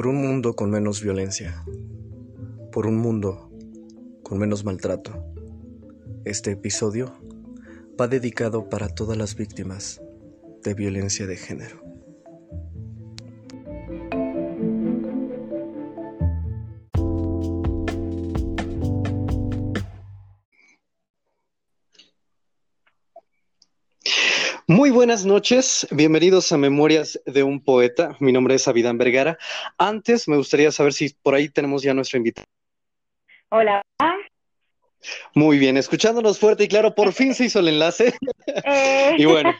Por 0.00 0.06
un 0.06 0.16
mundo 0.16 0.56
con 0.56 0.70
menos 0.70 1.02
violencia. 1.02 1.62
Por 2.72 2.86
un 2.86 2.96
mundo 2.96 3.50
con 4.22 4.38
menos 4.38 4.64
maltrato. 4.64 5.22
Este 6.24 6.52
episodio 6.52 7.12
va 8.00 8.08
dedicado 8.08 8.70
para 8.70 8.88
todas 8.88 9.18
las 9.18 9.36
víctimas 9.36 10.00
de 10.64 10.72
violencia 10.72 11.26
de 11.26 11.36
género. 11.36 11.89
Muy 24.70 24.90
buenas 24.90 25.24
noches, 25.24 25.84
bienvenidos 25.90 26.52
a 26.52 26.56
Memorias 26.56 27.20
de 27.26 27.42
un 27.42 27.60
Poeta. 27.60 28.16
Mi 28.20 28.30
nombre 28.30 28.54
es 28.54 28.68
Avidán 28.68 28.98
Vergara. 28.98 29.36
Antes 29.78 30.28
me 30.28 30.36
gustaría 30.36 30.70
saber 30.70 30.92
si 30.92 31.08
por 31.08 31.34
ahí 31.34 31.48
tenemos 31.48 31.82
ya 31.82 31.92
nuestro 31.92 32.18
invitado. 32.18 32.46
Hola. 33.48 33.82
Muy 35.34 35.58
bien, 35.58 35.76
escuchándonos 35.76 36.38
fuerte 36.38 36.62
y 36.62 36.68
claro, 36.68 36.94
por 36.94 37.12
fin 37.12 37.34
se 37.34 37.46
hizo 37.46 37.58
el 37.58 37.66
enlace. 37.66 38.14
Eh. 38.64 39.16
y 39.18 39.24
bueno, 39.24 39.52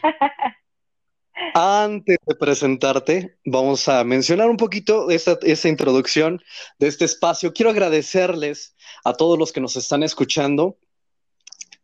antes 1.55 2.17
de 2.25 2.35
presentarte, 2.35 3.35
vamos 3.43 3.89
a 3.89 4.05
mencionar 4.05 4.49
un 4.49 4.55
poquito 4.55 5.09
esta, 5.09 5.37
esta 5.41 5.67
introducción 5.67 6.41
de 6.79 6.87
este 6.87 7.03
espacio. 7.03 7.51
Quiero 7.51 7.71
agradecerles 7.71 8.77
a 9.03 9.11
todos 9.11 9.37
los 9.37 9.51
que 9.51 9.59
nos 9.59 9.75
están 9.75 10.03
escuchando 10.03 10.77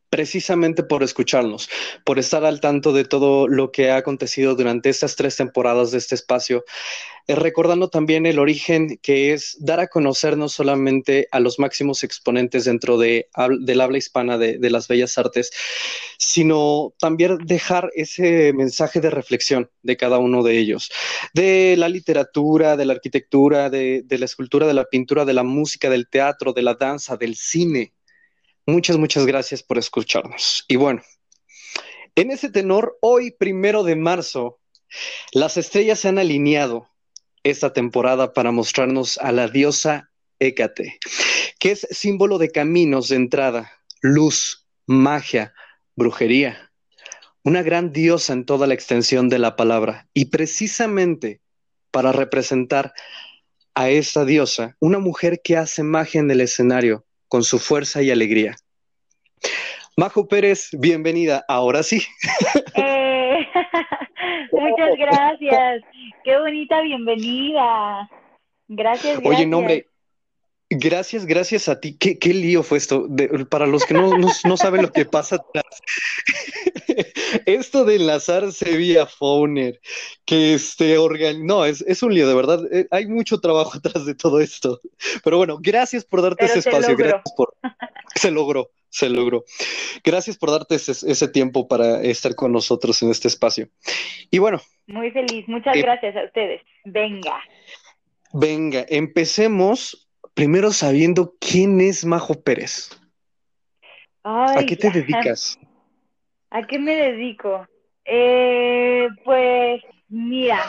precisamente 0.10 0.84
por 0.84 1.04
escucharnos, 1.04 1.70
por 2.06 2.20
estar 2.20 2.46
al 2.46 2.62
tanto 2.62 2.94
de 2.94 3.06
todo 3.06 3.48
lo 3.48 3.72
que 3.72 3.92
ha 3.92 3.98
acontecido 3.98 4.56
durante 4.56 4.90
estas 4.90 5.16
tres 5.16 5.36
temporadas 5.36 5.92
de 5.92 5.98
este 5.98 6.16
espacio, 6.16 6.64
eh, 7.28 7.36
recordando 7.36 7.90
también 7.90 8.26
el 8.26 8.40
origen 8.40 9.00
que 9.02 9.34
es 9.34 9.58
dar 9.60 9.82
a 9.82 9.88
conocer 9.88 10.38
no 10.38 10.48
solamente 10.48 11.28
a 11.32 11.42
los 11.42 11.60
máximos 11.60 12.04
exponentes 12.06 12.66
dentro 12.66 12.98
de, 12.98 13.28
del 13.60 13.82
habla 13.82 13.98
hispana 13.98 14.38
de, 14.38 14.70
las 14.70 14.88
bellas 14.88 15.18
artes, 15.18 15.52
sino 16.18 16.94
también 17.00 17.38
dejar 17.46 17.90
ese 17.96 18.54
mensaje 18.54 19.02
de 19.02 19.10
reflexión 19.10 19.70
de 19.82 19.98
cada 19.98 20.20
uno 20.20 20.42
de 20.42 20.58
ellos, 20.58 20.90
de 21.34 21.76
la 21.78 21.90
literatura, 21.90 22.78
de 22.78 22.86
la 22.86 22.94
arquitectura, 22.94 23.70
de 23.70 24.06
la 24.10 24.26
escultura, 24.26 24.68
de 24.68 24.74
la 24.74 24.86
pintura, 24.86 25.26
de 25.26 25.34
la 25.34 25.44
música, 25.44 25.90
del 25.90 26.08
teatro, 26.08 26.54
de 26.54 26.62
la 26.62 26.76
danza, 26.76 27.18
del 27.18 27.36
cine 27.36 27.94
Muchas, 28.70 28.98
muchas 28.98 29.26
gracias 29.26 29.64
por 29.64 29.78
escucharnos. 29.78 30.66
Y 30.68 30.76
bueno, 30.76 31.02
en 32.16 32.32
ese 32.32 32.50
tenor, 32.50 32.98
hoy, 33.00 33.32
primero 33.32 33.84
de 33.84 33.96
marzo, 33.96 34.60
las 35.32 35.56
estrellas 35.56 36.02
se 36.02 36.10
han 36.10 36.20
alineado 36.20 36.90
esta 37.44 37.72
temporada 37.72 38.34
para 38.34 38.52
mostrarnos 38.52 39.20
a 39.20 39.32
la 39.32 39.48
diosa 39.48 40.12
Hécate, 40.40 41.00
que 41.60 41.72
es 41.72 41.88
símbolo 41.92 42.38
de 42.40 42.52
caminos 42.52 43.08
de 43.08 43.16
entrada, 43.16 43.72
luz, 44.02 44.68
magia, 44.86 45.54
brujería. 45.96 46.74
Una 47.44 47.64
gran 47.64 47.94
diosa 47.94 48.34
en 48.34 48.46
toda 48.46 48.68
la 48.68 48.74
extensión 48.74 49.30
de 49.30 49.40
la 49.40 49.56
palabra. 49.56 50.10
Y 50.14 50.26
precisamente 50.26 51.40
para 51.90 52.12
representar 52.12 52.92
a 53.76 53.90
esta 53.90 54.26
diosa, 54.26 54.76
una 54.82 55.00
mujer 55.00 55.40
que 55.42 55.56
hace 55.56 55.84
magia 55.84 56.20
en 56.20 56.30
el 56.32 56.42
escenario, 56.42 57.07
con 57.28 57.44
su 57.44 57.60
fuerza 57.60 58.02
y 58.02 58.12
alegría. 58.12 58.56
Majo 59.96 60.28
Pérez, 60.28 60.70
bienvenida, 60.74 61.44
ahora 61.48 61.82
sí. 61.84 62.04
Eh, 62.76 63.48
muchas 64.52 64.96
gracias, 64.98 65.84
qué 66.24 66.38
bonita 66.38 66.82
bienvenida. 66.82 68.10
Gracias, 68.68 69.20
gracias. 69.20 69.36
Oye, 69.36 69.46
nombre, 69.48 69.88
Gracias, 70.70 71.26
gracias 71.26 71.70
a 71.70 71.80
ti. 71.80 71.98
¿Qué, 71.98 72.20
qué 72.20 72.34
lío 72.34 72.62
fue 72.62 72.78
esto? 72.78 73.08
para 73.50 73.66
los 73.66 73.86
que 73.86 73.94
no, 73.94 74.18
no, 74.18 74.58
saben 74.58 74.82
lo 74.82 74.92
que 74.92 75.06
pasa 75.06 75.38
atrás. 75.38 75.82
esto 77.46 77.86
de 77.86 77.96
enlazarse 77.96 78.76
vía 78.76 79.06
Fowner, 79.06 79.80
que 80.26 80.56
este 80.56 80.98
organ... 80.98 81.46
No, 81.46 81.64
es, 81.64 81.82
es, 81.88 82.04
un 82.04 82.14
lío, 82.14 82.28
de 82.28 82.36
verdad. 82.36 82.60
Eh, 82.70 82.86
hay 82.92 83.08
mucho 83.08 83.40
trabajo 83.40 83.78
atrás 83.78 84.06
de 84.06 84.14
todo 84.14 84.42
esto. 84.42 84.82
Pero 85.24 85.38
bueno, 85.38 85.58
gracias 85.62 86.04
por 86.04 86.22
darte 86.22 86.46
ese 86.46 86.60
espacio. 86.60 86.98
Gracias 86.98 87.34
por... 87.38 87.56
Se 88.16 88.30
logró, 88.30 88.72
se 88.90 89.10
logró. 89.10 89.46
Gracias 90.04 90.38
por 90.38 90.52
darte 90.52 90.76
ese, 90.76 90.92
ese, 90.92 91.28
tiempo 91.30 91.70
para 91.70 92.02
estar 92.02 92.36
con 92.36 92.52
nosotros 92.52 93.02
en 93.04 93.12
este 93.12 93.30
espacio. 93.30 93.70
Y 94.32 94.40
bueno. 94.40 94.60
Muy 94.88 95.12
feliz. 95.12 95.48
Muchas 95.48 95.78
eh, 95.78 95.82
gracias 95.82 96.16
a 96.18 96.26
ustedes. 96.26 96.62
Venga. 96.84 97.42
Venga, 98.34 98.86
empecemos 98.90 100.07
primero 100.38 100.72
sabiendo 100.72 101.34
quién 101.42 101.82
es 101.82 102.06
Majo 102.06 102.36
Pérez. 102.36 102.92
¿A 104.24 104.64
qué 104.68 104.76
te 104.76 104.92
dedicas? 104.92 105.58
¿A 106.52 106.62
qué 106.62 106.78
me 106.78 106.96
dedico? 106.96 107.66
Eh, 108.06 109.08
pues 109.26 109.82
mira, 110.10 110.60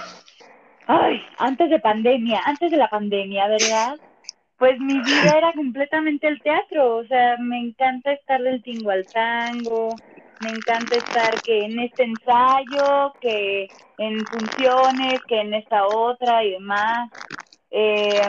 ay, 0.87 1.21
antes 1.37 1.69
de 1.69 1.79
pandemia, 1.81 2.41
antes 2.47 2.71
de 2.71 2.79
la 2.79 2.89
pandemia, 2.89 3.47
¿verdad? 3.47 3.97
Pues 4.57 4.81
mi 4.81 5.01
vida 5.03 5.37
era 5.37 5.53
completamente 5.53 6.27
el 6.29 6.41
teatro, 6.41 6.97
o 6.97 7.05
sea, 7.05 7.37
me 7.39 7.59
encanta 7.59 8.13
estar 8.13 8.41
del 8.41 8.63
tingo 8.63 8.91
al 8.91 9.05
tango, 9.05 9.95
me 10.41 10.49
encanta 10.49 10.97
estar 10.97 11.43
que 11.43 11.67
en 11.67 11.79
este 11.79 12.05
ensayo, 12.05 13.13
que 13.21 13.69
en 13.99 14.25
funciones, 14.25 15.21
que 15.29 15.41
en 15.41 15.53
esta 15.53 15.87
otra 15.87 16.43
y 16.43 16.53
demás. 16.53 17.11
Eh, 17.71 18.23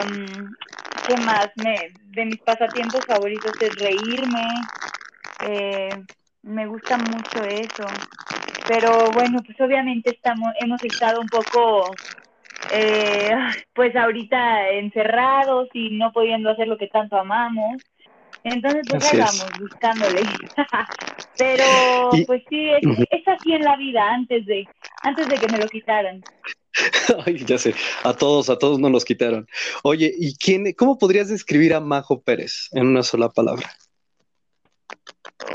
¿Qué 1.10 1.20
más? 1.22 1.50
Me, 1.56 1.90
de 2.14 2.24
mis 2.24 2.38
pasatiempos 2.38 3.04
favoritos 3.04 3.52
es 3.60 3.74
reírme. 3.74 4.44
Eh, 5.44 5.90
me 6.42 6.66
gusta 6.66 6.98
mucho 6.98 7.42
eso. 7.42 7.84
Pero 8.68 9.10
bueno, 9.10 9.42
pues 9.44 9.60
obviamente 9.60 10.10
estamos, 10.10 10.52
hemos 10.60 10.80
estado 10.84 11.20
un 11.20 11.26
poco, 11.26 11.92
eh, 12.72 13.34
pues 13.72 13.96
ahorita 13.96 14.68
encerrados 14.68 15.68
y 15.72 15.98
no 15.98 16.12
pudiendo 16.12 16.50
hacer 16.50 16.68
lo 16.68 16.78
que 16.78 16.86
tanto 16.86 17.16
amamos. 17.16 17.82
Entonces, 18.44 18.84
pues 18.88 19.10
vamos, 19.12 19.50
buscándole. 19.58 20.20
Pero, 21.36 22.10
pues 22.24 22.44
sí, 22.48 22.70
es, 22.70 22.82
es, 23.10 23.26
así 23.26 23.54
en 23.54 23.64
la 23.64 23.76
vida 23.76 24.12
antes 24.12 24.46
de, 24.46 24.64
antes 25.02 25.28
de 25.28 25.38
que 25.38 25.48
me 25.48 25.58
lo 25.58 25.66
quitaran. 25.66 26.22
Ay, 27.26 27.44
ya 27.44 27.58
sé, 27.58 27.74
a 28.04 28.12
todos, 28.14 28.50
a 28.50 28.58
todos 28.58 28.78
nos 28.78 28.90
los 28.90 29.04
quitaron. 29.04 29.48
Oye, 29.82 30.12
¿y 30.16 30.36
quién, 30.36 30.72
cómo 30.74 30.98
podrías 30.98 31.28
describir 31.28 31.74
a 31.74 31.80
Majo 31.80 32.22
Pérez 32.22 32.68
en 32.72 32.86
una 32.86 33.02
sola 33.02 33.28
palabra? 33.28 33.70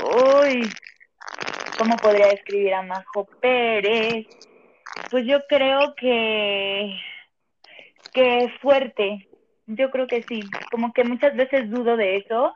Uy, 0.04 0.68
¿cómo 1.78 1.96
podría 1.96 2.28
describir 2.28 2.74
a 2.74 2.82
Majo 2.82 3.26
Pérez? 3.40 4.26
Pues 5.10 5.24
yo 5.26 5.38
creo 5.48 5.94
que, 5.96 6.94
que 8.12 8.38
es 8.44 8.52
fuerte. 8.60 9.28
Yo 9.66 9.90
creo 9.90 10.06
que 10.06 10.22
sí. 10.22 10.40
Como 10.70 10.92
que 10.92 11.04
muchas 11.04 11.36
veces 11.36 11.70
dudo 11.70 11.96
de 11.96 12.18
eso 12.18 12.52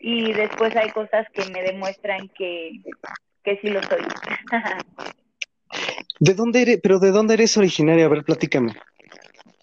y 0.00 0.32
después 0.32 0.74
hay 0.76 0.90
cosas 0.90 1.26
que 1.32 1.44
me 1.50 1.62
demuestran 1.62 2.28
que, 2.30 2.80
que 3.44 3.58
sí 3.60 3.68
lo 3.68 3.82
soy. 3.82 4.02
¿De 6.20 6.34
dónde 6.34 6.62
eres, 6.62 6.80
pero 6.82 6.98
de 6.98 7.10
dónde 7.10 7.34
eres 7.34 7.56
originaria? 7.56 8.06
A 8.06 8.08
ver, 8.08 8.24
platícame. 8.24 8.74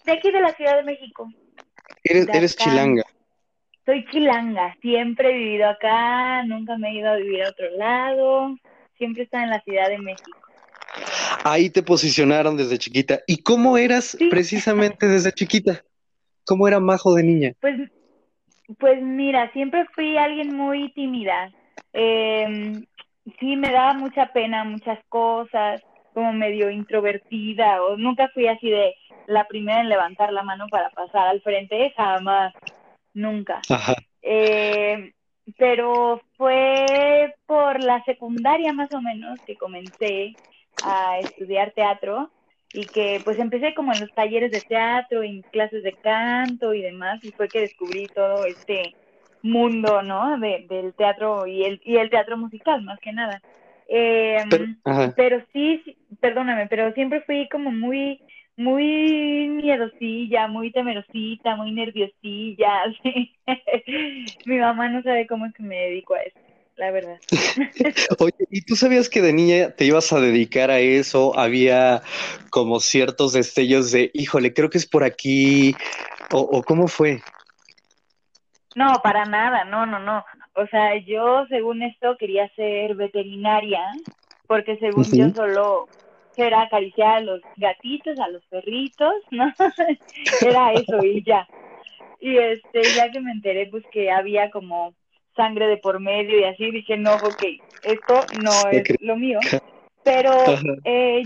De 0.04 0.12
aquí 0.12 0.30
de 0.30 0.40
la 0.40 0.54
Ciudad 0.54 0.76
de 0.76 0.84
México. 0.84 1.28
Eres, 2.02 2.56
chilanga. 2.56 3.02
Soy 3.84 4.04
chilanga, 4.10 4.76
siempre 4.80 5.30
he 5.30 5.38
vivido 5.38 5.68
acá, 5.68 6.42
nunca 6.44 6.76
me 6.76 6.90
he 6.90 6.94
ido 6.94 7.10
a 7.10 7.16
vivir 7.16 7.42
a 7.44 7.50
otro 7.50 7.70
lado, 7.76 8.56
siempre 8.98 9.24
estado 9.24 9.44
en 9.44 9.50
la 9.50 9.60
Ciudad 9.60 9.88
de 9.88 9.98
México. 9.98 10.38
Ahí 11.44 11.70
te 11.70 11.82
posicionaron 11.82 12.56
desde 12.56 12.78
chiquita. 12.78 13.20
¿Y 13.26 13.42
cómo 13.42 13.76
eras 13.76 14.16
precisamente 14.30 15.06
desde 15.06 15.32
chiquita? 15.32 15.82
¿Cómo 16.44 16.66
era 16.66 16.80
Majo 16.80 17.14
de 17.14 17.22
niña? 17.22 17.52
Pues, 17.60 17.76
pues 18.78 19.00
mira, 19.02 19.52
siempre 19.52 19.86
fui 19.94 20.16
alguien 20.16 20.56
muy 20.56 20.92
tímida. 20.92 21.52
Em, 21.92 22.84
sí, 23.38 23.56
me 23.56 23.70
daba 23.70 23.94
mucha 23.94 24.32
pena 24.32 24.64
muchas 24.64 24.98
cosas 25.08 25.80
como 26.16 26.32
medio 26.32 26.70
introvertida 26.70 27.82
o 27.82 27.98
nunca 27.98 28.30
fui 28.32 28.46
así 28.48 28.70
de 28.70 28.94
la 29.26 29.46
primera 29.46 29.82
en 29.82 29.90
levantar 29.90 30.32
la 30.32 30.42
mano 30.42 30.66
para 30.70 30.88
pasar 30.88 31.28
al 31.28 31.42
frente, 31.42 31.92
jamás, 31.94 32.54
nunca. 33.12 33.60
Eh, 34.22 35.12
pero 35.58 36.22
fue 36.38 37.34
por 37.44 37.84
la 37.84 38.02
secundaria 38.04 38.72
más 38.72 38.94
o 38.94 39.02
menos 39.02 39.38
que 39.46 39.58
comencé 39.58 40.34
a 40.82 41.18
estudiar 41.18 41.72
teatro 41.72 42.30
y 42.72 42.86
que 42.86 43.20
pues 43.22 43.38
empecé 43.38 43.74
como 43.74 43.92
en 43.92 44.00
los 44.00 44.14
talleres 44.14 44.50
de 44.50 44.62
teatro 44.62 45.22
y 45.22 45.42
clases 45.52 45.82
de 45.82 45.92
canto 45.92 46.72
y 46.72 46.80
demás 46.80 47.22
y 47.24 47.30
fue 47.30 47.48
que 47.48 47.60
descubrí 47.60 48.06
todo 48.06 48.46
este 48.46 48.94
mundo, 49.42 50.00
¿no? 50.00 50.38
De, 50.38 50.64
del 50.66 50.94
teatro 50.94 51.46
y 51.46 51.62
el, 51.62 51.78
y 51.84 51.98
el 51.98 52.08
teatro 52.08 52.38
musical 52.38 52.80
más 52.84 52.98
que 53.00 53.12
nada. 53.12 53.42
Eh, 53.88 54.38
pero, 55.16 55.44
sí, 55.52 55.82
perdóname, 56.20 56.66
pero 56.66 56.92
siempre 56.94 57.20
fui 57.22 57.48
como 57.48 57.70
muy, 57.70 58.20
muy 58.56 59.48
miedosilla, 59.48 60.48
muy 60.48 60.72
temerosita, 60.72 61.56
muy 61.56 61.72
nerviosilla. 61.72 62.84
Mi 64.44 64.58
mamá 64.58 64.88
no 64.88 65.02
sabe 65.02 65.26
cómo 65.26 65.46
es 65.46 65.54
que 65.54 65.62
me 65.62 65.76
dedico 65.76 66.14
a 66.14 66.22
eso, 66.22 66.38
la 66.76 66.90
verdad. 66.90 67.18
Oye, 68.18 68.46
¿y 68.50 68.62
tú 68.62 68.74
sabías 68.74 69.08
que 69.08 69.22
de 69.22 69.32
niña 69.32 69.70
te 69.70 69.84
ibas 69.84 70.12
a 70.12 70.20
dedicar 70.20 70.70
a 70.70 70.80
eso? 70.80 71.38
Había 71.38 72.02
como 72.50 72.80
ciertos 72.80 73.32
destellos 73.34 73.92
de, 73.92 74.10
híjole, 74.14 74.52
creo 74.52 74.70
que 74.70 74.78
es 74.78 74.86
por 74.86 75.04
aquí, 75.04 75.76
o, 76.32 76.40
o 76.40 76.62
cómo 76.62 76.88
fue? 76.88 77.20
No, 78.74 79.00
para 79.02 79.24
nada, 79.24 79.64
no, 79.64 79.86
no, 79.86 79.98
no. 79.98 80.24
O 80.56 80.66
sea, 80.68 80.96
yo 80.96 81.46
según 81.48 81.82
esto 81.82 82.16
quería 82.16 82.48
ser 82.54 82.94
veterinaria, 82.94 83.82
porque 84.46 84.78
según 84.78 85.04
yo 85.04 85.30
solo 85.34 85.86
era 86.36 86.62
acariciar 86.62 87.16
a 87.16 87.20
los 87.20 87.40
gatitos, 87.56 88.18
a 88.18 88.28
los 88.28 88.44
perritos, 88.46 89.14
¿no? 89.30 89.52
era 90.40 90.72
eso 90.72 91.02
y 91.04 91.22
ya. 91.22 91.46
Y 92.20 92.38
este, 92.38 92.82
ya 92.94 93.10
que 93.10 93.20
me 93.20 93.32
enteré, 93.32 93.66
pues 93.66 93.84
que 93.92 94.10
había 94.10 94.50
como 94.50 94.94
sangre 95.34 95.66
de 95.66 95.76
por 95.76 96.00
medio 96.00 96.40
y 96.40 96.44
así, 96.44 96.70
dije, 96.70 96.96
no, 96.96 97.14
ok, 97.16 97.44
esto 97.82 98.20
no 98.42 98.70
es 98.70 98.84
lo 99.00 99.16
mío. 99.16 99.38
Pero, 100.02 100.32
eh, 100.84 101.22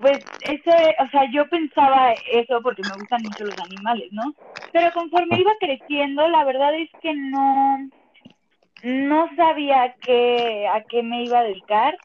pues, 0.00 0.24
ese, 0.40 0.96
o 0.98 1.10
sea, 1.10 1.30
yo 1.30 1.46
pensaba 1.48 2.14
eso 2.32 2.60
porque 2.62 2.82
me 2.82 2.96
gustan 2.96 3.22
mucho 3.22 3.44
los 3.44 3.58
animales, 3.58 4.10
¿no? 4.12 4.34
Pero 4.72 4.90
conforme 4.92 5.40
iba 5.40 5.52
creciendo, 5.60 6.26
la 6.28 6.44
verdad 6.44 6.74
es 6.74 6.88
que 7.02 7.14
no, 7.14 7.90
no 8.82 9.28
sabía 9.36 9.94
qué, 10.00 10.66
a 10.68 10.84
qué 10.84 11.02
me 11.02 11.24
iba 11.24 11.40
a 11.40 11.44
dedicar 11.44 11.96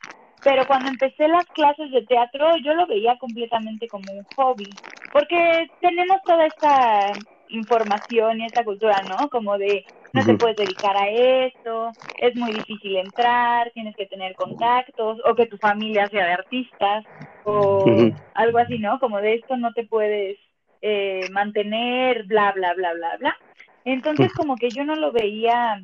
pero 0.44 0.66
cuando 0.66 0.90
empecé 0.90 1.28
las 1.28 1.46
clases 1.54 1.92
de 1.92 2.06
teatro 2.06 2.58
yo 2.58 2.74
lo 2.74 2.88
veía 2.88 3.18
completamente 3.18 3.88
como 3.88 4.12
un 4.12 4.24
hobby, 4.24 4.80
porque 5.12 5.70
tenemos 5.80 6.20
toda 6.26 6.48
esta 6.48 7.16
información 7.48 8.42
y 8.42 8.48
esta 8.48 8.64
cultura, 8.64 9.04
¿no? 9.04 9.30
Como 9.30 9.58
de 9.58 9.86
no 10.14 10.26
te 10.26 10.38
puedes 10.38 10.58
dedicar 10.58 10.98
a 10.98 11.10
esto, 11.10 11.96
es 12.18 12.36
muy 12.36 12.52
difícil 12.54 12.96
entrar, 12.98 13.72
tienes 13.74 13.96
que 13.96 14.08
tener 14.08 14.36
contactos, 14.36 15.20
o 15.26 15.36
que 15.36 15.46
tu 15.46 15.58
familia 15.58 16.10
sea 16.10 16.26
de 16.26 16.34
artistas, 16.34 17.06
o 17.44 17.86
algo 18.34 18.58
así, 18.58 18.80
¿no? 18.80 19.00
Como 19.00 19.22
de 19.22 19.36
esto 19.36 19.58
no 19.58 19.74
te 19.74 19.86
puedes 19.86 20.38
eh, 20.82 21.30
mantener, 21.32 22.24
bla, 22.24 22.52
bla, 22.54 22.74
bla, 22.74 22.94
bla, 22.94 23.18
bla. 23.20 23.38
Entonces 23.86 24.32
como 24.36 24.58
que 24.58 24.72
yo 24.72 24.84
no 24.86 24.96
lo 24.96 25.12
veía, 25.12 25.82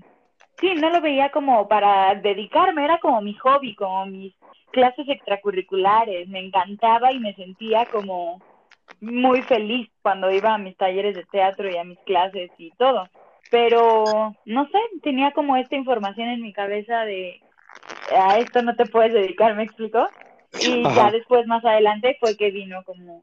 sí, 0.59 0.75
no 0.75 0.89
lo 0.89 1.01
veía 1.01 1.29
como 1.29 1.67
para 1.67 2.15
dedicarme, 2.15 2.85
era 2.85 2.99
como 2.99 3.21
mi 3.21 3.33
hobby, 3.35 3.75
como 3.75 4.05
mis 4.05 4.33
clases 4.71 5.07
extracurriculares, 5.07 6.27
me 6.27 6.39
encantaba 6.39 7.11
y 7.11 7.19
me 7.19 7.33
sentía 7.35 7.85
como 7.85 8.41
muy 9.01 9.41
feliz 9.43 9.89
cuando 10.01 10.31
iba 10.31 10.53
a 10.53 10.57
mis 10.57 10.75
talleres 10.77 11.15
de 11.15 11.23
teatro 11.25 11.69
y 11.69 11.77
a 11.77 11.83
mis 11.83 11.99
clases 11.99 12.51
y 12.57 12.71
todo. 12.71 13.07
Pero, 13.49 14.35
no 14.45 14.65
sé, 14.65 14.79
tenía 15.01 15.31
como 15.31 15.55
esta 15.55 15.75
información 15.75 16.29
en 16.29 16.41
mi 16.41 16.51
cabeza 16.51 17.05
de 17.05 17.39
a 18.15 18.37
esto 18.37 18.61
no 18.61 18.75
te 18.75 18.85
puedes 18.85 19.13
dedicar, 19.13 19.55
¿me 19.55 19.63
explico? 19.63 20.07
Y 20.61 20.83
ya 20.95 21.11
después, 21.11 21.45
más 21.47 21.63
adelante, 21.63 22.17
fue 22.19 22.35
que 22.35 22.51
vino 22.51 22.83
como 22.83 23.21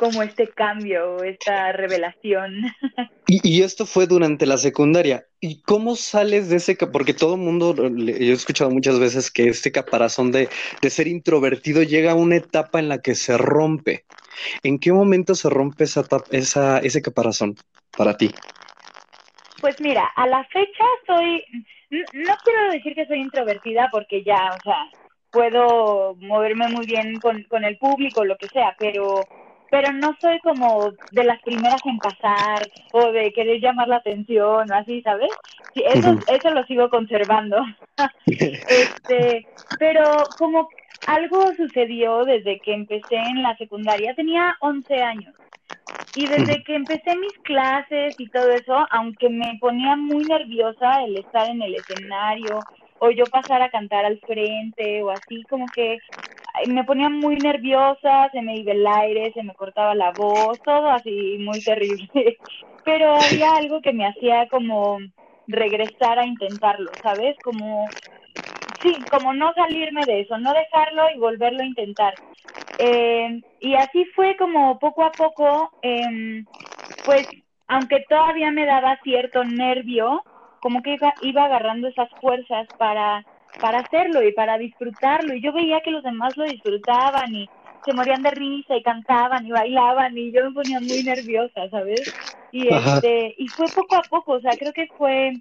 como 0.00 0.22
este 0.22 0.48
cambio, 0.48 1.22
esta 1.22 1.72
revelación. 1.72 2.62
Y, 3.32 3.62
esto 3.62 3.86
fue 3.86 4.08
durante 4.08 4.44
la 4.44 4.58
secundaria. 4.58 5.24
¿Y 5.38 5.62
cómo 5.62 5.94
sales 5.94 6.48
de 6.48 6.56
ese? 6.56 6.74
Porque 6.74 7.14
todo 7.14 7.36
el 7.36 7.40
mundo, 7.40 7.76
yo 7.76 8.12
he 8.12 8.32
escuchado 8.32 8.70
muchas 8.72 8.98
veces 8.98 9.30
que 9.30 9.48
este 9.48 9.70
caparazón 9.70 10.32
de, 10.32 10.48
de, 10.82 10.90
ser 10.90 11.06
introvertido 11.06 11.84
llega 11.84 12.10
a 12.10 12.16
una 12.16 12.34
etapa 12.34 12.80
en 12.80 12.88
la 12.88 13.00
que 13.00 13.14
se 13.14 13.38
rompe. 13.38 14.04
¿En 14.64 14.80
qué 14.80 14.92
momento 14.92 15.36
se 15.36 15.48
rompe 15.48 15.84
esa, 15.84 16.04
esa, 16.32 16.78
ese 16.78 17.02
caparazón 17.02 17.54
para 17.96 18.16
ti? 18.16 18.32
Pues 19.60 19.80
mira, 19.80 20.10
a 20.16 20.26
la 20.26 20.42
fecha 20.46 20.84
soy, 21.06 21.44
no 21.90 22.34
quiero 22.42 22.72
decir 22.72 22.96
que 22.96 23.06
soy 23.06 23.20
introvertida 23.20 23.88
porque 23.92 24.24
ya, 24.24 24.50
o 24.58 24.60
sea, 24.64 24.90
puedo 25.30 26.16
moverme 26.16 26.66
muy 26.66 26.84
bien 26.84 27.20
con, 27.20 27.44
con 27.44 27.64
el 27.64 27.78
público, 27.78 28.24
lo 28.24 28.36
que 28.36 28.48
sea, 28.48 28.74
pero 28.76 29.22
pero 29.70 29.92
no 29.92 30.16
soy 30.20 30.38
como 30.40 30.92
de 31.12 31.24
las 31.24 31.40
primeras 31.42 31.80
en 31.84 31.98
pasar 31.98 32.68
o 32.92 33.12
de 33.12 33.32
querer 33.32 33.60
llamar 33.60 33.88
la 33.88 33.96
atención 33.96 34.70
o 34.70 34.74
así, 34.74 35.00
¿sabes? 35.02 35.30
Sí, 35.74 35.82
eso, 35.86 36.18
eso 36.26 36.50
lo 36.50 36.64
sigo 36.64 36.90
conservando. 36.90 37.64
este, 38.26 39.46
pero 39.78 40.24
como 40.38 40.68
algo 41.06 41.52
sucedió 41.56 42.24
desde 42.24 42.58
que 42.60 42.74
empecé 42.74 43.16
en 43.16 43.42
la 43.42 43.56
secundaria, 43.56 44.14
tenía 44.14 44.56
11 44.60 45.02
años. 45.02 45.34
Y 46.16 46.26
desde 46.26 46.64
que 46.64 46.74
empecé 46.74 47.16
mis 47.16 47.32
clases 47.44 48.14
y 48.18 48.28
todo 48.30 48.50
eso, 48.50 48.86
aunque 48.90 49.28
me 49.28 49.56
ponía 49.60 49.94
muy 49.94 50.24
nerviosa 50.24 51.04
el 51.04 51.16
estar 51.16 51.48
en 51.48 51.62
el 51.62 51.76
escenario 51.76 52.60
o 52.98 53.10
yo 53.10 53.24
pasar 53.26 53.62
a 53.62 53.70
cantar 53.70 54.04
al 54.04 54.18
frente 54.20 55.02
o 55.02 55.10
así, 55.10 55.42
como 55.44 55.66
que 55.66 55.98
me 56.66 56.84
ponía 56.84 57.08
muy 57.08 57.40
nerviosa, 57.40 58.28
se 58.32 58.42
me 58.42 58.56
iba 58.58 58.72
el 58.72 58.86
aire, 58.86 59.32
se 59.32 59.42
me 59.42 59.54
cortaba 59.54 59.94
la 59.94 60.12
voz, 60.12 60.60
todo 60.64 60.90
así 60.90 61.38
muy 61.40 61.62
terrible. 61.62 62.08
Pero 62.84 63.14
había 63.14 63.56
algo 63.56 63.80
que 63.82 63.92
me 63.92 64.06
hacía 64.06 64.48
como 64.48 64.98
regresar 65.46 66.18
a 66.18 66.26
intentarlo, 66.26 66.92
¿sabes? 67.02 67.36
Como, 67.42 67.88
sí, 68.82 69.06
como 69.10 69.34
no 69.34 69.52
salirme 69.54 70.06
de 70.06 70.20
eso, 70.20 70.38
no 70.38 70.52
dejarlo 70.54 71.10
y 71.14 71.18
volverlo 71.18 71.62
a 71.62 71.66
intentar. 71.66 72.18
Eh, 72.78 73.42
y 73.60 73.74
así 73.74 74.06
fue 74.14 74.36
como 74.36 74.78
poco 74.78 75.04
a 75.04 75.14
poco, 75.14 75.72
eh, 75.82 76.44
pues 77.04 77.26
aunque 77.68 78.04
todavía 78.08 78.50
me 78.50 78.66
daba 78.66 78.98
cierto 79.02 79.44
nervio, 79.44 80.24
como 80.60 80.82
que 80.82 80.94
iba, 80.94 81.14
iba 81.20 81.44
agarrando 81.44 81.88
esas 81.88 82.08
fuerzas 82.20 82.68
para 82.76 83.24
para 83.58 83.80
hacerlo 83.80 84.22
y 84.22 84.32
para 84.32 84.58
disfrutarlo. 84.58 85.34
Y 85.34 85.40
yo 85.40 85.52
veía 85.52 85.80
que 85.80 85.90
los 85.90 86.02
demás 86.02 86.36
lo 86.36 86.44
disfrutaban 86.44 87.34
y 87.34 87.48
se 87.84 87.92
morían 87.92 88.22
de 88.22 88.30
risa 88.30 88.76
y 88.76 88.82
cantaban 88.82 89.46
y 89.46 89.50
bailaban 89.50 90.16
y 90.16 90.32
yo 90.32 90.44
me 90.44 90.52
ponía 90.52 90.80
muy 90.80 91.02
nerviosa, 91.02 91.68
¿sabes? 91.70 92.14
Y 92.52 92.68
este 92.68 93.34
y 93.38 93.48
fue 93.48 93.66
poco 93.74 93.96
a 93.96 94.02
poco, 94.02 94.32
o 94.32 94.40
sea, 94.40 94.52
creo 94.58 94.72
que 94.72 94.88
fue 94.98 95.32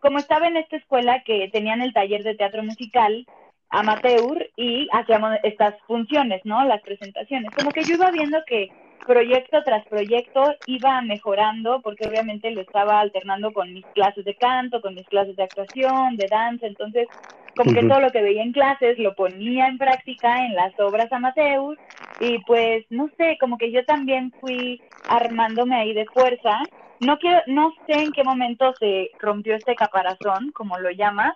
como 0.00 0.18
estaba 0.18 0.46
en 0.46 0.56
esta 0.56 0.76
escuela 0.76 1.22
que 1.24 1.48
tenían 1.52 1.80
el 1.80 1.92
taller 1.92 2.22
de 2.22 2.34
teatro 2.34 2.62
musical 2.62 3.26
amateur 3.70 4.48
y 4.56 4.88
hacíamos 4.92 5.36
estas 5.42 5.74
funciones, 5.86 6.40
¿no? 6.44 6.64
Las 6.64 6.82
presentaciones. 6.82 7.50
Como 7.54 7.70
que 7.70 7.82
yo 7.82 7.94
iba 7.94 8.10
viendo 8.10 8.38
que 8.46 8.70
proyecto 9.06 9.62
tras 9.64 9.86
proyecto 9.86 10.54
iba 10.66 11.00
mejorando 11.02 11.80
porque 11.80 12.08
obviamente 12.08 12.50
lo 12.50 12.60
estaba 12.60 13.00
alternando 13.00 13.52
con 13.52 13.72
mis 13.72 13.86
clases 13.94 14.24
de 14.24 14.34
canto, 14.34 14.80
con 14.80 14.94
mis 14.94 15.06
clases 15.08 15.36
de 15.36 15.44
actuación, 15.44 16.16
de 16.16 16.26
danza, 16.28 16.66
entonces 16.66 17.08
como 17.56 17.72
que 17.72 17.86
todo 17.86 18.00
lo 18.00 18.10
que 18.10 18.22
veía 18.22 18.42
en 18.42 18.52
clases 18.52 18.98
lo 18.98 19.14
ponía 19.14 19.68
en 19.68 19.78
práctica 19.78 20.44
en 20.44 20.54
las 20.54 20.78
obras 20.78 21.10
amateur 21.10 21.78
y 22.20 22.38
pues 22.44 22.84
no 22.90 23.08
sé, 23.16 23.38
como 23.40 23.56
que 23.56 23.72
yo 23.72 23.84
también 23.84 24.32
fui 24.40 24.82
armándome 25.08 25.76
ahí 25.76 25.94
de 25.94 26.06
fuerza. 26.06 26.60
No 27.00 27.18
quiero, 27.18 27.40
no 27.46 27.72
sé 27.86 28.02
en 28.02 28.12
qué 28.12 28.24
momento 28.24 28.74
se 28.78 29.10
rompió 29.18 29.54
este 29.54 29.74
caparazón, 29.74 30.50
como 30.52 30.78
lo 30.78 30.90
llamas, 30.90 31.34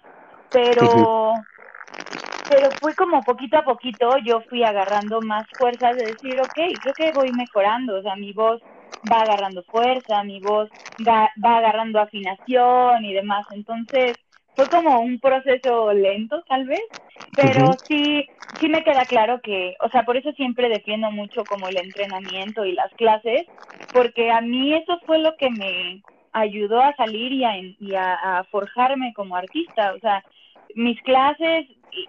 pero 0.50 1.34
pero 2.50 2.68
fue 2.80 2.92
como 2.96 3.22
poquito 3.24 3.58
a 3.58 3.62
poquito 3.62 4.18
yo 4.24 4.40
fui 4.50 4.64
agarrando 4.64 5.20
más 5.20 5.46
fuerzas 5.56 5.94
de 5.96 6.06
decir, 6.06 6.38
ok, 6.40 6.58
creo 6.82 6.94
que 6.96 7.12
voy 7.12 7.30
mejorando, 7.32 7.96
o 7.96 8.02
sea, 8.02 8.16
mi 8.16 8.32
voz 8.32 8.60
va 9.10 9.22
agarrando 9.22 9.62
fuerza, 9.62 10.24
mi 10.24 10.40
voz 10.40 10.68
va, 11.06 11.30
va 11.42 11.58
agarrando 11.58 12.00
afinación 12.00 13.04
y 13.04 13.14
demás, 13.14 13.46
entonces 13.52 14.16
fue 14.56 14.66
como 14.66 15.00
un 15.00 15.20
proceso 15.20 15.92
lento 15.92 16.42
tal 16.48 16.66
vez, 16.66 16.82
pero 17.36 17.70
sí, 17.86 18.26
sí 18.58 18.68
me 18.68 18.82
queda 18.82 19.04
claro 19.04 19.40
que, 19.40 19.76
o 19.80 19.88
sea, 19.90 20.02
por 20.02 20.16
eso 20.16 20.32
siempre 20.32 20.68
defiendo 20.68 21.12
mucho 21.12 21.44
como 21.44 21.68
el 21.68 21.76
entrenamiento 21.76 22.64
y 22.64 22.72
las 22.72 22.92
clases, 22.94 23.46
porque 23.92 24.32
a 24.32 24.40
mí 24.40 24.74
eso 24.74 24.98
fue 25.06 25.20
lo 25.20 25.36
que 25.36 25.50
me 25.50 26.02
ayudó 26.32 26.82
a 26.82 26.94
salir 26.96 27.32
y 27.32 27.44
a, 27.44 27.56
y 27.56 27.94
a, 27.94 28.44
forjarme 28.50 29.12
como 29.14 29.36
artista, 29.36 29.94
o 29.94 30.00
sea, 30.00 30.24
mis 30.74 31.00
clases 31.02 31.66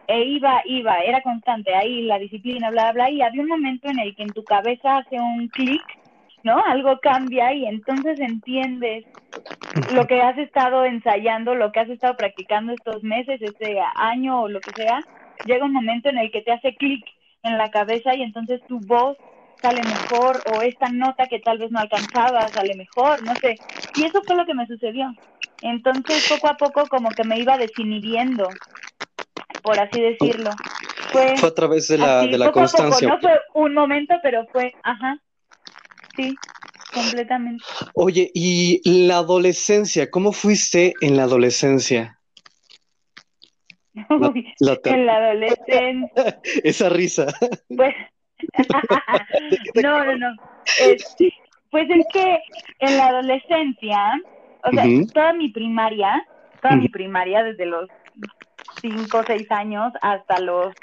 e 0.07 0.23
iba, 0.23 0.61
iba, 0.65 0.99
era 0.99 1.21
constante 1.21 1.73
ahí 1.73 2.03
la 2.03 2.19
disciplina, 2.19 2.69
bla, 2.69 2.91
bla, 2.91 3.09
y 3.09 3.21
había 3.21 3.41
un 3.41 3.47
momento 3.47 3.89
en 3.89 3.99
el 3.99 4.15
que 4.15 4.23
en 4.23 4.33
tu 4.33 4.43
cabeza 4.43 4.97
hace 4.97 5.19
un 5.19 5.47
clic 5.47 5.81
¿no? 6.43 6.63
Algo 6.65 6.99
cambia 6.99 7.53
y 7.53 7.65
entonces 7.65 8.19
entiendes 8.19 9.05
lo 9.93 10.07
que 10.07 10.21
has 10.21 10.37
estado 10.37 10.85
ensayando, 10.85 11.55
lo 11.55 11.71
que 11.71 11.79
has 11.79 11.89
estado 11.89 12.15
practicando 12.17 12.73
estos 12.73 13.03
meses, 13.03 13.41
este 13.41 13.79
año 13.95 14.41
o 14.41 14.49
lo 14.49 14.59
que 14.59 14.71
sea, 14.73 15.01
llega 15.45 15.65
un 15.65 15.73
momento 15.73 16.09
en 16.09 16.17
el 16.17 16.31
que 16.31 16.41
te 16.41 16.51
hace 16.51 16.75
clic 16.75 17.05
en 17.43 17.57
la 17.57 17.69
cabeza 17.69 18.15
y 18.15 18.23
entonces 18.23 18.61
tu 18.67 18.79
voz 18.79 19.17
sale 19.61 19.81
mejor 19.83 20.41
o 20.53 20.61
esta 20.61 20.89
nota 20.89 21.27
que 21.27 21.39
tal 21.39 21.59
vez 21.59 21.71
no 21.71 21.79
alcanzaba 21.79 22.47
sale 22.47 22.73
mejor, 22.75 23.23
no 23.23 23.35
sé. 23.35 23.59
Y 23.95 24.05
eso 24.05 24.21
fue 24.25 24.35
lo 24.35 24.45
que 24.45 24.55
me 24.55 24.65
sucedió. 24.65 25.13
Entonces 25.61 26.27
poco 26.27 26.47
a 26.47 26.57
poco 26.57 26.87
como 26.87 27.09
que 27.11 27.23
me 27.23 27.39
iba 27.39 27.57
desinhibiendo, 27.57 28.49
por 29.61 29.79
así 29.79 30.01
decirlo. 30.01 30.51
Fue, 31.11 31.35
a 31.41 31.53
través 31.53 31.87
de 31.87 31.97
la, 31.97 32.25
de 32.25 32.37
la 32.37 32.51
constancia. 32.51 33.07
No 33.07 33.19
fue 33.19 33.39
un 33.53 33.73
momento, 33.73 34.15
pero 34.23 34.45
fue, 34.51 34.73
ajá. 34.83 35.17
sí, 36.15 36.35
completamente. 36.93 37.63
Oye, 37.93 38.31
¿y 38.33 38.81
la 39.05 39.17
adolescencia? 39.17 40.09
¿Cómo 40.09 40.31
fuiste 40.31 40.93
en 41.01 41.17
la 41.17 41.23
adolescencia? 41.23 42.19
en 43.93 45.05
la 45.05 45.15
adolescencia. 45.15 46.39
Esa 46.63 46.89
risa. 46.89 47.27
Pues, 47.75 47.93
no, 49.83 50.05
no, 50.05 50.17
no. 50.17 50.35
Pues 51.69 51.89
es 51.89 52.05
que 52.11 52.39
en 52.79 52.97
la 52.97 53.07
adolescencia, 53.07 54.21
o 54.63 54.71
sea, 54.71 54.83
toda 55.13 55.33
mi 55.33 55.49
primaria, 55.49 56.25
toda 56.61 56.75
mi 56.75 56.89
primaria, 56.89 57.43
desde 57.43 57.65
los 57.65 57.87
5 58.81 59.17
o 59.17 59.23
6 59.23 59.51
años 59.51 59.93
hasta 60.01 60.39
los 60.39 60.73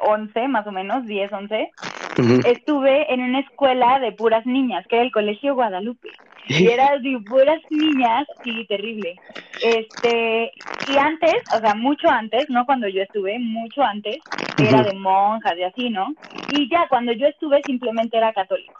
11, 0.00 0.48
más 0.48 0.66
o 0.66 0.72
menos, 0.72 1.06
10, 1.06 1.32
11, 1.32 1.70
estuve 2.44 3.12
en 3.12 3.22
una 3.22 3.40
escuela 3.40 3.98
de 4.00 4.12
puras 4.12 4.44
niñas, 4.46 4.86
que 4.86 4.96
era 4.96 5.04
el 5.04 5.12
Colegio 5.12 5.54
Guadalupe. 5.54 6.08
Y 6.48 6.66
era 6.66 6.98
de 6.98 7.18
puras 7.28 7.60
niñas, 7.70 8.26
sí, 8.42 8.66
terrible. 8.66 9.14
Este, 9.62 10.50
y 10.88 10.96
antes, 10.96 11.34
o 11.54 11.60
sea, 11.60 11.74
mucho 11.74 12.08
antes, 12.08 12.50
no 12.50 12.66
cuando 12.66 12.88
yo 12.88 13.02
estuve, 13.02 13.38
mucho 13.38 13.82
antes, 13.82 14.18
era 14.58 14.82
de 14.82 14.94
monjas 14.94 15.56
y 15.56 15.62
así, 15.62 15.90
¿no? 15.90 16.08
Y 16.50 16.68
ya 16.68 16.88
cuando 16.88 17.12
yo 17.12 17.26
estuve 17.26 17.62
simplemente 17.64 18.16
era 18.16 18.32
católico. 18.32 18.74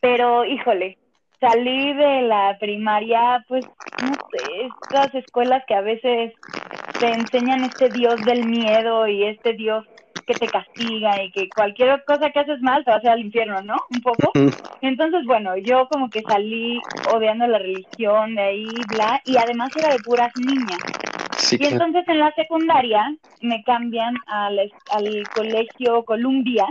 Pero, 0.00 0.44
híjole, 0.44 0.98
salí 1.40 1.94
de 1.94 2.22
la 2.22 2.56
primaria, 2.58 3.44
pues, 3.48 3.64
no 4.02 4.12
sé, 4.30 4.66
estas 4.66 5.14
escuelas 5.14 5.62
que 5.66 5.74
a 5.74 5.82
veces 5.82 6.32
te 7.00 7.14
enseñan 7.14 7.64
este 7.64 7.88
Dios 7.88 8.22
del 8.24 8.44
miedo 8.44 9.08
y 9.08 9.24
este 9.24 9.54
Dios 9.54 9.86
que 10.30 10.46
te 10.46 10.46
castiga 10.46 11.22
y 11.22 11.30
que 11.32 11.48
cualquier 11.48 12.04
cosa 12.04 12.30
que 12.30 12.38
haces 12.38 12.60
mal 12.60 12.84
te 12.84 12.90
va 12.90 12.96
a 12.96 12.98
hacer 12.98 13.10
al 13.10 13.20
infierno, 13.20 13.60
¿no? 13.62 13.76
Un 13.90 14.00
poco. 14.00 14.32
Entonces, 14.80 15.24
bueno, 15.26 15.56
yo 15.56 15.88
como 15.88 16.08
que 16.08 16.22
salí 16.22 16.78
odiando 17.12 17.46
la 17.48 17.58
religión 17.58 18.36
de 18.36 18.42
ahí, 18.42 18.68
bla, 18.88 19.20
y 19.24 19.36
además 19.36 19.70
era 19.76 19.92
de 19.92 19.98
puras 19.98 20.30
niñas. 20.36 20.78
y 21.52 21.66
entonces 21.66 22.04
en 22.06 22.18
la 22.20 22.32
secundaria 22.32 23.12
me 23.40 23.62
cambian 23.64 24.14
al, 24.26 24.70
al 24.90 25.28
colegio 25.34 26.04
Columbia 26.04 26.66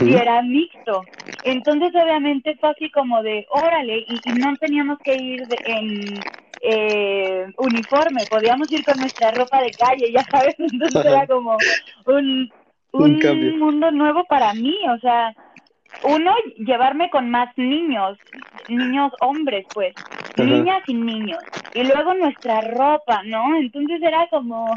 y 0.00 0.14
era 0.14 0.42
mixto. 0.42 1.02
Entonces 1.42 1.90
obviamente 1.94 2.56
fue 2.60 2.70
así 2.70 2.90
como 2.90 3.22
de, 3.22 3.46
órale, 3.50 4.04
y, 4.06 4.20
no 4.38 4.54
teníamos 4.56 4.98
que 5.00 5.14
ir 5.16 5.42
en 5.64 6.20
eh, 6.62 7.46
uniforme, 7.58 8.24
podíamos 8.28 8.70
ir 8.72 8.84
con 8.84 8.98
nuestra 8.98 9.30
ropa 9.30 9.60
de 9.60 9.70
calle, 9.70 10.12
ya 10.12 10.24
sabes, 10.30 10.54
entonces 10.58 11.04
era 11.04 11.26
como 11.26 11.56
un, 12.06 12.50
un, 12.98 13.58
mundo 13.58 13.90
nuevo 13.90 14.24
para 14.24 14.54
mí, 14.54 14.76
o 14.88 14.98
sea, 14.98 15.34
uno, 16.02 16.34
llevarme 16.58 17.08
con 17.10 17.30
más 17.30 17.56
niños, 17.56 18.18
niños 18.68 19.12
hombres, 19.20 19.66
pues, 19.72 19.94
niñas 20.36 20.82
y 20.86 20.94
niños, 20.94 21.38
y 21.74 21.84
luego 21.84 22.14
nuestra 22.14 22.60
ropa, 22.60 23.22
¿no? 23.24 23.56
Entonces 23.56 24.02
era 24.02 24.26
como, 24.28 24.74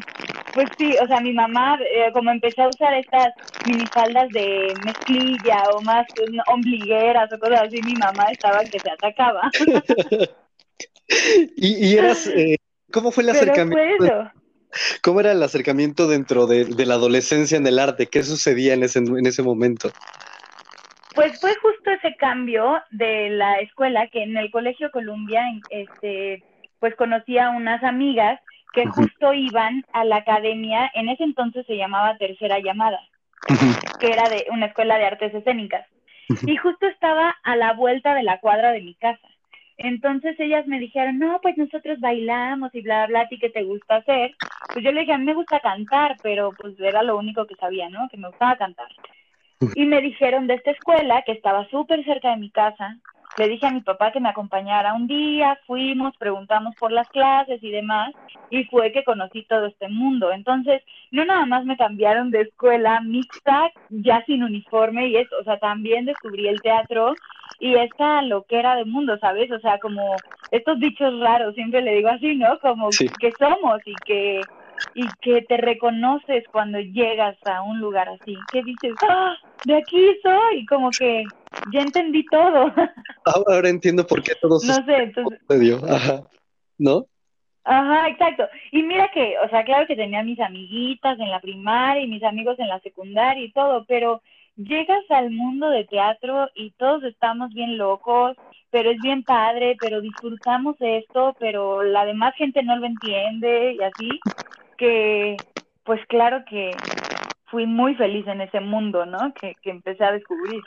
pues 0.54 0.68
sí, 0.78 0.96
o 1.02 1.08
sea, 1.08 1.20
mi 1.20 1.34
mamá, 1.34 1.78
eh, 1.82 2.12
como 2.14 2.32
empezó 2.32 2.64
a 2.64 2.70
usar 2.70 2.94
estas 2.94 3.34
minifaldas 3.66 4.30
de 4.30 4.74
mezclilla 4.86 5.64
o 5.74 5.82
más 5.82 6.06
ombligueras 6.48 7.32
o 7.34 7.40
cosas 7.40 7.64
así, 7.64 7.82
mi 7.84 7.94
mamá 7.94 8.28
estaba 8.32 8.64
que 8.64 8.80
se 8.80 8.90
atacaba. 8.90 9.52
y, 11.58 11.98
eras, 11.98 12.28
eh, 12.28 12.56
¿cómo 12.92 13.12
fue 13.12 13.24
el 13.24 13.30
acercamiento? 13.32 14.32
¿Cómo 15.02 15.20
era 15.20 15.32
el 15.32 15.42
acercamiento 15.42 16.08
dentro 16.08 16.46
de, 16.46 16.66
la 16.86 16.96
adolescencia 16.96 17.58
en 17.58 17.66
el 17.66 17.80
arte? 17.80 18.08
¿Qué 18.08 18.24
sucedía 18.24 18.74
en 18.74 18.84
ese, 18.84 19.00
en 19.00 19.26
ese 19.26 19.42
momento? 19.42 19.92
Pues 21.16 21.40
fue 21.42 21.56
justo 21.56 21.90
ese 21.92 22.16
cambio 22.16 22.82
de 22.92 23.30
la 23.32 23.60
escuela 23.60 24.08
que 24.08 24.24
en 24.24 24.38
el 24.38 24.52
Colegio 24.52 24.92
Columbia, 24.92 25.44
este, 25.70 26.44
pues 26.80 26.96
conocí 26.96 27.38
a 27.38 27.50
unas 27.50 27.84
amigas 27.84 28.40
que 28.74 28.86
justo 28.86 29.34
iban 29.34 29.84
a 29.94 30.06
la 30.06 30.18
academia, 30.18 30.92
en 30.94 31.10
ese 31.10 31.24
entonces 31.24 31.66
se 31.66 31.76
llamaba 31.76 32.18
Tercera 32.18 32.60
Llamada, 32.60 33.00
que 34.00 34.12
era 34.12 34.30
de 34.30 34.46
una 34.52 34.68
escuela 34.68 34.98
de 34.98 35.06
artes 35.06 35.34
escénicas. 35.34 35.86
Y 36.46 36.58
justo 36.58 36.86
estaba 36.88 37.36
a 37.44 37.56
la 37.56 37.74
vuelta 37.74 38.14
de 38.14 38.22
la 38.22 38.40
cuadra 38.40 38.72
de 38.72 38.82
mi 38.82 38.94
casa. 38.94 39.28
Entonces 39.82 40.38
ellas 40.40 40.68
me 40.68 40.78
dijeron, 40.78 41.20
no, 41.20 41.40
pues 41.42 41.58
nosotros 41.58 42.02
bailamos 42.02 42.76
y 42.76 42.82
bla, 42.82 43.08
bla, 43.08 43.22
¿a 43.22 43.28
ti 43.30 43.40
qué 43.40 43.50
te 43.50 43.64
gusta 43.64 43.96
hacer? 43.96 44.36
Pues 44.74 44.84
yo 44.84 44.92
le 44.92 45.02
dije, 45.02 45.14
a 45.14 45.18
mí 45.18 45.24
me 45.24 45.34
gusta 45.34 45.62
cantar, 45.62 46.18
pero 46.22 46.52
pues 46.52 46.78
era 46.80 47.02
lo 47.02 47.18
único 47.18 47.48
que 47.48 47.56
sabía, 47.56 47.88
¿no? 47.88 48.10
Que 48.10 48.18
me 48.18 48.28
gustaba 48.28 48.58
cantar. 48.58 48.90
Y 49.76 49.86
me 49.86 50.02
dijeron 50.02 50.48
de 50.48 50.56
esta 50.56 50.72
escuela, 50.72 51.24
que 51.26 51.32
estaba 51.32 51.66
súper 51.70 52.04
cerca 52.04 52.32
de 52.32 52.38
mi 52.38 52.50
casa, 52.50 52.98
le 53.38 53.48
dije 53.48 53.68
a 53.68 53.72
mi 53.72 53.80
papá 53.80 54.12
que 54.12 54.20
me 54.20 54.28
acompañara 54.28 54.94
un 54.94 55.08
día, 55.08 55.58
fuimos, 55.66 56.14
preguntamos 56.18 56.76
por 56.76 56.92
las 56.92 57.08
clases 57.08 57.64
y 57.64 57.72
demás, 57.72 58.14
y 58.50 58.66
fue 58.66 58.92
que 58.92 59.06
conocí 59.06 59.44
todo 59.44 59.68
este 59.68 59.88
mundo. 59.88 60.34
Entonces, 60.34 60.82
no 61.12 61.24
nada 61.24 61.46
más 61.46 61.64
me 61.64 61.78
cambiaron 61.78 62.32
de 62.32 62.42
escuela 62.42 63.00
mixta, 63.00 63.72
ya 63.90 64.26
sin 64.26 64.44
uniforme 64.44 65.08
y 65.08 65.16
eso, 65.16 65.38
o 65.40 65.44
sea, 65.46 65.58
también 65.58 66.04
descubrí 66.04 66.50
el 66.50 66.62
teatro 66.62 67.16
y 67.60 67.76
esta 67.76 68.22
loquera 68.22 68.76
del 68.76 68.86
mundo, 68.86 69.18
¿sabes? 69.20 69.52
O 69.52 69.60
sea, 69.60 69.80
como 69.80 70.16
estos 70.52 70.80
dichos 70.80 71.20
raros, 71.20 71.56
siempre 71.56 71.82
le 71.82 71.96
digo 71.96 72.10
así, 72.10 72.36
¿no? 72.36 72.60
Como 72.60 72.90
que 72.90 73.32
somos 73.38 73.82
y 73.86 73.94
que 74.06 74.42
y 74.94 75.06
que 75.22 75.42
te 75.42 75.58
reconoces 75.58 76.46
cuando 76.52 76.80
llegas 76.80 77.38
a 77.46 77.62
un 77.62 77.80
lugar 77.80 78.10
así, 78.10 78.36
que 78.52 78.64
dices, 78.64 78.94
¡ah! 79.08 79.36
De 79.66 79.76
aquí 79.76 80.16
soy, 80.24 80.66
como 80.66 80.90
que 80.92 81.26
ya 81.74 81.82
entendí 81.82 82.26
todo. 82.26 82.72
Ahora 83.48 83.70
entiendo 83.70 84.06
por 84.08 84.24
qué 84.24 84.34
todo 84.42 84.58
no 84.66 84.74
sé, 84.86 84.96
entonces... 84.96 85.40
Ajá. 85.90 86.24
¿No? 86.78 87.06
Ajá, 87.66 88.08
exacto. 88.08 88.48
Y 88.72 88.84
mira 88.84 89.12
que, 89.14 89.36
o 89.46 89.50
sea, 89.50 89.64
claro 89.64 89.86
que 89.86 89.96
tenía 89.96 90.24
mis 90.24 90.40
amiguitas 90.40 91.20
en 91.20 91.30
la 91.30 91.42
primaria 91.42 92.02
y 92.04 92.08
mis 92.08 92.24
amigos 92.24 92.58
en 92.58 92.70
la 92.70 92.80
secundaria 92.80 93.44
y 93.44 93.52
todo, 93.52 93.86
pero 93.86 94.22
llegas 94.60 95.04
al 95.10 95.32
mundo 95.32 95.70
de 95.70 95.86
teatro 95.86 96.50
y 96.54 96.72
todos 96.72 97.04
estamos 97.04 97.50
bien 97.54 97.78
locos, 97.78 98.36
pero 98.70 98.92
es 98.92 98.98
bien 99.02 99.24
padre, 99.24 99.78
pero 99.80 100.02
disfrutamos 100.02 100.76
esto, 100.80 101.36
pero 101.40 101.82
la 101.84 102.06
demás 102.06 102.36
gente 102.36 102.62
no 102.64 102.76
lo 102.78 102.86
entiende 102.86 103.74
y 103.74 103.84
así, 103.84 104.20
que 104.78 105.38
pues 105.84 106.06
claro 106.08 106.44
que 106.46 106.72
fui 107.46 107.66
muy 107.66 107.96
feliz 107.96 108.28
en 108.28 108.42
ese 108.42 108.60
mundo, 108.60 109.06
¿no? 109.06 109.34
Que, 109.34 109.56
que 109.62 109.72
empecé 109.72 110.04
a 110.04 110.12
descubrir. 110.12 110.62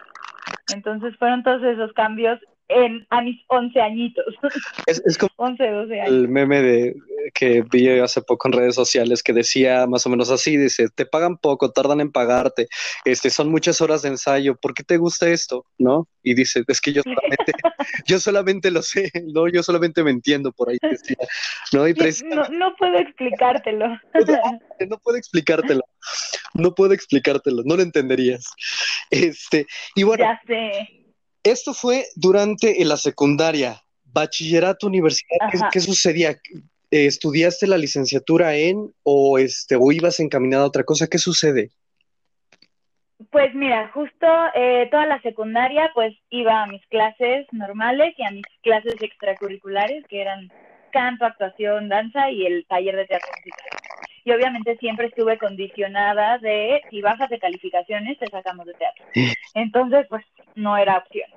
Entonces 0.75 1.17
fueron 1.19 1.43
todos 1.43 1.63
esos 1.63 1.93
cambios 1.93 2.41
en, 2.69 3.07
a 3.11 3.23
mis 3.23 3.41
11 3.49 3.81
añitos. 3.81 4.25
Es, 4.87 5.17
como 5.17 5.31
11, 5.37 5.65
12 5.65 6.01
años. 6.01 6.13
el 6.13 6.29
meme 6.29 6.61
de, 6.61 6.95
que 7.35 7.63
vi 7.63 7.89
hace 8.01 8.23
poco 8.23 8.49
en 8.49 8.53
redes 8.53 8.75
sociales 8.75 9.23
que 9.23 9.33
decía 9.33 9.87
más 9.87 10.05
o 10.07 10.11
menos 10.11 10.31
así, 10.31 10.57
dice, 10.57 10.89
te 10.95 11.07
pagan 11.07 11.39
poco, 11.39 11.71
tardan 11.71 12.01
en 12.01 12.11
pagarte, 12.11 12.69
este, 13.05 13.31
son 13.31 13.51
muchas 13.51 13.81
horas 13.81 14.03
de 14.03 14.09
ensayo, 14.09 14.57
¿por 14.57 14.75
qué 14.75 14.83
te 14.83 14.97
gusta 14.97 15.29
esto? 15.29 15.65
¿No? 15.79 16.09
Y 16.23 16.35
dice, 16.35 16.65
es 16.67 16.81
que 16.81 16.93
yo 16.93 17.03
solamente, 17.03 17.53
yo 18.07 18.19
solamente 18.19 18.71
lo 18.71 18.83
sé, 18.83 19.11
¿no? 19.33 19.49
Yo 19.49 19.63
solamente 19.63 20.03
me 20.03 20.11
entiendo 20.11 20.53
por 20.53 20.71
ahí. 20.71 20.79
¿no? 21.73 21.87
no, 21.87 22.49
no 22.49 22.77
puedo 22.77 22.99
explicártelo. 22.99 23.87
no 24.89 24.99
puedo 24.99 25.17
explicártelo, 25.17 25.83
no 26.55 26.75
puedo 26.75 26.93
explicártelo, 26.93 27.63
no 27.65 27.77
lo 27.77 27.83
entenderías. 27.83 28.47
Este, 29.11 29.67
y 29.95 30.03
bueno. 30.03 30.25
Ya 30.25 30.41
sé 30.47 31.02
esto 31.45 31.75
fue 31.75 32.07
durante 32.15 32.85
la 32.85 32.97
secundaria, 32.97 33.83
bachillerato, 34.05 34.87
universidad. 34.87 35.49
¿Qué, 35.73 35.81
sucedía? 35.81 36.31
Eh, 36.91 37.07
¿Estudiaste 37.07 37.67
la 37.67 37.79
licenciatura 37.79 38.55
en 38.55 38.93
o, 39.03 39.39
este, 39.39 39.77
o 39.77 39.93
ibas 39.93 40.21
encaminada 40.21 40.65
a 40.65 40.69
otra 40.69 40.85
cosa? 40.85 41.09
¿Qué 41.09 41.19
sucede? 41.19 41.71
Pues 43.31 43.55
mira, 43.55 43.91
justo 43.95 44.27
eh, 44.55 44.89
toda 44.91 45.07
la 45.07 45.21
secundaria 45.23 45.91
pues 45.95 46.15
iba 46.31 46.63
a 46.63 46.67
mis 46.67 46.85
clases 46.89 47.47
normales 47.53 48.15
y 48.19 48.25
a 48.25 48.31
mis 48.31 48.45
clases 48.63 48.95
extracurriculares 49.01 50.05
que 50.09 50.21
eran 50.21 50.51
canto, 50.93 51.25
actuación, 51.25 51.89
danza 51.89 52.31
y 52.31 52.47
el 52.47 52.67
taller 52.67 52.97
de 52.97 53.07
teatro 53.07 53.31
musical. 53.39 53.72
Y 54.25 54.33
obviamente 54.33 54.77
siempre 54.77 55.07
estuve 55.07 55.39
condicionada 55.39 56.39
de 56.39 56.83
si 56.91 57.01
bajas 57.01 57.29
de 57.31 57.39
calificaciones 57.39 58.19
te 58.19 58.27
sacamos 58.27 58.67
de 58.67 58.75
teatro. 58.75 59.05
Entonces 59.55 60.07
pues 60.09 60.25
no 60.55 60.77
era 60.77 60.99
opción. 60.99 61.29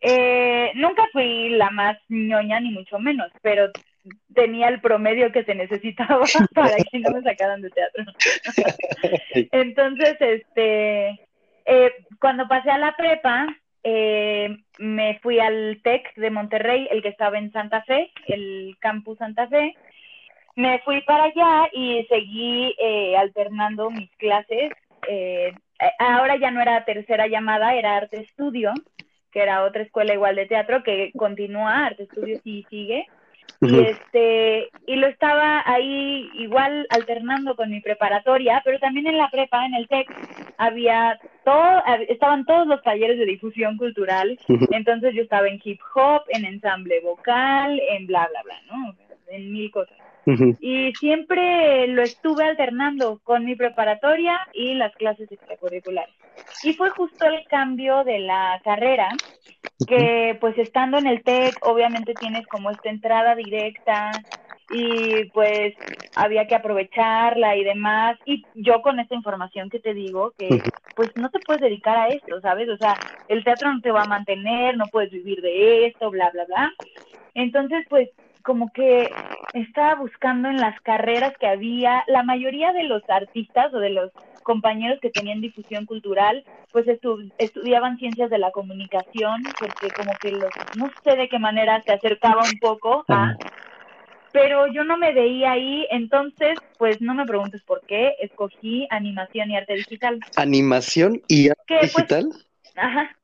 Eh, 0.00 0.72
nunca 0.74 1.04
fui 1.12 1.50
la 1.50 1.70
más 1.70 1.98
ñoña 2.08 2.60
ni 2.60 2.70
mucho 2.70 2.98
menos, 2.98 3.30
pero 3.42 3.70
tenía 4.34 4.68
el 4.68 4.80
promedio 4.80 5.32
que 5.32 5.44
se 5.44 5.54
necesitaba 5.54 6.20
para 6.54 6.76
que 6.76 6.98
no 6.98 7.10
me 7.10 7.22
sacaran 7.22 7.62
de 7.62 7.70
teatro. 7.70 8.04
Entonces, 9.52 10.16
este, 10.20 11.20
eh, 11.64 11.92
cuando 12.20 12.46
pasé 12.46 12.70
a 12.70 12.78
la 12.78 12.94
prepa, 12.96 13.46
eh, 13.82 14.56
me 14.78 15.18
fui 15.20 15.38
al 15.40 15.80
TEC 15.82 16.14
de 16.16 16.30
Monterrey, 16.30 16.88
el 16.90 17.02
que 17.02 17.08
estaba 17.08 17.38
en 17.38 17.52
Santa 17.52 17.82
Fe, 17.82 18.10
el 18.26 18.76
campus 18.80 19.18
Santa 19.18 19.48
Fe. 19.48 19.74
Me 20.56 20.80
fui 20.80 21.00
para 21.02 21.24
allá 21.24 21.68
y 21.72 22.04
seguí 22.08 22.74
alternando 23.16 23.90
mis 23.90 24.10
clases. 24.16 24.72
ahora 25.98 26.36
ya 26.36 26.50
no 26.50 26.60
era 26.60 26.84
tercera 26.84 27.28
llamada, 27.28 27.74
era 27.74 27.96
arte 27.96 28.22
estudio 28.22 28.72
que 29.36 29.42
era 29.42 29.64
otra 29.64 29.82
escuela 29.82 30.14
igual 30.14 30.34
de 30.34 30.46
teatro 30.46 30.82
que 30.82 31.12
continúa, 31.14 31.84
Arte 31.84 32.04
Estudios 32.04 32.40
y 32.42 32.64
sigue. 32.70 33.06
Y 33.60 33.80
este, 33.80 34.70
y 34.86 34.96
lo 34.96 35.08
estaba 35.08 35.62
ahí 35.66 36.30
igual 36.36 36.86
alternando 36.88 37.54
con 37.54 37.68
mi 37.68 37.82
preparatoria, 37.82 38.62
pero 38.64 38.78
también 38.78 39.06
en 39.08 39.18
la 39.18 39.28
prepa, 39.28 39.66
en 39.66 39.74
el 39.74 39.88
TEC, 39.88 40.08
había 40.56 41.20
todo, 41.44 41.82
estaban 42.08 42.46
todos 42.46 42.66
los 42.66 42.82
talleres 42.82 43.18
de 43.18 43.26
difusión 43.26 43.76
cultural. 43.76 44.38
Entonces 44.70 45.14
yo 45.14 45.20
estaba 45.20 45.48
en 45.48 45.60
hip 45.62 45.80
hop, 45.94 46.22
en 46.28 46.46
ensamble 46.46 47.00
vocal, 47.00 47.78
en 47.90 48.06
bla 48.06 48.26
bla 48.30 48.42
bla, 48.42 48.56
¿no? 48.70 48.96
En 49.28 49.52
mil 49.52 49.70
cosas. 49.70 49.98
Y 50.60 50.92
siempre 50.94 51.86
lo 51.88 52.02
estuve 52.02 52.44
alternando 52.44 53.20
con 53.22 53.44
mi 53.44 53.54
preparatoria 53.54 54.40
y 54.52 54.74
las 54.74 54.94
clases 54.96 55.30
extracurriculares. 55.30 56.14
Y 56.64 56.74
fue 56.74 56.90
justo 56.90 57.26
el 57.26 57.46
cambio 57.46 58.02
de 58.04 58.18
la 58.18 58.60
carrera, 58.64 59.08
que 59.86 60.36
pues 60.40 60.58
estando 60.58 60.98
en 60.98 61.06
el 61.06 61.22
TEC, 61.22 61.54
obviamente 61.62 62.14
tienes 62.14 62.46
como 62.48 62.70
esta 62.70 62.90
entrada 62.90 63.34
directa 63.34 64.10
y 64.70 65.26
pues 65.26 65.74
había 66.16 66.46
que 66.46 66.56
aprovecharla 66.56 67.56
y 67.56 67.62
demás. 67.62 68.18
Y 68.24 68.44
yo 68.54 68.82
con 68.82 68.98
esta 68.98 69.14
información 69.14 69.70
que 69.70 69.78
te 69.78 69.94
digo, 69.94 70.32
que 70.36 70.60
pues 70.96 71.10
no 71.16 71.30
te 71.30 71.38
puedes 71.40 71.62
dedicar 71.62 71.96
a 71.96 72.08
esto, 72.08 72.40
¿sabes? 72.40 72.68
O 72.68 72.76
sea, 72.76 72.94
el 73.28 73.44
teatro 73.44 73.72
no 73.72 73.80
te 73.80 73.92
va 73.92 74.02
a 74.02 74.08
mantener, 74.08 74.76
no 74.76 74.86
puedes 74.86 75.12
vivir 75.12 75.40
de 75.40 75.86
esto, 75.86 76.10
bla, 76.10 76.30
bla, 76.30 76.44
bla. 76.46 76.72
Entonces, 77.34 77.86
pues 77.88 78.08
como 78.46 78.72
que 78.72 79.10
estaba 79.54 79.96
buscando 79.96 80.48
en 80.48 80.58
las 80.58 80.80
carreras 80.82 81.36
que 81.40 81.48
había, 81.48 82.04
la 82.06 82.22
mayoría 82.22 82.72
de 82.72 82.84
los 82.84 83.02
artistas 83.08 83.74
o 83.74 83.80
de 83.80 83.90
los 83.90 84.12
compañeros 84.44 85.00
que 85.02 85.10
tenían 85.10 85.40
difusión 85.40 85.84
cultural, 85.84 86.44
pues 86.70 86.86
estudiaban 87.38 87.98
ciencias 87.98 88.30
de 88.30 88.38
la 88.38 88.52
comunicación, 88.52 89.42
porque 89.58 89.88
como 89.90 90.12
que 90.20 90.30
los, 90.30 90.50
no 90.76 90.88
sé 91.02 91.16
de 91.16 91.28
qué 91.28 91.40
manera 91.40 91.82
se 91.82 91.92
acercaba 91.92 92.42
un 92.44 92.56
poco 92.60 93.04
a, 93.08 93.34
pero 94.32 94.68
yo 94.68 94.84
no 94.84 94.96
me 94.96 95.12
veía 95.12 95.52
ahí, 95.52 95.84
entonces, 95.90 96.56
pues 96.78 97.00
no 97.00 97.14
me 97.14 97.26
preguntes 97.26 97.62
por 97.62 97.82
qué, 97.88 98.14
escogí 98.20 98.86
animación 98.90 99.50
y 99.50 99.56
arte 99.56 99.74
digital. 99.74 100.20
¿Animación 100.36 101.20
y 101.26 101.48
arte 101.48 101.64
pues, 101.66 101.90
digital? 101.94 102.28
ajá. 102.76 103.16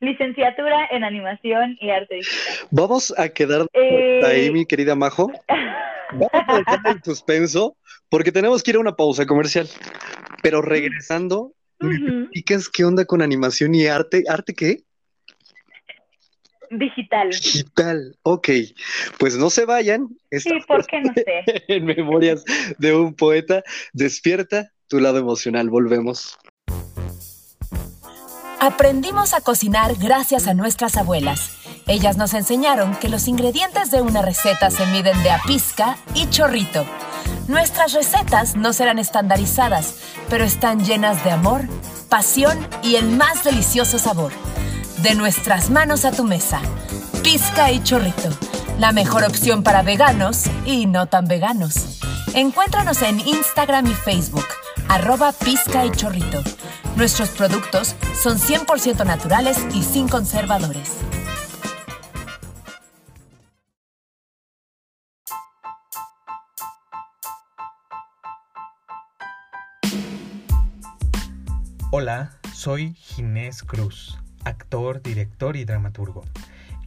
Licenciatura 0.00 0.86
en 0.90 1.04
animación 1.04 1.78
y 1.80 1.90
arte 1.90 2.16
digital. 2.16 2.68
Vamos 2.70 3.14
a 3.18 3.28
quedar 3.28 3.66
eh, 3.72 4.20
ahí, 4.24 4.50
mi 4.50 4.66
querida 4.66 4.94
Majo. 4.94 5.32
Vamos 6.12 6.30
a 6.32 6.58
dejar 6.58 6.80
el 6.96 7.02
suspenso 7.02 7.76
porque 8.08 8.32
tenemos 8.32 8.62
que 8.62 8.72
ir 8.72 8.76
a 8.76 8.80
una 8.80 8.96
pausa 8.96 9.26
comercial. 9.26 9.66
Pero 10.42 10.60
regresando, 10.60 11.52
uh 11.80 12.28
qué 12.72 12.84
onda 12.84 13.04
con 13.04 13.22
animación 13.22 13.74
y 13.74 13.86
arte? 13.86 14.24
¿Arte 14.28 14.54
qué? 14.54 14.82
Digital. 16.70 17.30
Digital, 17.30 18.16
ok. 18.22 18.48
Pues 19.18 19.36
no 19.36 19.50
se 19.50 19.66
vayan. 19.66 20.08
Sí, 20.30 20.50
porque 20.66 21.00
no 21.00 21.12
sé. 21.14 21.44
en 21.68 21.84
Memorias 21.84 22.44
de 22.78 22.94
un 22.94 23.14
poeta, 23.14 23.62
despierta 23.92 24.70
tu 24.88 24.98
lado 24.98 25.18
emocional. 25.18 25.68
Volvemos. 25.68 26.38
Aprendimos 28.62 29.34
a 29.34 29.40
cocinar 29.40 29.96
gracias 29.96 30.46
a 30.46 30.54
nuestras 30.54 30.96
abuelas. 30.96 31.50
Ellas 31.88 32.16
nos 32.16 32.32
enseñaron 32.32 32.94
que 32.94 33.08
los 33.08 33.26
ingredientes 33.26 33.90
de 33.90 34.02
una 34.02 34.22
receta 34.22 34.70
se 34.70 34.86
miden 34.86 35.20
de 35.24 35.32
a 35.32 35.42
pizca 35.42 35.96
y 36.14 36.30
chorrito. 36.30 36.84
Nuestras 37.48 37.92
recetas 37.92 38.54
no 38.54 38.72
serán 38.72 39.00
estandarizadas, 39.00 39.96
pero 40.30 40.44
están 40.44 40.84
llenas 40.84 41.24
de 41.24 41.32
amor, 41.32 41.62
pasión 42.08 42.56
y 42.84 42.94
el 42.94 43.08
más 43.08 43.42
delicioso 43.42 43.98
sabor. 43.98 44.30
De 44.98 45.16
nuestras 45.16 45.68
manos 45.68 46.04
a 46.04 46.12
tu 46.12 46.22
mesa. 46.22 46.60
Pizca 47.24 47.72
y 47.72 47.82
chorrito. 47.82 48.28
La 48.78 48.92
mejor 48.92 49.24
opción 49.24 49.64
para 49.64 49.82
veganos 49.82 50.44
y 50.64 50.86
no 50.86 51.06
tan 51.06 51.24
veganos. 51.24 51.98
Encuéntranos 52.32 53.02
en 53.02 53.18
Instagram 53.18 53.88
y 53.88 53.94
Facebook, 53.94 54.46
arroba 54.88 55.32
pizca 55.32 55.84
y 55.84 55.90
chorrito. 55.90 56.42
Nuestros 56.96 57.30
productos 57.30 57.96
son 58.14 58.38
100% 58.38 59.04
naturales 59.06 59.58
y 59.74 59.82
sin 59.82 60.08
conservadores. 60.08 60.98
Hola, 71.94 72.32
soy 72.54 72.94
Ginés 72.94 73.62
Cruz, 73.62 74.18
actor, 74.44 75.02
director 75.02 75.56
y 75.56 75.66
dramaturgo. 75.66 76.24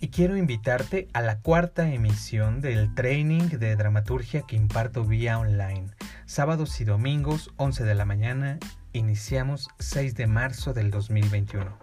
Y 0.01 0.09
quiero 0.09 0.35
invitarte 0.35 1.09
a 1.13 1.21
la 1.21 1.41
cuarta 1.41 1.91
emisión 1.91 2.59
del 2.59 2.93
training 2.95 3.49
de 3.49 3.75
dramaturgia 3.75 4.41
que 4.47 4.55
imparto 4.55 5.03
vía 5.03 5.37
online, 5.37 5.91
sábados 6.25 6.81
y 6.81 6.85
domingos 6.85 7.51
11 7.57 7.83
de 7.83 7.95
la 7.95 8.05
mañana 8.05 8.57
iniciamos 8.93 9.67
6 9.79 10.15
de 10.15 10.25
marzo 10.25 10.73
del 10.73 10.89
2021. 10.89 11.77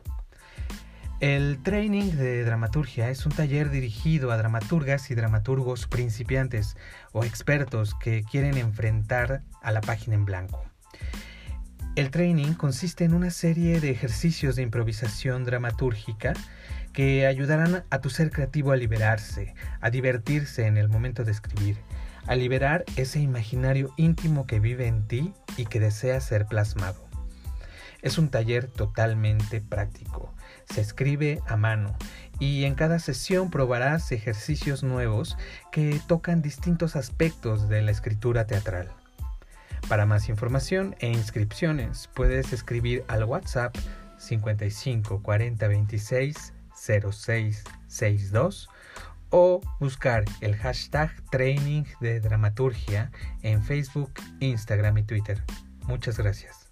El 1.20 1.62
training 1.62 2.11
de 2.12 2.44
dramaturgia 2.44 3.09
es 3.11 3.24
un 3.24 3.33
taller 3.33 3.70
dirigido 3.70 4.33
a 4.33 4.37
dramaturgas 4.37 5.12
y 5.12 5.14
dramaturgos 5.14 5.87
principiantes 5.87 6.76
o 7.12 7.24
expertos 7.24 7.94
que 7.94 8.24
quieren 8.24 8.59
enfrentar 8.59 9.42
a 9.62 9.70
la 9.70 9.81
página 9.81 10.16
en 10.16 10.24
blanco. 10.24 10.64
El 11.94 12.11
training 12.11 12.55
consiste 12.55 13.05
en 13.05 13.14
una 13.14 13.31
serie 13.31 13.81
de 13.81 13.90
ejercicios 13.90 14.57
de 14.57 14.62
improvisación 14.62 15.44
dramatúrgica 15.44 16.33
que 16.92 17.26
ayudarán 17.26 17.85
a 17.90 18.00
tu 18.00 18.11
ser 18.11 18.31
creativo 18.31 18.72
a 18.72 18.76
liberarse, 18.76 19.55
a 19.81 19.90
divertirse 19.90 20.66
en 20.66 20.76
el 20.76 20.88
momento 20.88 21.22
de 21.22 21.33
escribir, 21.33 21.76
a 22.26 22.35
liberar 22.35 22.85
ese 22.96 23.20
imaginario 23.20 23.92
íntimo 23.96 24.46
que 24.46 24.61
vive 24.61 24.87
en 24.87 25.06
ti 25.06 25.32
y 25.56 25.66
que 25.66 25.80
desea 25.80 26.20
ser 26.20 26.46
plasmado. 26.46 27.04
Es 28.02 28.18
un 28.18 28.28
taller 28.28 28.66
totalmente 28.66 29.61
práctico. 29.61 30.32
Se 30.68 30.80
escribe 30.80 31.40
a 31.46 31.56
mano 31.56 31.94
y 32.40 32.64
en 32.64 32.74
cada 32.74 32.98
sesión 32.98 33.50
probarás 33.50 34.11
ejercicios 34.11 34.82
nuevos 34.82 35.37
que 35.70 36.00
tocan 36.08 36.42
distintos 36.42 36.96
aspectos 36.96 37.68
de 37.68 37.82
la 37.82 37.92
escritura 37.92 38.46
teatral. 38.46 38.90
Para 39.88 40.06
más 40.06 40.28
información 40.28 40.96
e 41.00 41.08
inscripciones 41.08 42.08
puedes 42.14 42.52
escribir 42.52 43.04
al 43.08 43.24
WhatsApp 43.24 43.76
55 44.18 45.22
40 45.22 45.68
26 45.68 46.52
06 46.74 47.64
62 47.87 48.68
o 49.33 49.61
buscar 49.81 50.25
el 50.40 50.55
hashtag 50.57 51.11
training 51.31 51.85
de 52.01 52.21
dramaturgia 52.21 53.11
en 53.42 53.62
Facebook, 53.62 54.12
Instagram 54.40 54.99
y 54.99 55.03
Twitter. 55.03 55.42
Muchas 55.87 56.18
gracias. 56.18 56.71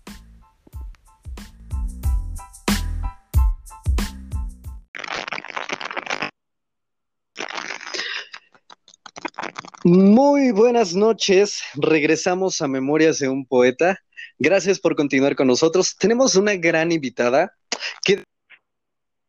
Muy 9.82 10.52
buenas 10.52 10.94
noches, 10.94 11.62
regresamos 11.74 12.60
a 12.60 12.68
Memorias 12.68 13.18
de 13.18 13.30
un 13.30 13.46
Poeta. 13.46 13.98
Gracias 14.38 14.78
por 14.78 14.94
continuar 14.94 15.34
con 15.36 15.46
nosotros. 15.46 15.96
Tenemos 15.96 16.36
una 16.36 16.54
gran 16.54 16.92
invitada 16.92 17.56
que 18.04 18.24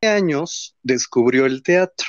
años 0.02 0.76
descubrió 0.84 1.46
el 1.46 1.64
teatro. 1.64 2.06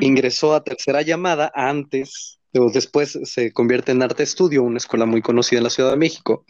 Ingresó 0.00 0.54
a 0.54 0.64
tercera 0.64 1.02
llamada 1.02 1.50
antes, 1.54 2.38
o 2.54 2.70
después 2.70 3.18
se 3.24 3.52
convierte 3.52 3.92
en 3.92 4.02
Arte 4.02 4.22
Estudio, 4.22 4.62
una 4.62 4.78
escuela 4.78 5.06
muy 5.06 5.22
conocida 5.22 5.58
en 5.58 5.64
la 5.64 5.70
Ciudad 5.70 5.90
de 5.90 5.96
México. 5.96 6.44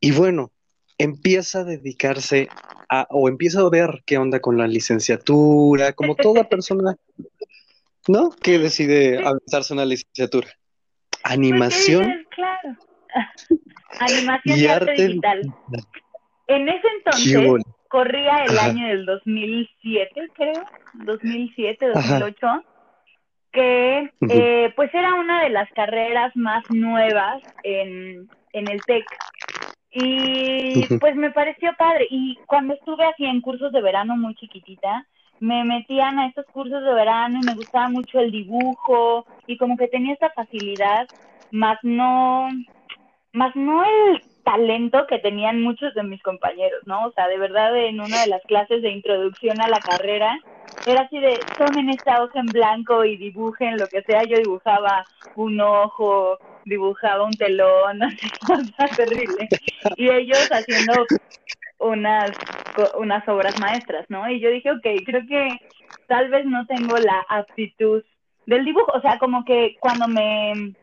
Y 0.00 0.12
bueno, 0.12 0.52
empieza 0.98 1.60
a 1.60 1.64
dedicarse 1.64 2.48
a, 2.88 3.06
o 3.10 3.28
empieza 3.28 3.60
a 3.60 3.70
ver 3.70 4.02
qué 4.06 4.18
onda 4.18 4.40
con 4.40 4.58
la 4.58 4.66
licenciatura, 4.66 5.92
como 5.92 6.14
toda 6.14 6.44
persona 6.48 6.96
¿no? 8.08 8.30
Que 8.30 8.58
decide 8.58 9.18
avanzarse 9.18 9.72
una 9.72 9.84
licenciatura. 9.84 10.48
Animación. 11.22 12.26
claro. 12.30 12.76
Animación 14.00 14.58
y, 14.58 14.66
arte, 14.66 14.92
digital. 14.92 15.54
En 16.48 16.68
ese 16.68 16.86
entonces 16.96 17.62
corría 17.94 18.44
el 18.44 18.58
año 18.58 18.88
del 18.88 19.06
2007, 19.06 20.28
creo, 20.34 20.64
2007, 20.94 21.90
2008, 21.94 22.46
que 23.52 24.10
eh, 24.30 24.72
pues 24.74 24.92
era 24.92 25.14
una 25.14 25.44
de 25.44 25.50
las 25.50 25.70
carreras 25.70 26.34
más 26.34 26.64
nuevas 26.70 27.40
en, 27.62 28.28
en 28.52 28.68
el 28.68 28.80
TEC. 28.82 29.04
Y 29.92 30.88
pues 30.98 31.14
me 31.14 31.30
pareció 31.30 31.72
padre. 31.78 32.08
Y 32.10 32.36
cuando 32.46 32.74
estuve 32.74 33.04
así 33.04 33.26
en 33.26 33.40
cursos 33.40 33.70
de 33.70 33.80
verano 33.80 34.16
muy 34.16 34.34
chiquitita, 34.34 35.06
me 35.38 35.62
metían 35.62 36.18
a 36.18 36.26
estos 36.26 36.46
cursos 36.46 36.82
de 36.82 36.94
verano 36.94 37.38
y 37.40 37.46
me 37.46 37.54
gustaba 37.54 37.88
mucho 37.90 38.18
el 38.18 38.32
dibujo 38.32 39.24
y 39.46 39.56
como 39.56 39.76
que 39.76 39.86
tenía 39.86 40.14
esta 40.14 40.30
facilidad, 40.30 41.06
más 41.52 41.78
no, 41.84 42.48
más 43.32 43.54
no 43.54 43.84
el 43.84 44.20
talento 44.44 45.06
que 45.06 45.18
tenían 45.18 45.62
muchos 45.62 45.94
de 45.94 46.02
mis 46.02 46.22
compañeros, 46.22 46.80
¿no? 46.86 47.06
O 47.06 47.12
sea, 47.12 47.28
de 47.28 47.38
verdad 47.38 47.76
en 47.76 48.00
una 48.00 48.22
de 48.22 48.28
las 48.28 48.42
clases 48.42 48.82
de 48.82 48.90
introducción 48.90 49.60
a 49.60 49.68
la 49.68 49.80
carrera 49.80 50.38
era 50.86 51.02
así 51.02 51.18
de 51.18 51.40
tomen 51.56 51.88
esta 51.88 52.22
hoja 52.22 52.40
en 52.40 52.46
blanco 52.46 53.04
y 53.04 53.16
dibujen 53.16 53.78
lo 53.78 53.86
que 53.88 54.02
sea. 54.02 54.22
Yo 54.24 54.36
dibujaba 54.36 55.04
un 55.34 55.60
ojo, 55.60 56.38
dibujaba 56.64 57.24
un 57.24 57.32
telón, 57.32 58.02
así, 58.02 58.30
cosa 58.46 58.86
terrible. 58.94 59.48
Y 59.96 60.10
ellos 60.10 60.48
haciendo 60.50 61.06
unas, 61.78 62.36
unas 62.98 63.26
obras 63.28 63.58
maestras, 63.58 64.04
¿no? 64.08 64.28
Y 64.28 64.40
yo 64.40 64.50
dije, 64.50 64.70
ok, 64.70 64.86
creo 65.04 65.22
que 65.26 65.48
tal 66.06 66.28
vez 66.28 66.44
no 66.44 66.66
tengo 66.66 66.98
la 66.98 67.24
aptitud 67.28 68.02
del 68.46 68.64
dibujo, 68.64 68.92
o 68.94 69.00
sea, 69.00 69.18
como 69.18 69.44
que 69.44 69.76
cuando 69.80 70.06
me 70.06 70.74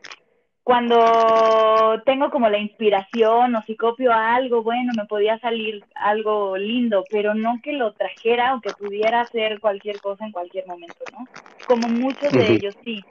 cuando 0.64 2.00
tengo 2.06 2.30
como 2.30 2.48
la 2.48 2.58
inspiración 2.58 3.54
o 3.56 3.62
si 3.62 3.76
copio 3.76 4.12
algo, 4.12 4.62
bueno, 4.62 4.92
me 4.96 5.06
podía 5.06 5.38
salir 5.40 5.84
algo 5.94 6.56
lindo, 6.56 7.04
pero 7.10 7.34
no 7.34 7.60
que 7.62 7.72
lo 7.72 7.92
trajera 7.94 8.54
o 8.54 8.60
que 8.60 8.70
pudiera 8.70 9.22
hacer 9.22 9.58
cualquier 9.58 10.00
cosa 10.00 10.24
en 10.24 10.32
cualquier 10.32 10.66
momento, 10.66 11.04
¿no? 11.12 11.26
Como 11.66 11.88
muchos 11.88 12.32
de 12.32 12.52
ellos 12.52 12.76
sí. 12.84 13.04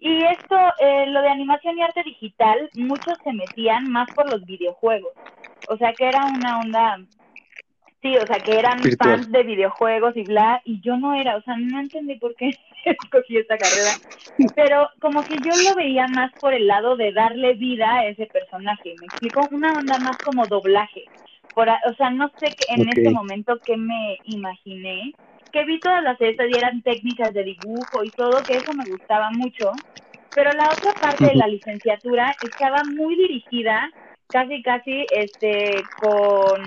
Y 0.00 0.22
esto, 0.24 0.56
eh, 0.80 1.06
lo 1.06 1.22
de 1.22 1.28
animación 1.28 1.78
y 1.78 1.82
arte 1.82 2.02
digital, 2.04 2.68
muchos 2.74 3.18
se 3.24 3.32
metían 3.32 3.90
más 3.90 4.08
por 4.14 4.30
los 4.30 4.44
videojuegos. 4.44 5.12
O 5.68 5.76
sea 5.76 5.92
que 5.94 6.08
era 6.08 6.24
una 6.26 6.60
onda 6.60 6.98
Sí, 8.00 8.16
o 8.16 8.26
sea, 8.26 8.38
que 8.38 8.56
eran 8.56 8.78
fans 8.96 9.30
de 9.32 9.42
videojuegos 9.42 10.16
y 10.16 10.22
bla, 10.22 10.62
y 10.64 10.80
yo 10.80 10.96
no 10.96 11.14
era, 11.14 11.36
o 11.36 11.42
sea, 11.42 11.56
no 11.56 11.80
entendí 11.80 12.14
por 12.14 12.36
qué 12.36 12.50
escogí 13.02 13.38
esta 13.38 13.58
carrera, 13.58 13.92
pero 14.54 14.88
como 15.00 15.22
que 15.24 15.36
yo 15.38 15.54
lo 15.56 15.74
veía 15.74 16.06
más 16.08 16.32
por 16.40 16.54
el 16.54 16.66
lado 16.66 16.96
de 16.96 17.12
darle 17.12 17.54
vida 17.54 17.92
a 17.92 18.06
ese 18.06 18.26
personaje, 18.26 18.94
me 19.00 19.06
explico, 19.06 19.48
una 19.50 19.72
onda 19.72 19.98
más 19.98 20.18
como 20.20 20.46
doblaje, 20.46 21.08
por, 21.54 21.68
o 21.68 21.94
sea, 21.96 22.10
no 22.10 22.30
sé 22.38 22.54
en 22.68 22.88
este 22.88 23.10
momento 23.10 23.58
qué 23.64 23.76
me 23.76 24.20
imaginé, 24.24 25.14
que 25.52 25.64
vi 25.64 25.80
todas 25.80 26.02
las 26.02 26.20
estas 26.20 26.48
y 26.50 26.54
eran 26.54 26.82
técnicas 26.82 27.32
de 27.32 27.42
dibujo 27.42 28.04
y 28.04 28.10
todo, 28.12 28.44
que 28.44 28.58
eso 28.58 28.72
me 28.74 28.84
gustaba 28.84 29.30
mucho, 29.30 29.72
pero 30.34 30.52
la 30.52 30.68
otra 30.68 30.92
parte 31.00 31.26
de 31.26 31.34
la 31.34 31.48
licenciatura 31.48 32.36
estaba 32.42 32.84
muy 32.84 33.16
dirigida 33.16 33.90
casi 34.30 34.62
casi 34.62 35.06
este 35.10 35.82
con 36.00 36.62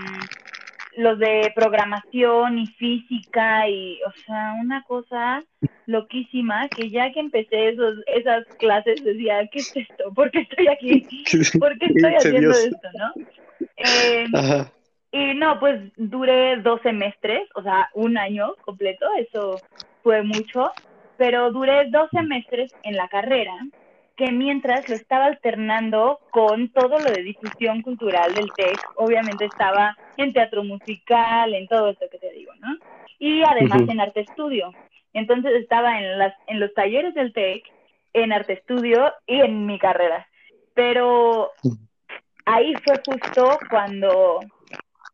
los 0.97 1.19
de 1.19 1.51
programación 1.55 2.59
y 2.59 2.67
física 2.67 3.67
y, 3.67 3.99
o 4.03 4.11
sea, 4.25 4.55
una 4.61 4.83
cosa 4.83 5.43
loquísima 5.85 6.67
que 6.69 6.89
ya 6.89 7.11
que 7.11 7.19
empecé 7.19 7.69
esos, 7.69 7.95
esas 8.07 8.45
clases 8.59 9.03
decía, 9.03 9.47
¿qué 9.51 9.59
es 9.59 9.75
esto? 9.75 10.13
¿Por 10.13 10.31
qué 10.31 10.39
estoy 10.39 10.67
aquí? 10.67 11.07
¿Por 11.59 11.77
qué 11.77 11.85
estoy 11.87 12.15
haciendo 12.15 12.51
esto? 12.51 12.87
¿no? 12.97 13.13
Eh, 13.77 14.25
y 15.11 15.33
no, 15.35 15.59
pues 15.59 15.81
duré 15.97 16.57
dos 16.57 16.81
semestres, 16.81 17.47
o 17.55 17.63
sea, 17.63 17.89
un 17.93 18.17
año 18.17 18.55
completo, 18.61 19.05
eso 19.17 19.59
fue 20.03 20.23
mucho, 20.23 20.71
pero 21.17 21.51
duré 21.51 21.89
dos 21.89 22.09
semestres 22.11 22.73
en 22.83 22.95
la 22.95 23.07
carrera 23.07 23.53
que 24.15 24.31
mientras 24.31 24.87
lo 24.89 24.95
estaba 24.95 25.25
alternando 25.25 26.19
con 26.31 26.69
todo 26.69 26.99
lo 26.99 27.11
de 27.11 27.23
difusión 27.23 27.81
cultural 27.81 28.33
del 28.33 28.51
TEC, 28.55 28.79
obviamente 28.95 29.45
estaba 29.45 29.97
en 30.17 30.33
teatro 30.33 30.63
musical, 30.63 31.53
en 31.53 31.67
todo 31.67 31.89
esto 31.89 32.05
que 32.11 32.19
te 32.19 32.31
digo, 32.31 32.53
¿no? 32.59 32.77
Y 33.19 33.43
además 33.43 33.81
en 33.87 33.99
arte 33.99 34.21
estudio. 34.21 34.73
Entonces 35.13 35.53
estaba 35.55 35.99
en, 35.99 36.17
las, 36.17 36.33
en 36.47 36.59
los 36.59 36.73
talleres 36.73 37.13
del 37.13 37.33
TEC, 37.33 37.63
en 38.13 38.33
arte 38.33 38.53
estudio 38.53 39.13
y 39.25 39.41
en 39.41 39.65
mi 39.65 39.79
carrera. 39.79 40.27
Pero 40.73 41.51
ahí 42.45 42.73
fue 42.83 42.95
justo 43.05 43.57
cuando, 43.69 44.39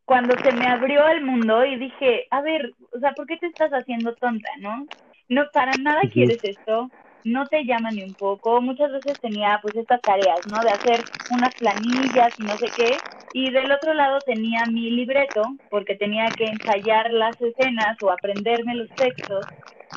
cuando 0.04 0.34
se 0.42 0.52
me 0.52 0.66
abrió 0.66 1.06
el 1.08 1.24
mundo 1.24 1.64
y 1.64 1.76
dije, 1.76 2.26
a 2.30 2.40
ver, 2.40 2.72
o 2.94 2.98
sea, 2.98 3.12
¿por 3.12 3.26
qué 3.26 3.36
te 3.36 3.46
estás 3.46 3.70
haciendo 3.72 4.14
tonta, 4.14 4.50
no? 4.60 4.86
No, 5.28 5.44
para 5.52 5.72
nada 5.80 6.00
quieres 6.10 6.42
esto, 6.42 6.90
no 7.24 7.46
te 7.46 7.64
llama 7.64 7.90
ni 7.90 8.02
un 8.02 8.14
poco. 8.14 8.60
Muchas 8.60 8.92
veces 8.92 9.20
tenía 9.20 9.58
pues 9.62 9.76
estas 9.76 10.00
tareas, 10.00 10.46
¿no? 10.50 10.62
De 10.62 10.70
hacer 10.70 11.04
unas 11.30 11.54
planillas 11.54 12.38
y 12.38 12.42
no 12.42 12.56
sé 12.56 12.66
qué. 12.76 12.96
Y 13.32 13.50
del 13.50 13.70
otro 13.70 13.94
lado 13.94 14.18
tenía 14.20 14.64
mi 14.66 14.90
libreto, 14.90 15.42
porque 15.70 15.94
tenía 15.94 16.28
que 16.28 16.46
ensayar 16.46 17.12
las 17.12 17.40
escenas 17.40 17.96
o 18.02 18.10
aprenderme 18.10 18.74
los 18.74 18.88
textos. 18.90 19.44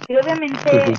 Y 0.08 0.16
obviamente 0.16 0.94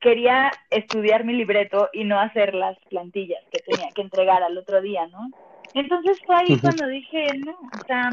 quería 0.00 0.50
estudiar 0.70 1.24
mi 1.24 1.32
libreto 1.32 1.88
y 1.92 2.04
no 2.04 2.20
hacer 2.20 2.54
las 2.54 2.78
plantillas 2.90 3.42
que 3.50 3.60
tenía 3.60 3.90
que 3.94 4.02
entregar 4.02 4.42
al 4.42 4.56
otro 4.58 4.80
día, 4.80 5.06
¿no? 5.06 5.30
Entonces 5.74 6.18
fue 6.24 6.36
ahí 6.36 6.58
cuando 6.60 6.86
dije, 6.86 7.26
no, 7.44 7.52
o 7.52 7.86
sea, 7.86 8.10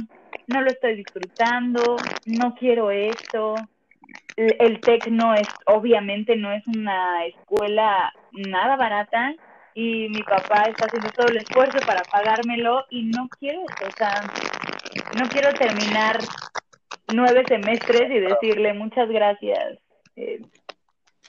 no 0.47 0.61
lo 0.61 0.71
estoy 0.71 0.95
disfrutando, 0.95 1.97
no 2.25 2.55
quiero 2.55 2.91
esto, 2.91 3.55
el 4.35 4.79
TEC 4.81 5.07
no 5.07 5.33
es, 5.33 5.47
obviamente 5.65 6.35
no 6.35 6.51
es 6.51 6.65
una 6.67 7.25
escuela 7.25 8.13
nada 8.31 8.75
barata 8.75 9.33
y 9.73 10.09
mi 10.09 10.23
papá 10.23 10.63
está 10.63 10.85
haciendo 10.85 11.09
todo 11.11 11.27
el 11.27 11.37
esfuerzo 11.37 11.79
para 11.85 12.01
pagármelo 12.03 12.85
y 12.89 13.03
no 13.03 13.29
quiero, 13.39 13.61
o 13.61 13.91
sea, 13.97 14.21
no 15.17 15.27
quiero 15.29 15.53
terminar 15.53 16.19
nueve 17.13 17.43
semestres 17.47 18.11
y 18.11 18.19
decirle 18.19 18.73
muchas 18.73 19.09
gracias, 19.09 19.79
eh, 20.15 20.41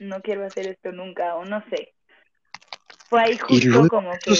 no 0.00 0.20
quiero 0.22 0.44
hacer 0.44 0.66
esto 0.66 0.92
nunca 0.92 1.36
o 1.36 1.44
no 1.44 1.62
sé. 1.70 1.94
Fue 3.08 3.20
ahí 3.20 3.36
justo 3.36 3.88
como 3.88 4.10
que 4.24 4.34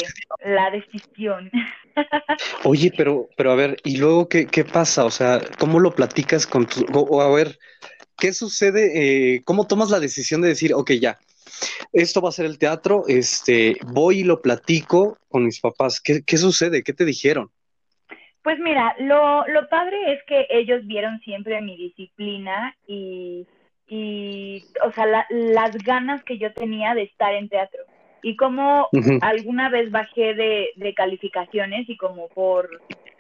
la 0.47 0.71
decisión. 0.71 1.51
Oye, 2.65 2.91
pero, 2.97 3.29
pero 3.37 3.53
a 3.53 3.55
ver, 3.55 3.77
¿y 3.85 3.99
luego 3.99 4.31
qué, 4.31 4.47
qué 4.47 4.65
pasa? 4.65 5.05
O 5.05 5.11
sea, 5.11 5.43
¿cómo 5.59 5.79
lo 5.79 5.95
platicas 5.95 6.47
con 6.47 6.65
tu, 6.65 6.87
o 6.91 7.21
a 7.21 7.31
ver, 7.31 7.59
¿qué 8.23 8.33
sucede? 8.33 8.93
Eh, 9.35 9.43
¿Cómo 9.45 9.67
tomas 9.67 9.91
la 9.91 9.99
decisión 9.99 10.43
de 10.43 10.49
decir, 10.49 10.75
ok, 10.75 10.93
ya, 10.93 11.19
esto 11.93 12.23
va 12.23 12.29
a 12.29 12.33
ser 12.39 12.47
el 12.47 12.57
teatro, 12.57 13.03
este, 13.09 13.77
voy 13.85 14.21
y 14.21 14.23
lo 14.23 14.41
platico 14.41 15.19
con 15.29 15.45
mis 15.45 15.61
papás? 15.61 16.01
¿Qué, 16.01 16.37
sucede? 16.37 16.85
¿Qué 16.85 16.93
te 16.93 17.05
dijeron? 17.05 17.51
Pues 18.45 18.61
mira, 18.61 18.95
lo, 19.01 19.45
lo 19.49 19.69
padre 19.69 19.97
es 20.13 20.21
que 20.29 20.47
ellos 20.51 20.87
vieron 20.87 21.19
siempre 21.23 21.61
mi 21.63 21.77
disciplina 21.77 22.77
y, 22.87 23.45
y 23.89 24.63
o 24.87 24.93
sea, 24.93 25.27
las 25.29 25.77
ganas 25.79 26.23
que 26.23 26.39
yo 26.39 26.53
tenía 26.53 26.95
de 26.95 27.03
estar 27.03 27.35
en 27.35 27.49
teatro. 27.49 27.81
Y 28.23 28.37
como 28.37 28.89
alguna 29.21 29.69
vez 29.69 29.91
bajé 29.91 30.35
de, 30.35 30.71
de 30.77 30.95
calificaciones 30.95 31.89
y 31.89 31.97
como 31.97 32.29
por 32.29 32.69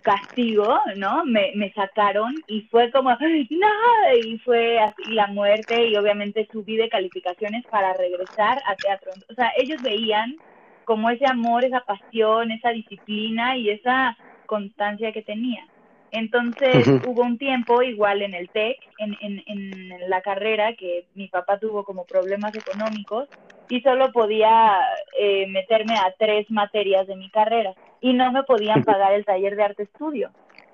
castigo, 0.02 0.78
¿no? 0.96 1.24
Me, 1.24 1.52
me 1.54 1.72
sacaron 1.72 2.34
y 2.48 2.62
fue 2.62 2.90
como, 2.90 3.10
no, 3.10 4.16
y 4.20 4.38
fue 4.38 4.78
así 4.78 5.02
la 5.12 5.28
muerte 5.28 5.86
y 5.86 5.96
obviamente 5.96 6.48
subí 6.52 6.76
de 6.76 6.88
calificaciones 6.88 7.64
para 7.66 7.92
regresar 7.94 8.60
a 8.66 8.76
teatro. 8.76 9.12
O 9.30 9.34
sea, 9.34 9.52
ellos 9.56 9.80
veían 9.82 10.36
como 10.84 11.08
ese 11.10 11.26
amor, 11.26 11.64
esa 11.64 11.80
pasión, 11.80 12.50
esa 12.50 12.70
disciplina 12.70 13.56
y 13.56 13.70
esa 13.70 14.16
constancia 14.46 15.12
que 15.12 15.22
tenía. 15.22 15.64
Entonces 16.10 16.86
hubo 17.06 17.22
un 17.22 17.38
tiempo 17.38 17.82
igual 17.82 18.22
en 18.22 18.34
el 18.34 18.50
TEC, 18.50 18.76
en, 18.98 19.16
en, 19.22 19.42
en 19.46 20.10
la 20.10 20.20
carrera, 20.20 20.74
que 20.74 21.06
mi 21.14 21.28
papá 21.28 21.58
tuvo 21.58 21.84
como 21.84 22.04
problemas 22.04 22.54
económicos 22.54 23.28
y 23.72 23.80
solo 23.80 24.12
podía 24.12 24.78
eh, 25.18 25.46
meterme 25.46 25.94
a 25.94 26.14
tres 26.18 26.50
materias 26.50 27.06
de 27.06 27.16
mi 27.16 27.30
carrera 27.30 27.72
y 28.02 28.12
no 28.12 28.30
me 28.30 28.42
podían 28.42 28.84
pagar 28.84 29.14
el 29.14 29.24
taller 29.24 29.56
de 29.56 29.62
arte 29.62 29.84
estudio. 29.84 30.30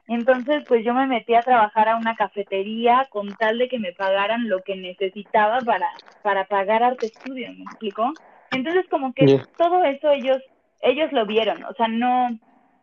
Entonces, 0.09 0.65
pues 0.67 0.85
yo 0.85 0.95
me 0.95 1.07
metí 1.07 1.37
a 1.37 1.43
trabajar 1.43 1.89
a 1.89 1.97
una 1.97 2.17
cafetería 2.17 3.07
con 3.11 3.37
tal 3.37 3.59
de 3.59 3.69
que 3.69 3.79
me 3.79 3.93
pagaran 3.93 4.49
lo 4.49 4.63
que 4.63 4.75
necesitaba 4.75 5.61
para, 5.61 5.87
para 6.23 6.47
pagar 6.47 6.83
arte 6.83 7.07
estudio, 7.07 7.47
¿me 7.53 7.63
explico? 7.63 8.13
Entonces, 8.51 8.85
como 8.91 9.13
que 9.13 9.43
todo 9.57 9.85
eso 9.85 10.11
ellos, 10.11 10.39
ellos 10.81 11.13
lo 11.13 11.25
vieron, 11.25 11.63
o 11.67 11.75
sea, 11.75 11.87
no, 11.87 12.37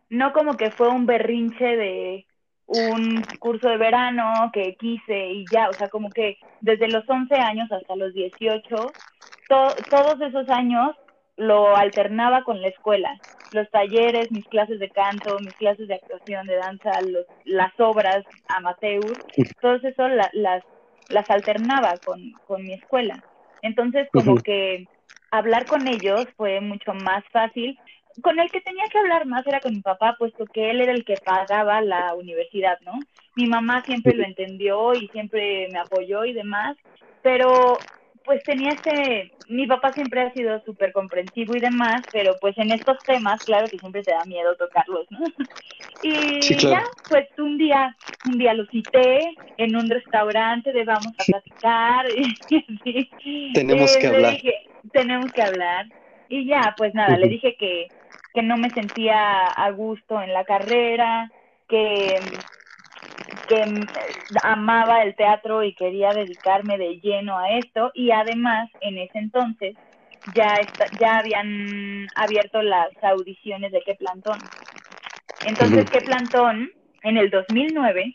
no 0.08 0.32
como 0.32 0.56
que 0.56 0.70
fue 0.70 0.88
un 0.88 1.04
berrinche 1.04 1.76
de 1.76 2.26
un 2.64 3.22
curso 3.38 3.68
de 3.68 3.76
verano 3.76 4.50
que 4.50 4.76
quise 4.76 5.28
y 5.28 5.44
ya, 5.52 5.68
o 5.68 5.74
sea, 5.74 5.88
como 5.88 6.08
que 6.08 6.38
desde 6.62 6.88
los 6.88 7.06
11 7.06 7.34
años 7.34 7.70
hasta 7.70 7.96
los 7.96 8.14
18 8.14 8.92
todos 9.48 10.20
esos 10.20 10.48
años 10.48 10.96
lo 11.36 11.76
alternaba 11.76 12.42
con 12.44 12.60
la 12.62 12.68
escuela, 12.68 13.20
los 13.52 13.68
talleres, 13.70 14.32
mis 14.32 14.46
clases 14.46 14.78
de 14.78 14.90
canto, 14.90 15.38
mis 15.40 15.54
clases 15.54 15.86
de 15.88 15.94
actuación, 15.94 16.46
de 16.46 16.56
danza, 16.56 16.90
las 17.44 17.78
obras 17.78 18.24
amateur, 18.48 19.12
todo 19.60 19.74
eso 19.76 20.08
las, 20.08 20.64
las 21.08 21.30
alternaba 21.30 21.94
con, 22.04 22.32
con 22.46 22.62
mi 22.62 22.72
escuela. 22.72 23.22
Entonces, 23.62 24.08
como 24.12 24.36
que 24.36 24.86
hablar 25.30 25.66
con 25.66 25.86
ellos 25.88 26.26
fue 26.36 26.60
mucho 26.60 26.94
más 26.94 27.24
fácil. 27.32 27.78
Con 28.22 28.40
el 28.40 28.50
que 28.50 28.62
tenía 28.62 28.84
que 28.90 28.98
hablar 28.98 29.26
más 29.26 29.46
era 29.46 29.60
con 29.60 29.74
mi 29.74 29.82
papá, 29.82 30.16
puesto 30.18 30.46
que 30.46 30.70
él 30.70 30.80
era 30.80 30.92
el 30.92 31.04
que 31.04 31.16
pagaba 31.22 31.82
la 31.82 32.14
universidad, 32.14 32.78
¿no? 32.80 32.92
Mi 33.34 33.46
mamá 33.46 33.82
siempre 33.82 34.14
lo 34.14 34.24
entendió 34.24 34.94
y 34.94 35.08
siempre 35.08 35.68
me 35.70 35.78
apoyó 35.78 36.24
y 36.24 36.32
demás, 36.32 36.78
pero 37.22 37.76
pues 38.26 38.44
tenía 38.44 38.72
ese, 38.74 39.32
mi 39.48 39.66
papá 39.66 39.94
siempre 39.94 40.20
ha 40.20 40.32
sido 40.34 40.60
súper 40.64 40.92
comprensivo 40.92 41.54
y 41.56 41.60
demás, 41.60 42.04
pero 42.10 42.36
pues 42.40 42.58
en 42.58 42.72
estos 42.72 42.98
temas, 43.06 43.40
claro 43.44 43.70
que 43.70 43.78
siempre 43.78 44.02
te 44.04 44.10
da 44.10 44.24
miedo 44.26 44.56
tocarlos, 44.56 45.06
¿no? 45.10 45.20
Y 46.02 46.42
ya, 46.60 46.82
pues 47.08 47.26
un 47.38 47.56
día, 47.56 47.96
un 48.24 48.38
día 48.38 48.52
lo 48.54 48.66
cité 48.66 49.38
en 49.56 49.74
un 49.74 49.88
restaurante 49.88 50.72
de 50.72 50.84
vamos 50.84 51.14
a 51.18 51.24
platicar 51.24 52.04
y, 52.48 53.52
Tenemos 53.54 53.96
que 53.96 54.06
hablar. 54.06 54.36
tenemos 54.92 55.32
que 55.32 55.42
hablar. 55.42 55.86
Y 56.28 56.46
ya, 56.46 56.74
pues 56.76 56.94
nada, 56.94 57.16
le 57.16 57.28
dije 57.28 57.56
que, 57.58 57.90
que 58.34 58.42
no 58.42 58.56
me 58.58 58.72
sentía 58.74 59.46
a 59.46 59.70
gusto 59.70 60.20
en 60.20 60.32
la 60.32 60.44
carrera, 60.44 61.32
que 61.68 62.20
que 63.46 63.64
amaba 64.42 65.02
el 65.02 65.14
teatro 65.14 65.62
y 65.62 65.74
quería 65.74 66.12
dedicarme 66.14 66.78
de 66.78 67.00
lleno 67.00 67.38
a 67.38 67.50
esto 67.58 67.90
y 67.94 68.10
además 68.10 68.68
en 68.80 68.98
ese 68.98 69.18
entonces 69.18 69.76
ya 70.34 70.58
ya 70.98 71.18
habían 71.18 72.08
abierto 72.16 72.62
las 72.62 72.88
audiciones 73.02 73.72
de 73.72 73.82
qué 73.82 73.94
plantón. 73.94 74.40
Entonces, 75.44 75.86
qué 75.90 76.00
plantón 76.02 76.70
en 77.02 77.16
el 77.18 77.30
2009 77.30 78.14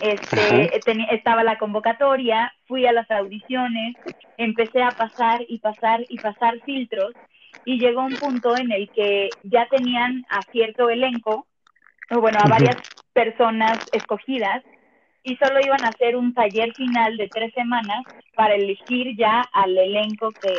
este 0.00 0.76
estaba 1.14 1.42
la 1.42 1.58
convocatoria, 1.58 2.52
fui 2.66 2.86
a 2.86 2.92
las 2.92 3.10
audiciones, 3.10 3.96
empecé 4.36 4.82
a 4.82 4.92
pasar 4.92 5.44
y 5.48 5.58
pasar 5.58 6.04
y 6.08 6.18
pasar 6.18 6.60
filtros 6.60 7.14
y 7.64 7.78
llegó 7.78 8.04
un 8.04 8.16
punto 8.16 8.56
en 8.56 8.70
el 8.72 8.90
que 8.92 9.30
ya 9.42 9.66
tenían 9.68 10.24
a 10.30 10.42
cierto 10.50 10.88
elenco 10.88 11.46
o 12.10 12.20
bueno, 12.20 12.38
a 12.40 12.48
varias 12.48 12.78
personas 13.12 13.78
escogidas 13.92 14.62
y 15.22 15.36
solo 15.36 15.60
iban 15.60 15.84
a 15.84 15.88
hacer 15.88 16.16
un 16.16 16.32
taller 16.34 16.72
final 16.74 17.16
de 17.16 17.28
tres 17.28 17.52
semanas 17.54 18.06
para 18.34 18.54
elegir 18.54 19.16
ya 19.16 19.42
al 19.52 19.76
elenco 19.76 20.32
que 20.40 20.56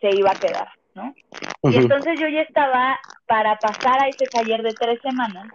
se 0.00 0.12
iba 0.12 0.30
a 0.32 0.38
quedar, 0.38 0.68
¿no? 0.94 1.14
Y 1.62 1.76
entonces 1.76 2.18
yo 2.20 2.28
ya 2.28 2.42
estaba 2.42 2.98
para 3.26 3.56
pasar 3.58 4.00
a 4.00 4.08
ese 4.08 4.28
taller 4.28 4.62
de 4.62 4.74
tres 4.74 5.00
semanas, 5.00 5.46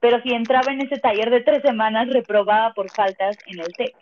pero 0.00 0.22
si 0.22 0.32
entraba 0.32 0.72
en 0.72 0.80
ese 0.80 0.98
taller 0.98 1.30
de 1.30 1.40
tres 1.40 1.62
semanas 1.62 2.08
reprobaba 2.08 2.72
por 2.72 2.90
faltas 2.92 3.36
en 3.46 3.60
el 3.60 3.74
TEC. 3.74 3.94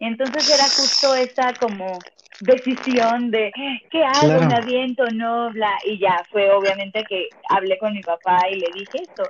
Entonces 0.00 0.48
era 0.48 0.68
justo 0.68 1.14
esa 1.14 1.54
como 1.54 2.00
decisión 2.40 3.30
de 3.30 3.52
qué 3.90 4.04
hago, 4.04 4.46
me 4.46 4.54
aviento, 4.54 5.04
no, 5.14 5.50
bla, 5.52 5.72
y 5.86 5.98
ya 5.98 6.22
fue 6.30 6.50
obviamente 6.50 7.04
que 7.08 7.28
hablé 7.48 7.78
con 7.78 7.92
mi 7.92 8.02
papá 8.02 8.48
y 8.50 8.56
le 8.56 8.66
dije 8.72 9.02
esto. 9.02 9.28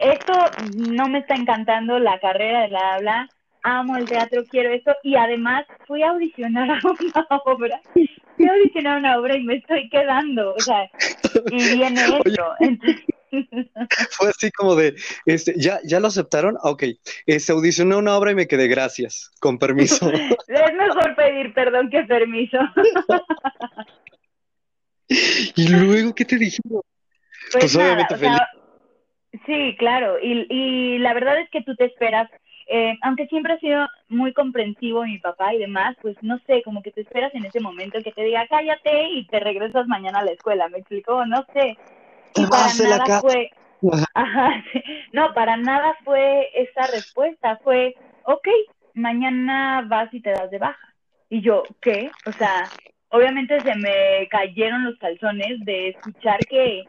Esto 0.00 0.32
no 0.76 1.08
me 1.08 1.20
está 1.20 1.34
encantando 1.34 1.98
la 1.98 2.18
carrera 2.18 2.62
de 2.62 2.68
la 2.68 2.94
habla, 2.94 3.28
amo 3.62 3.96
el 3.96 4.08
teatro, 4.08 4.42
quiero 4.50 4.72
esto, 4.72 4.92
y 5.02 5.16
además 5.16 5.64
fui 5.86 6.02
a 6.02 6.10
audicionar 6.10 6.70
a 6.70 6.80
una 6.84 7.40
obra, 7.44 7.80
fui 8.36 8.46
a 8.46 8.52
audicionar 8.52 8.94
a 8.94 8.98
una 8.98 9.18
obra 9.18 9.36
y 9.36 9.44
me 9.44 9.56
estoy 9.56 9.88
quedando, 9.88 10.54
o 10.54 10.60
sea, 10.60 10.90
y 11.50 11.76
viene 11.76 12.00
esto. 12.24 12.44
Entonces, 12.60 13.04
Fue 14.10 14.28
así 14.28 14.50
como 14.50 14.74
de, 14.74 14.94
este, 15.26 15.54
¿ya, 15.56 15.80
ya 15.84 16.00
lo 16.00 16.08
aceptaron? 16.08 16.56
Ok, 16.62 16.84
este, 17.26 17.52
audicioné 17.52 17.96
una 17.96 18.16
obra 18.16 18.32
y 18.32 18.34
me 18.34 18.46
quedé, 18.46 18.68
gracias, 18.68 19.30
con 19.40 19.58
permiso. 19.58 20.10
es 20.48 20.74
mejor 20.74 21.14
pedir 21.16 21.54
perdón 21.54 21.90
que 21.90 22.02
permiso. 22.04 22.58
y 25.08 25.68
luego, 25.68 26.14
¿qué 26.14 26.24
te 26.24 26.36
dijeron? 26.36 26.82
Pues, 27.52 27.64
pues 27.64 27.76
obviamente 27.76 28.16
feliz. 28.16 28.38
sí, 29.46 29.76
claro, 29.78 30.18
y, 30.22 30.46
y 30.48 30.98
la 30.98 31.12
verdad 31.14 31.38
es 31.40 31.50
que 31.50 31.62
tú 31.62 31.74
te 31.74 31.86
esperas 31.86 32.30
eh, 32.74 32.96
aunque 33.02 33.26
siempre 33.26 33.54
ha 33.54 33.58
sido 33.58 33.86
muy 34.08 34.32
comprensivo 34.32 35.04
mi 35.04 35.18
papá 35.18 35.52
y 35.52 35.58
demás, 35.58 35.96
pues 36.00 36.16
no 36.22 36.38
sé, 36.46 36.62
como 36.62 36.82
que 36.82 36.92
te 36.92 37.02
esperas 37.02 37.34
en 37.34 37.44
ese 37.44 37.60
momento 37.60 37.98
que 38.02 38.12
te 38.12 38.22
diga 38.22 38.46
cállate 38.48 39.10
y 39.10 39.26
te 39.26 39.40
regresas 39.40 39.86
mañana 39.88 40.20
a 40.20 40.24
la 40.24 40.32
escuela, 40.32 40.68
¿me 40.68 40.78
explico? 40.78 41.26
No 41.26 41.44
sé, 41.52 41.76
y 42.34 42.46
para 42.46 42.74
nada 42.74 43.20
fue, 43.20 43.50
no, 45.12 45.34
para 45.34 45.56
nada 45.56 45.96
fue 46.04 46.48
esa 46.54 46.86
respuesta, 46.86 47.58
fue, 47.62 47.96
ok, 48.24 48.48
mañana 48.94 49.84
vas 49.88 50.12
y 50.12 50.20
te 50.20 50.30
das 50.30 50.50
de 50.50 50.58
baja. 50.58 50.94
Y 51.28 51.40
yo, 51.40 51.66
¿qué? 51.80 52.10
O 52.26 52.32
sea, 52.32 52.70
obviamente 53.10 53.62
se 53.62 53.74
me 53.76 54.28
cayeron 54.30 54.84
los 54.84 54.98
calzones 54.98 55.64
de 55.64 55.88
escuchar 55.90 56.38
que, 56.46 56.84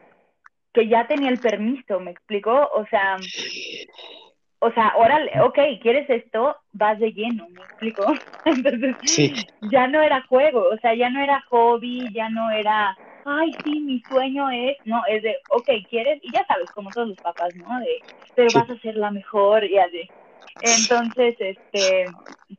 que 0.72 0.88
ya 0.88 1.06
tenía 1.06 1.30
el 1.30 1.40
permiso, 1.40 2.00
¿me 2.00 2.10
explicó? 2.10 2.70
O 2.74 2.86
sea, 2.86 3.16
o 4.58 4.72
sea, 4.72 4.94
órale, 4.96 5.40
ok, 5.42 5.58
¿quieres 5.82 6.08
esto? 6.08 6.56
Vas 6.72 6.98
de 6.98 7.12
lleno, 7.12 7.46
¿me 7.50 7.62
explico? 7.62 8.06
Entonces, 8.44 8.96
ya 9.70 9.86
no 9.88 10.02
era 10.02 10.22
juego, 10.26 10.68
o 10.70 10.78
sea, 10.78 10.94
ya 10.94 11.10
no 11.10 11.20
era 11.20 11.42
hobby, 11.48 12.12
ya 12.14 12.28
no 12.30 12.50
era 12.50 12.96
ay, 13.24 13.52
sí, 13.64 13.80
mi 13.80 14.00
sueño 14.02 14.50
es, 14.50 14.76
no, 14.84 15.02
es 15.08 15.22
de, 15.22 15.36
ok, 15.50 15.68
¿quieres? 15.88 16.20
Y 16.22 16.32
ya 16.32 16.44
sabes, 16.46 16.70
como 16.72 16.90
todos 16.90 17.08
los 17.08 17.18
papás, 17.18 17.54
¿no? 17.56 17.80
De, 17.80 18.02
pero 18.34 18.48
vas 18.54 18.70
a 18.70 18.80
ser 18.80 18.96
la 18.96 19.10
mejor 19.10 19.64
y 19.64 19.78
así. 19.78 20.08
Entonces, 20.60 21.36
este, 21.38 22.06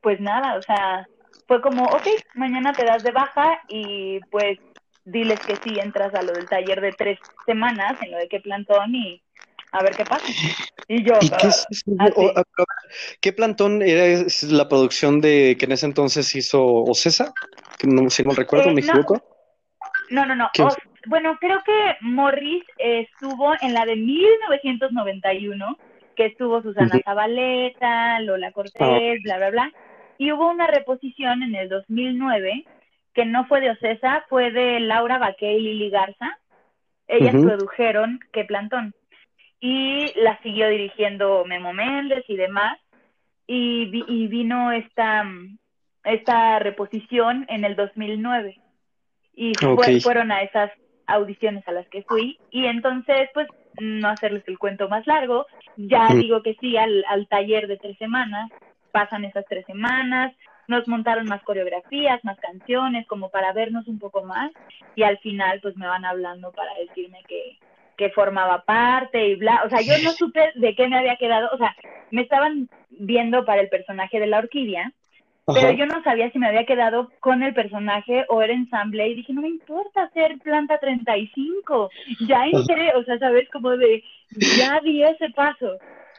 pues 0.02 0.20
nada, 0.20 0.58
o 0.58 0.62
sea, 0.62 1.08
fue 1.48 1.62
como, 1.62 1.84
ok, 1.84 2.08
mañana 2.36 2.74
te 2.74 2.86
das 2.86 3.04
de 3.04 3.12
baja 3.12 3.60
y 3.70 4.20
pues 4.32 4.60
diles 5.06 5.40
que 5.40 5.56
sí 5.58 5.78
entras 5.80 6.14
a 6.16 6.24
lo 6.24 6.34
del 6.34 6.48
taller 6.48 6.82
de 6.82 6.92
tres 6.94 7.20
semanas 7.46 7.96
en 8.02 8.12
lo 8.12 8.18
de 8.18 8.28
qué 8.28 8.40
plantón 8.40 8.96
y 8.96 9.22
a 9.72 9.84
ver 9.84 9.96
qué 9.96 10.06
pasa. 10.06 10.26
Y 10.88 11.04
yo, 11.04 11.14
qué, 11.20 11.50
qué, 13.20 13.34
plantón 13.34 13.82
era 13.82 14.24
la 14.50 14.70
producción 14.70 15.20
de 15.20 15.56
que 15.58 15.66
en 15.66 15.72
ese 15.72 15.88
entonces 15.88 16.36
hizo 16.36 16.64
Ocesa? 16.64 17.34
Que 17.80 17.88
no, 17.88 18.10
si 18.10 18.24
no 18.24 18.32
recuerdo, 18.32 18.72
me 18.72 18.82
eh, 18.82 18.86
equivoco. 18.88 19.35
No, 20.10 20.26
no, 20.26 20.36
no. 20.36 20.50
bueno, 21.08 21.38
creo 21.40 21.62
que 21.64 21.98
Morris 22.02 22.64
estuvo 22.78 23.54
en 23.62 23.74
la 23.74 23.86
de 23.86 23.96
1991, 23.96 25.78
que 26.16 26.26
estuvo 26.28 26.62
Susana 26.62 27.00
Zabaleta, 27.04 28.20
Lola 28.22 28.52
Cortés, 28.52 29.20
ah. 29.20 29.22
bla, 29.24 29.38
bla, 29.38 29.50
bla. 29.50 29.72
Y 30.18 30.32
hubo 30.32 30.50
una 30.50 30.68
reposición 30.68 31.44
en 31.44 31.56
el 31.56 31.70
2009 31.70 32.66
que 33.14 33.26
no 33.26 33.46
fue 33.48 33.62
de 33.62 33.72
Ocesa, 33.72 34.26
fue 34.30 34.52
de 34.52 34.80
Laura 34.80 35.18
Baqué 35.18 35.54
y 35.54 35.62
Lili 35.62 35.90
Garza. 35.90 36.38
Ellas 37.08 37.36
produjeron 37.36 38.20
Qué 38.34 38.44
Plantón. 38.44 38.94
Y 39.60 40.12
la 40.20 40.38
siguió 40.42 40.68
dirigiendo 40.68 41.46
Memo 41.46 41.72
Méndez 41.72 42.26
y 42.28 42.36
demás. 42.36 42.78
Y, 43.48 44.04
y 44.08 44.28
vino 44.28 44.72
esta, 44.72 45.24
esta 46.04 46.60
reposición 46.60 47.46
en 47.48 47.64
el 47.64 47.76
2009 47.76 48.60
y 49.36 49.54
fueron 50.02 50.32
a 50.32 50.42
esas 50.42 50.72
audiciones 51.08 51.68
a 51.68 51.72
las 51.72 51.88
que 51.90 52.04
fui 52.04 52.40
y 52.52 52.66
entonces 52.66 53.30
pues 53.34 53.48
no 53.80 54.08
hacerles 54.08 54.44
el 54.48 54.58
cuento 54.58 54.88
más 54.88 55.06
largo, 55.06 55.46
ya 55.76 56.08
digo 56.08 56.42
que 56.42 56.56
sí 56.56 56.78
al, 56.78 57.04
al 57.10 57.28
taller 57.28 57.68
de 57.68 57.78
tres 57.78 57.98
semanas, 57.98 58.50
pasan 58.92 59.26
esas 59.26 59.46
tres 59.50 59.66
semanas, 59.66 60.34
nos 60.68 60.88
montaron 60.88 61.28
más 61.28 61.44
coreografías, 61.44 62.24
más 62.24 62.40
canciones, 62.40 63.06
como 63.08 63.30
para 63.30 63.54
vernos 63.54 63.88
un 63.88 64.00
poco 64.00 64.24
más, 64.24 64.52
y 64.96 65.04
al 65.04 65.18
final 65.20 65.60
pues 65.62 65.76
me 65.78 65.88
van 65.88 66.06
hablando 66.06 66.52
para 66.52 66.74
decirme 66.76 67.20
que, 67.28 67.58
que 67.98 68.10
formaba 68.12 68.64
parte 68.64 69.28
y 69.28 69.36
bla, 69.36 69.64
o 69.66 69.70
sea, 69.70 69.82
yo 69.82 69.94
no 70.04 70.12
supe 70.12 70.52
de 70.56 70.76
qué 70.76 70.88
me 70.88 70.98
había 70.98 71.18
quedado, 71.18 71.50
o 71.54 71.58
sea, 71.58 71.76
me 72.12 72.22
estaban 72.22 72.70
viendo 72.90 73.46
para 73.46 73.62
el 73.62 73.70
personaje 73.70 74.20
de 74.20 74.28
la 74.28 74.40
orquídea, 74.40 74.92
pero 75.46 75.72
yo 75.72 75.86
no 75.86 76.02
sabía 76.04 76.32
si 76.32 76.40
me 76.40 76.48
había 76.48 76.66
quedado 76.66 77.12
con 77.20 77.44
el 77.44 77.54
personaje 77.54 78.26
o 78.30 78.42
era 78.42 78.54
ensamble 78.54 79.08
y 79.08 79.16
dije, 79.16 79.34
no 79.34 79.42
me 79.42 79.50
importa 79.50 80.04
hacer 80.04 80.40
planta 80.40 80.80
35, 80.80 81.90
ya 82.28 82.46
entré, 82.48 82.96
o 82.96 83.04
sea, 83.04 83.20
sabes, 83.20 83.48
como 83.52 83.72
de, 83.78 84.04
ya 84.58 84.80
di 84.82 85.04
ese 85.04 85.30
paso. 85.30 85.78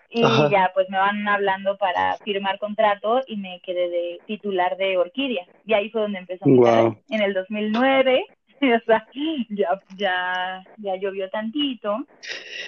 Y 0.08 0.22
ya, 0.22 0.70
pues 0.72 0.88
me 0.88 0.98
van 0.98 1.26
hablando 1.26 1.76
para 1.76 2.16
firmar 2.18 2.58
contrato 2.58 3.20
y 3.26 3.36
me 3.36 3.60
quedé 3.64 3.90
de 3.90 4.20
titular 4.26 4.76
de 4.76 4.96
Orquídea. 4.96 5.44
Y 5.66 5.74
ahí 5.74 5.90
fue 5.90 6.02
donde 6.02 6.20
empezó 6.20 6.44
wow. 6.46 6.96
en 7.10 7.22
el 7.22 7.34
2009. 7.34 8.24
o 8.62 8.80
sea, 8.86 9.06
ya, 9.50 9.80
ya, 9.96 10.64
ya 10.78 10.96
llovió 10.96 11.28
tantito, 11.28 12.06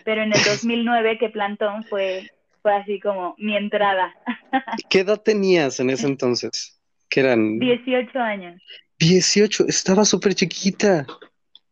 pero 0.04 0.22
en 0.22 0.32
el 0.32 0.42
2009 0.44 1.18
que 1.18 1.30
Plantón 1.30 1.84
fue 1.84 2.28
fue 2.68 2.76
así 2.76 3.00
como 3.00 3.34
mi 3.38 3.56
entrada. 3.56 4.14
¿Qué 4.90 5.00
edad 5.00 5.18
tenías 5.22 5.80
en 5.80 5.88
ese 5.88 6.06
entonces? 6.06 6.78
¿Qué 7.08 7.20
eran? 7.20 7.58
18 7.58 8.18
años. 8.18 8.60
18, 8.98 9.64
estaba 9.68 10.04
súper 10.04 10.34
chiquita. 10.34 11.06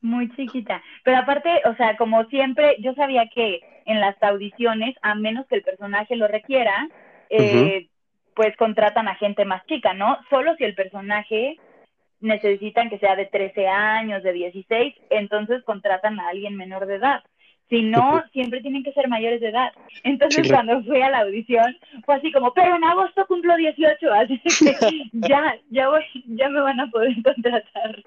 Muy 0.00 0.34
chiquita. 0.36 0.82
Pero 1.04 1.18
aparte, 1.18 1.50
o 1.66 1.74
sea, 1.76 1.98
como 1.98 2.24
siempre, 2.26 2.76
yo 2.80 2.94
sabía 2.94 3.28
que 3.34 3.60
en 3.84 4.00
las 4.00 4.16
audiciones, 4.22 4.96
a 5.02 5.14
menos 5.14 5.46
que 5.48 5.56
el 5.56 5.62
personaje 5.62 6.16
lo 6.16 6.28
requiera, 6.28 6.88
eh, 7.28 7.88
pues 8.34 8.56
contratan 8.56 9.06
a 9.08 9.16
gente 9.16 9.44
más 9.44 9.66
chica, 9.66 9.92
¿no? 9.92 10.18
Solo 10.30 10.56
si 10.56 10.64
el 10.64 10.74
personaje 10.74 11.58
necesitan 12.20 12.88
que 12.88 12.98
sea 12.98 13.16
de 13.16 13.26
13 13.26 13.68
años, 13.68 14.22
de 14.22 14.32
16, 14.32 14.94
entonces 15.10 15.62
contratan 15.64 16.18
a 16.20 16.28
alguien 16.28 16.56
menor 16.56 16.86
de 16.86 16.94
edad 16.94 17.22
Si 17.68 17.82
no, 17.82 18.22
siempre 18.32 18.60
tienen 18.60 18.84
que 18.84 18.92
ser 18.92 19.08
mayores 19.08 19.40
de 19.40 19.48
edad. 19.48 19.72
Entonces, 20.04 20.48
cuando 20.48 20.82
fui 20.84 21.00
a 21.02 21.10
la 21.10 21.20
audición, 21.20 21.76
fue 22.04 22.14
así 22.14 22.30
como, 22.30 22.54
pero 22.54 22.76
en 22.76 22.84
agosto 22.84 23.26
cumplo 23.26 23.56
18, 23.56 24.12
así 24.12 24.40
que 24.40 24.76
ya, 25.12 25.58
ya 25.70 25.88
voy, 25.88 26.02
ya 26.26 26.48
me 26.48 26.60
van 26.60 26.78
a 26.78 26.90
poder 26.90 27.12
contratar. 27.24 28.04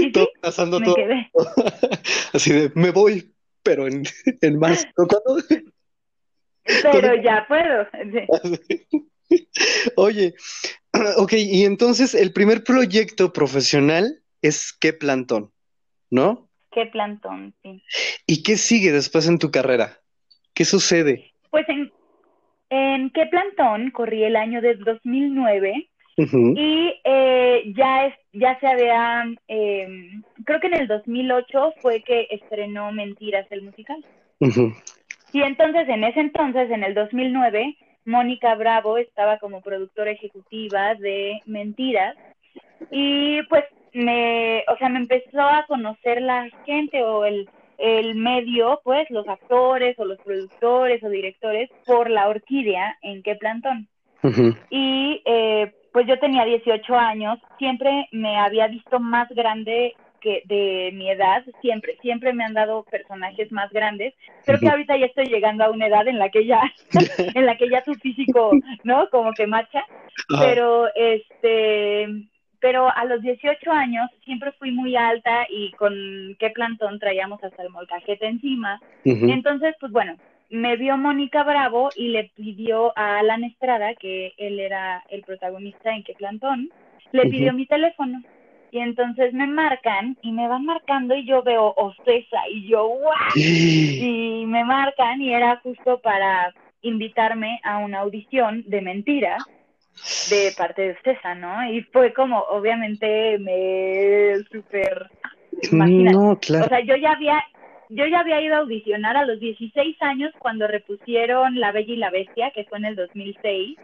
y 0.00 0.12
todo 0.12 0.28
pasando 0.42 0.80
todo. 0.80 0.96
Así 2.34 2.52
de, 2.52 2.70
me 2.74 2.90
voy, 2.90 3.32
pero 3.62 3.86
en, 3.86 4.02
en 4.42 4.58
marzo. 4.58 4.86
Pero 6.82 7.22
ya 7.22 7.46
puedo. 7.48 7.86
Oye, 9.96 10.34
ok, 11.16 11.32
y 11.32 11.64
entonces 11.64 12.14
el 12.14 12.32
primer 12.32 12.64
proyecto 12.64 13.32
profesional 13.32 14.22
es 14.42 14.72
qué 14.72 14.92
plantón, 14.92 15.52
¿no? 16.10 16.47
Qué 16.70 16.86
plantón, 16.86 17.54
sí. 17.62 17.82
¿Y 18.26 18.42
qué 18.42 18.56
sigue 18.56 18.92
después 18.92 19.28
en 19.28 19.38
tu 19.38 19.50
carrera? 19.50 19.98
¿Qué 20.54 20.64
sucede? 20.64 21.32
Pues 21.50 21.68
en, 21.68 21.90
en 22.70 23.10
qué 23.10 23.26
plantón 23.26 23.90
corrí 23.90 24.24
el 24.24 24.36
año 24.36 24.60
de 24.60 24.74
2009 24.74 25.88
y 26.56 26.94
eh, 27.04 27.72
ya, 27.76 28.06
es, 28.06 28.14
ya 28.32 28.58
se 28.58 28.66
había, 28.66 29.24
em, 29.46 30.22
creo 30.44 30.58
que 30.58 30.66
en 30.66 30.74
el 30.74 30.88
2008 30.88 31.74
fue 31.80 32.02
que 32.02 32.26
estrenó 32.30 32.90
Mentiras 32.90 33.46
el 33.50 33.62
musical. 33.62 34.04
Y 35.32 35.42
entonces, 35.42 35.88
en 35.88 36.02
ese 36.02 36.18
entonces, 36.18 36.70
en 36.72 36.82
el 36.82 36.94
2009, 36.94 37.76
Mónica 38.04 38.54
Bravo 38.56 38.98
estaba 38.98 39.38
como 39.38 39.60
productora 39.60 40.10
ejecutiva 40.10 40.96
de 40.96 41.40
Mentiras 41.46 42.16
y 42.90 43.42
pues 43.44 43.64
me, 43.92 44.64
o 44.68 44.76
sea, 44.78 44.88
me 44.88 44.98
empezó 44.98 45.40
a 45.40 45.64
conocer 45.66 46.22
la 46.22 46.48
gente 46.64 47.02
o 47.02 47.24
el, 47.24 47.48
el 47.78 48.14
medio, 48.14 48.80
pues 48.84 49.08
los 49.10 49.26
actores 49.28 49.98
o 49.98 50.04
los 50.04 50.18
productores 50.18 51.02
o 51.02 51.08
directores 51.08 51.70
por 51.86 52.10
la 52.10 52.28
orquídea 52.28 52.98
en 53.02 53.22
qué 53.22 53.36
plantón. 53.36 53.88
Y 54.70 55.22
eh, 55.24 55.72
pues 55.92 56.06
yo 56.06 56.18
tenía 56.18 56.44
18 56.44 56.94
años, 56.94 57.38
siempre 57.56 58.08
me 58.12 58.36
había 58.36 58.66
visto 58.66 58.98
más 58.98 59.28
grande 59.30 59.94
que 60.20 60.42
de 60.46 60.90
mi 60.94 61.10
edad, 61.10 61.44
siempre, 61.60 61.96
siempre 62.02 62.32
me 62.32 62.44
han 62.44 62.54
dado 62.54 62.82
personajes 62.84 63.50
más 63.52 63.70
grandes. 63.70 64.14
Creo 64.44 64.58
que 64.58 64.68
ahorita 64.68 64.96
ya 64.96 65.06
estoy 65.06 65.26
llegando 65.26 65.64
a 65.64 65.70
una 65.70 65.86
edad 65.86 66.08
en 66.08 66.18
la 66.18 66.28
que 66.28 66.44
ya, 66.46 66.60
en 67.34 67.46
la 67.46 67.56
que 67.56 67.68
ya 67.68 67.82
tu 67.82 67.94
físico, 67.94 68.50
¿no? 68.84 69.08
Como 69.10 69.32
que 69.32 69.46
marcha. 69.46 69.84
Pero 70.38 70.88
este, 70.94 72.08
pero 72.60 72.90
a 72.94 73.04
los 73.04 73.22
18 73.22 73.70
años 73.70 74.10
siempre 74.24 74.52
fui 74.52 74.72
muy 74.72 74.96
alta 74.96 75.46
y 75.48 75.72
con 75.72 75.92
qué 76.38 76.50
plantón 76.50 76.98
traíamos 76.98 77.42
hasta 77.42 77.62
el 77.62 77.70
molcajete 77.70 78.26
encima. 78.26 78.80
Entonces, 79.04 79.74
pues 79.80 79.92
bueno, 79.92 80.16
me 80.50 80.76
vio 80.76 80.96
Mónica 80.96 81.44
Bravo 81.44 81.90
y 81.94 82.08
le 82.08 82.30
pidió 82.34 82.92
a 82.96 83.18
Alan 83.18 83.44
Estrada, 83.44 83.94
que 83.94 84.32
él 84.38 84.58
era 84.58 85.04
el 85.10 85.22
protagonista 85.22 85.94
en 85.94 86.02
qué 86.02 86.14
plantón, 86.14 86.70
le 87.12 87.26
pidió 87.26 87.52
mi 87.52 87.66
teléfono. 87.66 88.22
Y 88.70 88.80
entonces 88.80 89.32
me 89.32 89.46
marcan 89.46 90.18
y 90.20 90.30
me 90.30 90.46
van 90.46 90.66
marcando 90.66 91.14
y 91.14 91.24
yo 91.24 91.42
veo 91.42 91.72
Ocesa 91.76 92.48
y 92.50 92.68
yo, 92.68 92.86
¡guau! 92.86 93.14
Y 93.34 94.44
me 94.46 94.62
marcan 94.64 95.22
y 95.22 95.32
era 95.32 95.56
justo 95.62 96.00
para 96.00 96.52
invitarme 96.82 97.60
a 97.64 97.78
una 97.78 98.00
audición 98.00 98.62
de 98.66 98.82
mentira 98.82 99.38
de 100.30 100.52
parte 100.56 100.82
de 100.82 100.90
Ocesa, 100.92 101.34
¿no? 101.34 101.70
Y 101.70 101.82
fue 101.84 102.12
como, 102.12 102.40
obviamente, 102.50 103.38
me 103.38 104.36
súper... 104.50 105.10
No, 105.72 106.38
claro. 106.40 106.66
O 106.66 106.68
sea, 106.68 106.80
yo 106.80 106.96
ya 106.96 107.12
había, 107.12 107.42
yo 107.88 108.06
ya 108.06 108.20
había 108.20 108.40
ido 108.40 108.54
a 108.54 108.58
audicionar 108.58 109.16
a 109.16 109.26
los 109.26 109.40
16 109.40 109.96
años 110.02 110.32
cuando 110.38 110.68
repusieron 110.68 111.58
La 111.58 111.72
Bella 111.72 111.92
y 111.92 111.96
la 111.96 112.10
Bestia, 112.10 112.52
que 112.54 112.64
fue 112.64 112.78
en 112.78 112.84
el 112.84 112.96
2006 112.96 113.76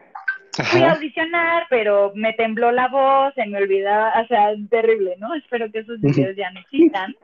Fui 0.62 0.82
a 0.82 0.92
audicionar, 0.92 1.66
pero 1.68 2.12
me 2.14 2.32
tembló 2.34 2.70
la 2.70 2.86
voz, 2.88 3.34
se 3.34 3.44
me 3.46 3.58
olvidaba, 3.58 4.12
o 4.20 4.26
sea, 4.28 4.54
terrible, 4.70 5.16
¿no? 5.18 5.34
Espero 5.34 5.70
que 5.70 5.80
esos 5.80 6.00
videos 6.00 6.36
ya 6.36 6.50
no 6.52 6.60
existan. 6.60 7.16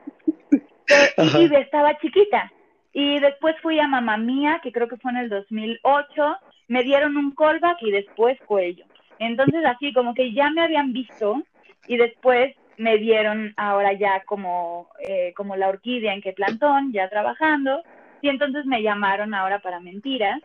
y, 1.39 1.55
estaba 1.55 1.97
chiquita. 1.99 2.51
Y 2.91 3.21
después 3.21 3.55
fui 3.61 3.79
a 3.79 3.87
Mamá 3.87 4.17
Mía, 4.17 4.59
que 4.61 4.73
creo 4.73 4.89
que 4.89 4.97
fue 4.97 5.11
en 5.11 5.17
el 5.17 5.29
2008, 5.29 6.37
me 6.71 6.83
dieron 6.83 7.17
un 7.17 7.35
callback 7.35 7.81
y 7.81 7.91
después 7.91 8.39
cuello. 8.45 8.85
Entonces 9.19 9.61
así 9.65 9.91
como 9.91 10.13
que 10.13 10.31
ya 10.31 10.49
me 10.51 10.61
habían 10.61 10.93
visto 10.93 11.43
y 11.85 11.97
después 11.97 12.55
me 12.77 12.97
dieron 12.97 13.53
ahora 13.57 13.91
ya 13.91 14.23
como, 14.25 14.87
eh, 15.05 15.33
como 15.35 15.57
la 15.57 15.67
orquídea 15.67 16.13
en 16.13 16.21
que 16.21 16.31
plantón, 16.31 16.93
ya 16.93 17.09
trabajando, 17.09 17.83
y 18.21 18.29
entonces 18.29 18.65
me 18.65 18.81
llamaron 18.81 19.33
ahora 19.33 19.59
para 19.59 19.81
mentiras. 19.81 20.39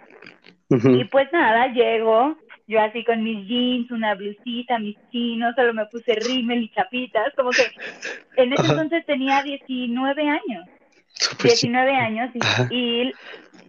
Y 0.69 1.05
pues 1.05 1.33
nada, 1.33 1.69
llego, 1.69 2.37
yo 2.67 2.81
así 2.81 3.05
con 3.05 3.23
mis 3.23 3.47
jeans, 3.47 3.93
una 3.93 4.17
blusita, 4.17 4.81
mis 4.81 4.97
chinos, 5.13 5.55
solo 5.55 5.75
me 5.75 5.87
puse 5.87 6.17
rímel 6.17 6.65
y 6.65 6.71
chapitas, 6.71 7.33
como 7.37 7.51
que 7.51 7.63
en 8.43 8.53
ese 8.53 8.67
entonces 8.67 9.07
tenía 9.07 9.45
19 9.45 10.29
años. 10.29 10.67
19 11.43 11.97
años 11.97 12.31
y, 12.71 13.13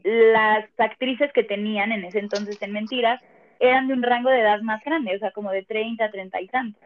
las 0.07 0.65
actrices 0.77 1.31
que 1.33 1.43
tenían 1.43 1.91
en 1.91 2.05
ese 2.05 2.19
entonces 2.19 2.61
en 2.61 2.71
Mentiras 2.71 3.21
eran 3.59 3.87
de 3.87 3.93
un 3.93 4.03
rango 4.03 4.29
de 4.29 4.39
edad 4.39 4.61
más 4.61 4.81
grande, 4.83 5.15
o 5.15 5.19
sea, 5.19 5.31
como 5.31 5.51
de 5.51 5.63
30, 5.63 6.09
30 6.09 6.41
y 6.41 6.47
tantos. 6.47 6.81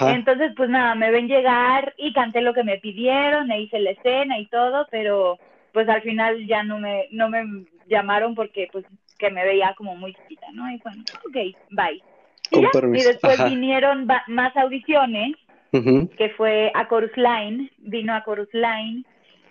Entonces, 0.00 0.52
pues 0.56 0.68
nada, 0.68 0.94
me 0.94 1.10
ven 1.10 1.28
llegar 1.28 1.94
y 1.96 2.12
canté 2.12 2.40
lo 2.40 2.54
que 2.54 2.64
me 2.64 2.78
pidieron, 2.78 3.50
e 3.50 3.60
hice 3.60 3.78
la 3.78 3.90
escena 3.90 4.38
y 4.38 4.46
todo, 4.46 4.86
pero 4.90 5.38
pues 5.72 5.88
al 5.88 6.02
final 6.02 6.44
ya 6.46 6.62
no 6.62 6.78
me, 6.78 7.06
no 7.10 7.28
me 7.28 7.66
llamaron 7.86 8.34
porque 8.34 8.68
pues 8.72 8.84
que 9.18 9.30
me 9.30 9.44
veía 9.44 9.74
como 9.76 9.94
muy 9.94 10.14
chiquita, 10.14 10.46
¿no? 10.52 10.70
Y 10.70 10.78
bueno, 10.78 11.04
ok, 11.28 11.36
bye. 11.70 12.02
Y, 12.50 13.02
después 13.02 13.44
vinieron 13.44 14.06
más 14.28 14.56
audiciones, 14.56 15.36
que 15.72 16.32
fue 16.36 16.72
a 16.74 16.88
Chorus 16.88 17.14
Line, 17.16 17.70
vino 17.78 18.14
a 18.14 18.24
Chorus 18.24 18.48
Line, 18.52 19.04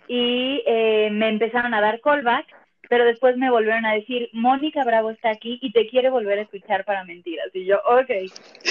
y 0.07 0.63
eh, 0.65 1.09
me 1.11 1.29
empezaron 1.29 1.73
a 1.73 1.81
dar 1.81 2.01
callback, 2.01 2.45
pero 2.89 3.05
después 3.05 3.37
me 3.37 3.49
volvieron 3.49 3.85
a 3.85 3.93
decir, 3.93 4.29
Mónica 4.33 4.83
Bravo 4.83 5.11
está 5.11 5.29
aquí 5.29 5.59
y 5.61 5.71
te 5.71 5.87
quiere 5.87 6.09
volver 6.09 6.39
a 6.39 6.43
escuchar 6.43 6.85
para 6.85 7.03
mentiras. 7.03 7.47
Y 7.53 7.65
yo, 7.65 7.77
ok. 7.85 8.09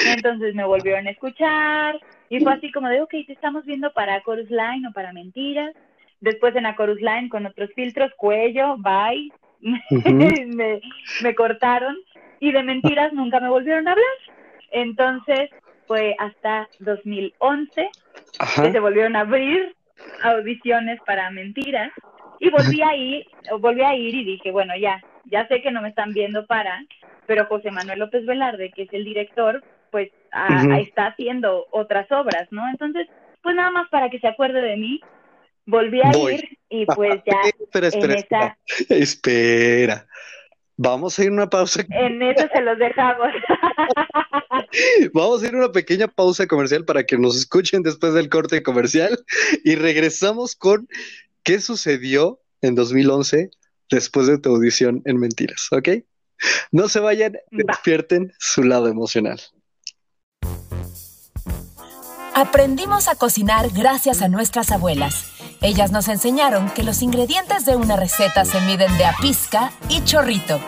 Entonces 0.07 0.55
me 0.55 0.65
volvieron 0.65 1.07
a 1.07 1.11
escuchar, 1.11 2.01
y 2.29 2.41
fue 2.41 2.53
así 2.53 2.73
como 2.73 2.89
de, 2.89 3.01
ok, 3.03 3.11
te 3.27 3.33
estamos 3.33 3.65
viendo 3.65 3.93
para 3.93 4.23
Chorus 4.23 4.51
Line 4.51 4.89
o 4.89 4.93
para 4.93 5.13
mentiras. 5.13 5.75
Después 6.21 6.57
en 6.57 6.67
a 6.67 6.77
Chorus 6.77 7.01
Line 7.01 7.29
con 7.29 7.47
otros 7.47 7.71
filtros, 7.75 8.13
cuello, 8.17 8.77
bye, 8.79 9.31
me, 11.23 11.35
cortaron 11.35 11.97
y 12.41 12.53
de 12.53 12.63
mentiras 12.63 13.13
nunca 13.13 13.41
me 13.41 13.49
volvieron 13.49 13.87
a 13.87 13.93
hablar. 13.93 14.07
Entonces 14.73 15.51
fue 15.87 16.17
hasta 16.19 16.69
2011 16.81 17.91
que 18.63 18.73
se 18.73 18.81
volvieron 18.81 19.17
a 19.17 19.21
abrir 19.21 19.75
audiciones 20.23 20.99
para 21.07 21.31
mentiras 21.31 21.93
y 22.41 22.51
volví 22.51 22.83
a 22.83 22.95
ir, 22.95 23.27
volví 23.61 23.83
a 23.83 23.95
ir 23.95 24.15
y 24.15 24.25
dije, 24.25 24.51
bueno, 24.51 24.75
ya, 24.77 25.03
ya 25.25 25.47
sé 25.49 25.63
que 25.63 25.71
no 25.71 25.83
me 25.83 25.89
están 25.89 26.13
viendo 26.13 26.47
para, 26.47 26.85
pero 27.27 27.47
José 27.47 27.71
Manuel 27.71 28.01
López 28.01 28.27
Velarde, 28.27 28.71
que 28.71 28.83
es 28.83 28.93
el 28.93 29.05
director, 29.05 29.63
pues 29.91 30.11
está 30.81 31.07
haciendo 31.07 31.67
otras 31.71 32.11
obras, 32.11 32.49
¿no? 32.51 32.69
Entonces, 32.69 33.07
pues 33.43 33.55
nada 33.55 33.71
más 33.71 33.89
para 33.91 34.11
que 34.11 34.19
se 34.19 34.29
acuerde 34.29 34.61
de 34.61 34.77
mí, 34.77 35.01
volví 35.67 36.01
a 36.03 36.11
ir 36.33 36.59
y 36.69 36.87
pues 36.87 37.21
ya 37.27 37.41
espera, 37.61 37.89
espera, 37.89 38.15
espera. 38.15 38.59
espera. 38.89 40.07
Vamos 40.77 41.19
a 41.19 41.23
ir 41.23 41.31
a 41.31 41.33
una 41.33 41.49
pausa. 41.49 41.85
En 41.89 42.21
eso 42.21 42.49
se 42.53 42.61
los 42.61 42.77
dejamos. 42.79 43.29
Vamos 45.13 45.43
a 45.43 45.47
ir 45.47 45.55
a 45.55 45.59
una 45.59 45.73
pequeña 45.73 46.09
pausa 46.09 46.49
comercial 46.49 46.85
para 46.85 47.05
que 47.05 47.17
nos 47.17 47.37
escuchen 47.37 47.83
después 47.83 48.13
del 48.15 48.29
corte 48.29 48.63
comercial 48.63 49.17
y 49.63 49.77
regresamos 49.77 50.57
con 50.57 50.89
qué 51.45 51.61
sucedió 51.61 52.41
en 52.63 52.75
2011 52.75 53.51
después 53.91 54.27
de 54.27 54.39
tu 54.39 54.49
audición 54.51 55.03
en 55.05 55.19
Mentiras, 55.19 55.69
¿ok? 55.71 55.89
No 56.73 56.89
se 56.89 57.01
vayan, 57.01 57.37
despierten 57.51 58.33
su 58.39 58.65
lado 58.65 58.89
emocional. 58.89 59.41
Aprendimos 62.35 63.07
a 63.07 63.15
cocinar 63.15 63.71
gracias 63.71 64.21
a 64.21 64.29
nuestras 64.29 64.73
abuelas. 64.73 65.27
Ellas 65.61 65.93
nos 65.93 66.09
enseñaron 66.09 66.69
que 66.71 66.83
los 66.83 67.01
ingredientes 67.01 67.65
de 67.65 67.77
una 67.77 67.97
receta 67.97 68.45
se 68.45 68.61
miden 68.63 68.99
de 68.99 69.05
a 69.05 69.15
pizca 69.21 69.71
y 69.89 70.03
chorrito. 70.03 70.59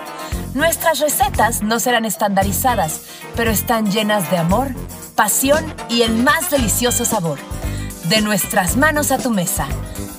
Nuestras 0.54 1.00
recetas 1.00 1.62
no 1.62 1.80
serán 1.80 2.04
estandarizadas, 2.04 3.02
pero 3.34 3.50
están 3.50 3.90
llenas 3.90 4.30
de 4.30 4.36
amor, 4.36 4.68
pasión 5.16 5.74
y 5.90 6.02
el 6.02 6.14
más 6.14 6.50
delicioso 6.50 7.04
sabor. 7.04 7.38
De 8.08 8.20
nuestras 8.20 8.76
manos 8.76 9.10
a 9.10 9.18
tu 9.18 9.30
mesa. 9.30 9.66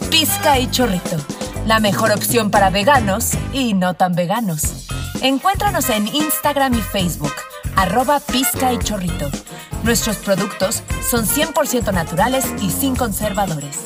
Pizca 0.09 0.57
y 0.57 0.71
Chorrito, 0.71 1.17
la 1.65 1.81
mejor 1.81 2.11
opción 2.11 2.49
para 2.49 2.69
veganos 2.69 3.33
y 3.51 3.73
no 3.73 3.93
tan 3.93 4.13
veganos. 4.13 4.87
Encuéntranos 5.21 5.89
en 5.89 6.07
Instagram 6.07 6.73
y 6.75 6.81
Facebook, 6.81 7.33
arroba 7.75 8.21
Pizca 8.21 8.71
y 8.71 8.79
Chorrito. 8.79 9.29
Nuestros 9.83 10.17
productos 10.17 10.81
son 11.01 11.25
100% 11.25 11.93
naturales 11.93 12.45
y 12.61 12.71
sin 12.71 12.95
conservadores. 12.95 13.85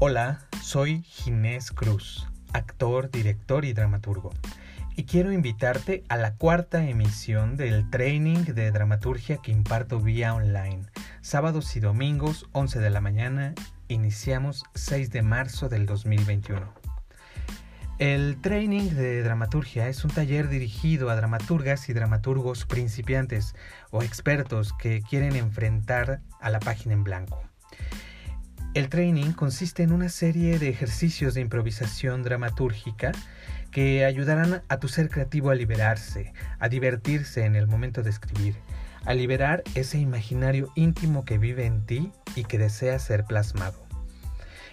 Hola, 0.00 0.40
soy 0.62 1.02
Ginés 1.02 1.70
Cruz, 1.70 2.26
actor, 2.54 3.10
director 3.10 3.66
y 3.66 3.74
dramaturgo. 3.74 4.30
Y 4.98 5.04
quiero 5.04 5.30
invitarte 5.30 6.02
a 6.08 6.16
la 6.16 6.34
cuarta 6.34 6.84
emisión 6.84 7.56
del 7.56 7.88
training 7.88 8.46
de 8.46 8.72
dramaturgia 8.72 9.36
que 9.36 9.52
imparto 9.52 10.00
vía 10.00 10.34
online. 10.34 10.86
Sábados 11.20 11.76
y 11.76 11.80
domingos, 11.80 12.48
11 12.50 12.80
de 12.80 12.90
la 12.90 13.00
mañana, 13.00 13.54
iniciamos 13.86 14.64
6 14.74 15.12
de 15.12 15.22
marzo 15.22 15.68
del 15.68 15.86
2021. 15.86 16.74
El 18.00 18.40
training 18.40 18.90
de 18.90 19.22
dramaturgia 19.22 19.86
es 19.86 20.04
un 20.04 20.10
taller 20.10 20.48
dirigido 20.48 21.10
a 21.10 21.14
dramaturgas 21.14 21.88
y 21.88 21.92
dramaturgos 21.92 22.66
principiantes 22.66 23.54
o 23.92 24.02
expertos 24.02 24.72
que 24.72 25.00
quieren 25.08 25.36
enfrentar 25.36 26.22
a 26.40 26.50
la 26.50 26.58
página 26.58 26.94
en 26.94 27.04
blanco. 27.04 27.40
El 28.74 28.88
training 28.88 29.30
consiste 29.30 29.84
en 29.84 29.92
una 29.92 30.08
serie 30.08 30.58
de 30.58 30.68
ejercicios 30.68 31.34
de 31.34 31.40
improvisación 31.40 32.24
dramatúrgica 32.24 33.12
que 33.70 34.04
ayudarán 34.04 34.62
a 34.68 34.78
tu 34.78 34.88
ser 34.88 35.10
creativo 35.10 35.50
a 35.50 35.54
liberarse, 35.54 36.32
a 36.58 36.68
divertirse 36.68 37.44
en 37.44 37.56
el 37.56 37.66
momento 37.66 38.02
de 38.02 38.10
escribir, 38.10 38.56
a 39.04 39.14
liberar 39.14 39.62
ese 39.74 39.98
imaginario 39.98 40.72
íntimo 40.74 41.24
que 41.24 41.38
vive 41.38 41.66
en 41.66 41.84
ti 41.84 42.12
y 42.34 42.44
que 42.44 42.58
desea 42.58 42.98
ser 42.98 43.24
plasmado. 43.24 43.86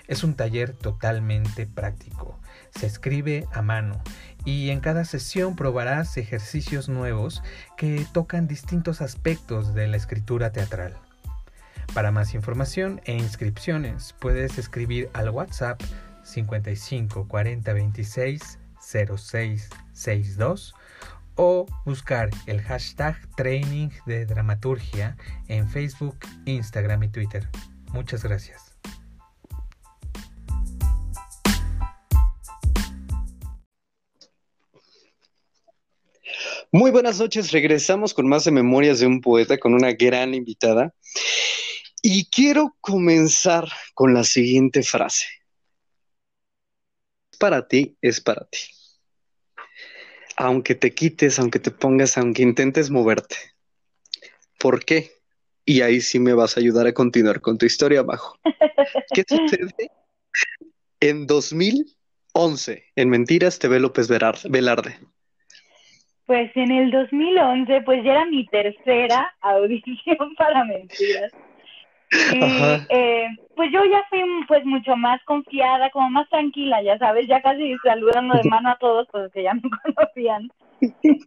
Es 0.07 0.23
un 0.23 0.35
taller 0.35 0.73
totalmente 0.73 1.65
práctico. 1.65 2.39
Se 2.77 2.85
escribe 2.85 3.47
a 3.51 3.61
mano 3.61 4.01
y 4.43 4.69
en 4.69 4.79
cada 4.79 5.03
sesión 5.03 5.55
probarás 5.55 6.17
ejercicios 6.17 6.89
nuevos 6.89 7.41
que 7.75 8.05
tocan 8.13 8.47
distintos 8.47 9.01
aspectos 9.01 9.73
de 9.73 9.87
la 9.87 9.97
escritura 9.97 10.51
teatral. 10.51 10.95
Para 11.93 12.11
más 12.11 12.33
información 12.33 13.01
e 13.05 13.13
inscripciones 13.13 14.13
puedes 14.19 14.57
escribir 14.57 15.09
al 15.13 15.29
WhatsApp 15.29 15.81
55 16.23 17.27
40 17.27 17.73
26 17.73 18.59
06 18.85 19.69
62 19.93 20.73
o 21.35 21.65
buscar 21.85 22.29
el 22.47 22.61
hashtag 22.61 23.17
training 23.35 23.89
de 24.05 24.25
dramaturgia 24.25 25.17
en 25.47 25.67
Facebook, 25.67 26.17
Instagram 26.45 27.03
y 27.03 27.09
Twitter. 27.09 27.47
Muchas 27.91 28.23
gracias. 28.23 28.75
Muy 36.71 36.91
buenas 36.91 37.19
noches, 37.19 37.51
regresamos 37.51 38.13
con 38.13 38.27
más 38.27 38.43
de 38.43 38.51
Memorias 38.51 38.99
de 38.99 39.07
un 39.07 39.21
Poeta 39.21 39.57
con 39.57 39.73
una 39.73 39.93
gran 39.93 40.33
invitada. 40.33 40.93
Y 42.01 42.25
quiero 42.25 42.75
comenzar 42.81 43.67
con 43.93 44.13
la 44.13 44.23
siguiente 44.23 44.83
frase. 44.83 45.25
Para 47.39 47.67
ti 47.67 47.97
es 48.01 48.19
para 48.19 48.45
ti. 48.45 48.74
Aunque 50.37 50.75
te 50.75 50.93
quites, 50.93 51.39
aunque 51.39 51.59
te 51.59 51.71
pongas, 51.71 52.17
aunque 52.17 52.43
intentes 52.43 52.89
moverte. 52.89 53.35
¿Por 54.59 54.83
qué? 54.83 55.11
Y 55.65 55.81
ahí 55.81 56.01
sí 56.01 56.19
me 56.19 56.33
vas 56.33 56.57
a 56.57 56.59
ayudar 56.59 56.87
a 56.87 56.93
continuar 56.93 57.41
con 57.41 57.57
tu 57.57 57.65
historia 57.65 58.01
abajo. 58.01 58.37
¿Qué 59.13 59.23
sucede? 59.27 59.89
En 60.99 61.27
2011, 61.27 62.85
en 62.95 63.09
Mentiras, 63.09 63.59
te 63.59 63.67
ve 63.67 63.79
López 63.79 64.07
Velarde. 64.07 64.97
Pues 66.25 66.51
en 66.55 66.71
el 66.71 66.91
2011, 66.91 67.81
pues 67.81 68.03
ya 68.03 68.13
era 68.13 68.25
mi 68.25 68.47
tercera 68.47 69.35
audición 69.41 70.35
para 70.37 70.63
mentiras. 70.65 71.31
Y 72.11 72.85
eh, 72.89 73.27
pues 73.55 73.71
yo 73.71 73.83
ya 73.85 74.03
fui 74.09 74.21
pues 74.47 74.63
mucho 74.65 74.95
más 74.95 75.23
confiada, 75.25 75.89
como 75.89 76.09
más 76.09 76.29
tranquila, 76.29 76.81
ya 76.81 76.97
sabes, 76.97 77.27
ya 77.27 77.41
casi 77.41 77.75
saludando 77.83 78.35
de 78.35 78.43
mano 78.49 78.69
a 78.69 78.77
todos, 78.77 79.07
pues 79.11 79.31
que 79.31 79.43
ya 79.43 79.53
me 79.53 79.61
conocían. 79.95 80.51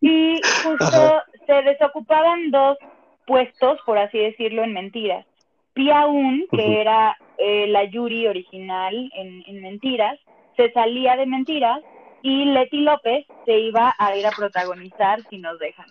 Y 0.01 0.41
justo 0.62 1.22
se 1.47 1.62
desocupaban 1.62 2.51
dos 2.51 2.79
puestos, 3.26 3.79
por 3.85 3.99
así 3.99 4.18
decirlo, 4.18 4.62
en 4.62 4.72
mentiras. 4.72 5.26
Pia 5.74 6.07
Un, 6.07 6.47
que 6.51 6.81
era 6.81 7.16
eh, 7.39 7.66
la 7.68 7.85
Yuri 7.85 8.26
original 8.26 9.11
en, 9.14 9.45
en 9.47 9.62
Mentiras, 9.62 10.18
se 10.57 10.72
salía 10.72 11.14
de 11.16 11.26
Mentiras 11.26 11.81
y 12.22 12.47
Leti 12.47 12.81
López 12.81 13.24
se 13.45 13.59
iba 13.59 13.95
a 13.97 14.16
ir 14.16 14.26
a 14.26 14.33
protagonizar 14.33 15.20
si 15.31 15.39
nos 15.39 15.59
dejan. 15.61 15.87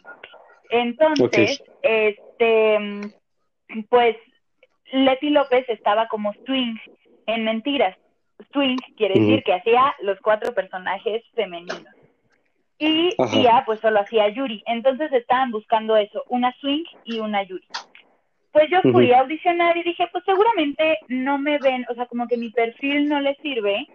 Entonces, 0.69 1.63
este, 1.81 2.77
pues 3.89 4.17
Leti 4.91 5.29
López 5.29 5.65
estaba 5.69 6.07
como 6.07 6.33
swing 6.45 6.75
en 7.25 7.43
Mentiras. 7.43 7.97
Swing 8.51 8.77
quiere 8.95 9.19
decir 9.19 9.43
que 9.43 9.53
hacía 9.53 9.95
los 10.01 10.19
cuatro 10.21 10.53
personajes 10.53 11.23
femeninos. 11.33 11.83
Y 12.79 13.15
Tía 13.31 13.63
pues 13.65 13.79
solo 13.79 13.99
hacía 13.99 14.29
Yuri. 14.29 14.63
Entonces 14.67 15.11
estaban 15.11 15.51
buscando 15.51 15.97
eso, 15.97 16.23
una 16.29 16.53
swing 16.59 16.83
y 17.05 17.19
una 17.19 17.43
Yuri. 17.43 17.67
Pues 18.51 18.69
yo 18.71 18.81
fui 18.91 19.11
a 19.11 19.19
audicionar 19.19 19.75
y 19.77 19.83
dije, 19.83 20.07
pues 20.11 20.23
seguramente 20.25 20.99
no 21.09 21.37
me 21.37 21.59
ven, 21.59 21.85
o 21.89 21.95
sea, 21.95 22.05
como 22.05 22.27
que 22.27 22.37
mi 22.37 22.49
perfil 22.49 23.07
no 23.07 23.19
les 23.19 23.37
sirve 23.39 23.87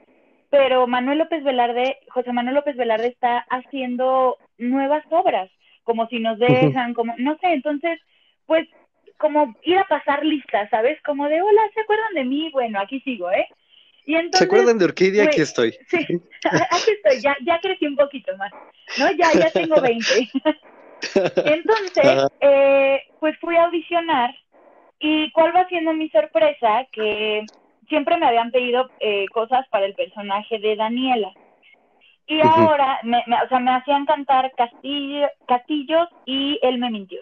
pero 0.53 0.86
Manuel 0.86 1.16
López 1.16 1.43
Velarde, 1.43 1.97
José 2.11 2.30
Manuel 2.30 2.57
López 2.57 2.76
Velarde 2.76 3.07
está 3.07 3.38
haciendo 3.49 4.36
nuevas 4.59 5.03
obras, 5.09 5.51
como 5.82 6.07
si 6.09 6.18
nos 6.18 6.38
dejan, 6.38 6.93
como, 6.93 7.14
no 7.16 7.38
sé, 7.38 7.55
entonces, 7.55 7.99
pues, 8.45 8.68
como 9.23 9.55
ir 9.62 9.79
a 9.79 9.85
pasar 9.85 10.25
listas, 10.25 10.68
¿sabes? 10.68 11.01
Como 11.03 11.29
de, 11.29 11.41
hola, 11.41 11.62
¿se 11.73 11.81
acuerdan 11.81 12.12
de 12.14 12.25
mí? 12.25 12.51
Bueno, 12.51 12.81
aquí 12.81 13.01
sigo, 13.03 13.31
¿eh? 13.31 13.47
Y 14.05 14.16
entonces, 14.16 14.41
¿Se 14.41 14.45
acuerdan 14.47 14.79
de 14.79 14.87
Orquídea? 14.87 15.27
aquí 15.27 15.41
estoy. 15.41 15.70
Sí, 15.87 15.99
aquí 16.70 16.91
estoy, 16.91 17.20
ya, 17.20 17.37
ya 17.47 17.61
crecí 17.61 17.87
un 17.87 17.95
poquito 17.95 18.37
más, 18.37 18.51
¿no? 18.99 19.12
Ya, 19.12 19.33
ya 19.33 19.49
tengo 19.53 19.81
20. 19.81 20.29
entonces, 21.37 22.31
eh, 22.41 23.01
pues 23.20 23.39
fui 23.39 23.55
a 23.55 23.66
audicionar 23.66 24.35
y 24.99 25.31
cuál 25.31 25.55
va 25.55 25.68
siendo 25.68 25.93
mi 25.93 26.11
sorpresa, 26.11 26.85
que 26.91 27.47
siempre 27.89 28.16
me 28.16 28.27
habían 28.27 28.51
pedido 28.51 28.91
eh, 28.99 29.27
cosas 29.33 29.68
para 29.68 29.87
el 29.87 29.95
personaje 29.95 30.59
de 30.59 30.75
Daniela. 30.75 31.33
Y 32.27 32.41
ahora, 32.41 32.99
me, 33.05 33.18
o 33.18 33.49
sea, 33.49 33.61
me 33.61 33.70
hacían 33.70 34.05
cantar 34.05 34.53
Castillo, 34.57 35.29
Castillos 35.47 36.09
y 36.25 36.59
él 36.62 36.79
me 36.79 36.91
mintió. 36.91 37.20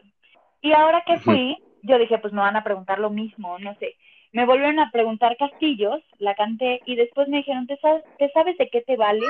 Y 0.63 0.73
ahora 0.73 1.03
que 1.07 1.19
fui, 1.19 1.59
yo 1.83 1.99
dije, 1.99 2.19
pues 2.19 2.33
me 2.33 2.41
van 2.41 2.57
a 2.57 2.65
preguntar 2.65 2.99
lo 2.99 3.11
mismo, 3.11 3.59
no 3.59 3.75
sé. 3.77 3.97
Me 4.33 4.47
volvieron 4.47 4.79
a 4.79 4.91
preguntar 4.91 5.37
Castillos, 5.37 6.01
la 6.19 6.35
canté, 6.35 6.83
y 6.85 6.95
después 6.95 7.29
me 7.29 7.39
dijeron, 7.39 7.67
¿te 7.67 7.77
sabes, 7.79 8.05
¿te 8.19 8.31
sabes 8.31 8.57
de 8.59 8.69
qué 8.69 8.81
te 8.83 8.97
vale? 8.97 9.27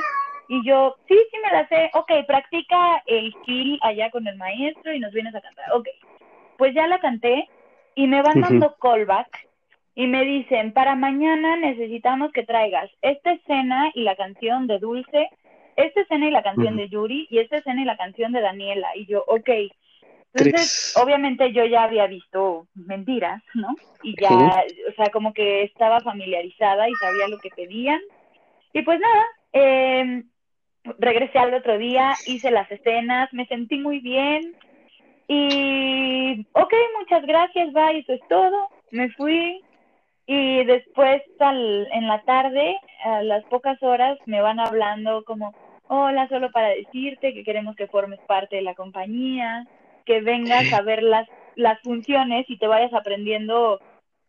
Y 0.49 0.67
yo, 0.67 0.97
sí, 1.09 1.17
sí 1.31 1.37
me 1.43 1.53
la 1.53 1.67
sé. 1.69 1.91
Ok, 1.95 2.11
practica 2.27 3.03
el 3.07 3.33
skill 3.35 3.79
allá 3.83 4.11
con 4.11 4.27
el 4.27 4.37
maestro 4.37 4.93
y 4.93 4.99
nos 4.99 5.13
vienes 5.13 5.35
a 5.35 5.41
cantar. 5.41 5.73
Ok, 5.75 5.89
pues 6.59 6.75
ya 6.75 6.87
la 6.87 6.99
canté 6.99 7.49
y 7.95 8.07
me 8.07 8.21
van 8.21 8.41
dando 8.41 8.75
callback 8.77 9.49
y 9.95 10.07
me 10.07 10.25
dicen, 10.25 10.73
para 10.73 10.95
mañana 10.95 11.57
necesitamos 11.57 12.33
que 12.33 12.45
traigas 12.45 12.91
esta 13.03 13.33
escena 13.33 13.91
y 13.95 14.03
la 14.03 14.17
canción 14.17 14.67
de 14.67 14.79
Dulce, 14.79 15.31
esta 15.77 16.01
escena 16.01 16.29
y 16.29 16.31
la 16.31 16.43
canción 16.43 16.77
de 16.77 16.89
Yuri 16.89 17.27
y 17.31 17.39
esta 17.39 17.57
escena 17.59 17.83
y 17.83 17.85
la 17.85 17.97
canción 17.97 18.33
de 18.33 18.41
Daniela. 18.41 18.89
Y 18.97 19.07
yo, 19.07 19.25
ok. 19.27 19.49
Entonces, 20.33 20.95
obviamente 20.97 21.53
yo 21.53 21.65
ya 21.65 21.85
había 21.85 22.07
visto 22.07 22.67
mentiras, 22.75 23.43
¿no? 23.55 23.75
Y 24.03 24.15
ya, 24.21 24.65
o 24.89 24.93
sea, 24.95 25.11
como 25.11 25.33
que 25.35 25.65
estaba 25.65 26.01
familiarizada 26.01 26.89
y 26.89 26.95
sabía 26.95 27.29
lo 27.29 27.39
que 27.39 27.51
pedían. 27.51 28.01
Y 28.73 28.83
pues 28.83 29.01
nada, 29.01 29.27
eh, 29.53 30.23
regresé 30.99 31.39
al 31.39 31.55
otro 31.55 31.79
día, 31.79 32.15
hice 32.27 32.51
las 32.51 32.71
escenas, 32.71 33.33
me 33.33 33.47
sentí 33.47 33.79
muy 33.79 33.99
bien. 33.99 34.55
Y, 35.27 36.47
ok, 36.53 36.75
muchas 37.01 37.27
gracias, 37.27 37.73
bye, 37.73 37.99
eso 37.99 38.13
es 38.13 38.21
todo. 38.29 38.69
Me 38.93 39.11
fui, 39.11 39.63
y 40.27 40.65
después 40.65 41.23
al, 41.41 41.89
en 41.93 42.07
la 42.07 42.23
tarde, 42.23 42.77
a 43.05 43.21
las 43.25 43.43
pocas 43.47 43.83
horas, 43.83 44.17
me 44.27 44.41
van 44.41 44.61
hablando 44.61 45.25
como, 45.25 45.53
hola, 45.89 46.29
solo 46.29 46.53
para 46.53 46.69
decirte 46.69 47.35
que 47.35 47.43
queremos 47.43 47.75
que 47.75 47.89
formes 47.89 48.21
parte 48.29 48.55
de 48.55 48.63
la 48.63 48.77
compañía, 48.77 49.67
que 50.05 50.21
vengas 50.21 50.73
a 50.73 50.83
ver 50.83 51.03
las, 51.03 51.29
las 51.57 51.81
funciones 51.81 52.49
y 52.49 52.59
te 52.59 52.67
vayas 52.67 52.93
aprendiendo 52.95 53.81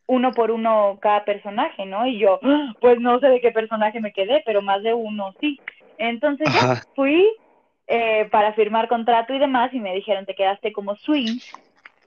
uno 0.08 0.32
por 0.32 0.52
uno 0.52 0.98
cada 1.02 1.24
personaje, 1.24 1.86
¿no? 1.86 2.06
Y 2.06 2.20
yo, 2.20 2.40
pues 2.82 3.00
no 3.00 3.20
sé 3.20 3.28
de 3.28 3.42
qué 3.42 3.52
personaje 3.52 4.00
me 4.00 4.12
quedé, 4.12 4.42
pero 4.46 4.62
más 4.62 4.84
de 4.84 4.94
uno 4.94 5.34
sí. 5.40 5.60
Entonces 5.98 6.48
ya 6.54 6.82
fui 6.96 7.28
eh, 7.88 8.28
para 8.32 8.54
firmar 8.54 8.88
contrato 8.88 9.34
y 9.34 9.40
demás 9.40 9.74
y 9.74 9.80
me 9.80 9.94
dijeron, 9.94 10.26
te 10.26 10.36
quedaste 10.36 10.72
como 10.74 10.96
swing 10.98 11.40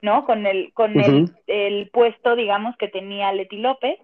¿no? 0.01 0.25
Con 0.25 0.45
el, 0.45 0.71
con 0.73 0.99
el, 0.99 1.31
el, 1.47 1.89
puesto, 1.89 2.35
digamos, 2.35 2.77
que 2.77 2.87
tenía 2.87 3.33
Leti 3.33 3.57
López. 3.57 3.99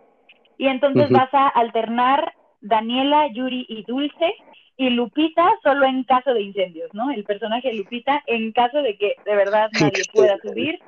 Y 0.57 0.67
entonces 0.67 1.09
vas 1.09 1.33
a 1.33 1.47
alternar 1.47 2.33
Daniela, 2.59 3.27
Yuri 3.27 3.65
y 3.69 3.83
Dulce 3.83 4.33
y 4.81 4.89
Lupita 4.89 5.47
solo 5.61 5.85
en 5.85 6.03
caso 6.05 6.33
de 6.33 6.41
incendios, 6.41 6.89
¿no? 6.93 7.11
El 7.11 7.23
personaje 7.23 7.67
de 7.67 7.75
Lupita 7.75 8.23
en 8.25 8.51
caso 8.51 8.81
de 8.81 8.97
que 8.97 9.13
de 9.23 9.35
verdad 9.35 9.69
nadie 9.73 10.03
pueda 10.11 10.39
subir, 10.41 10.79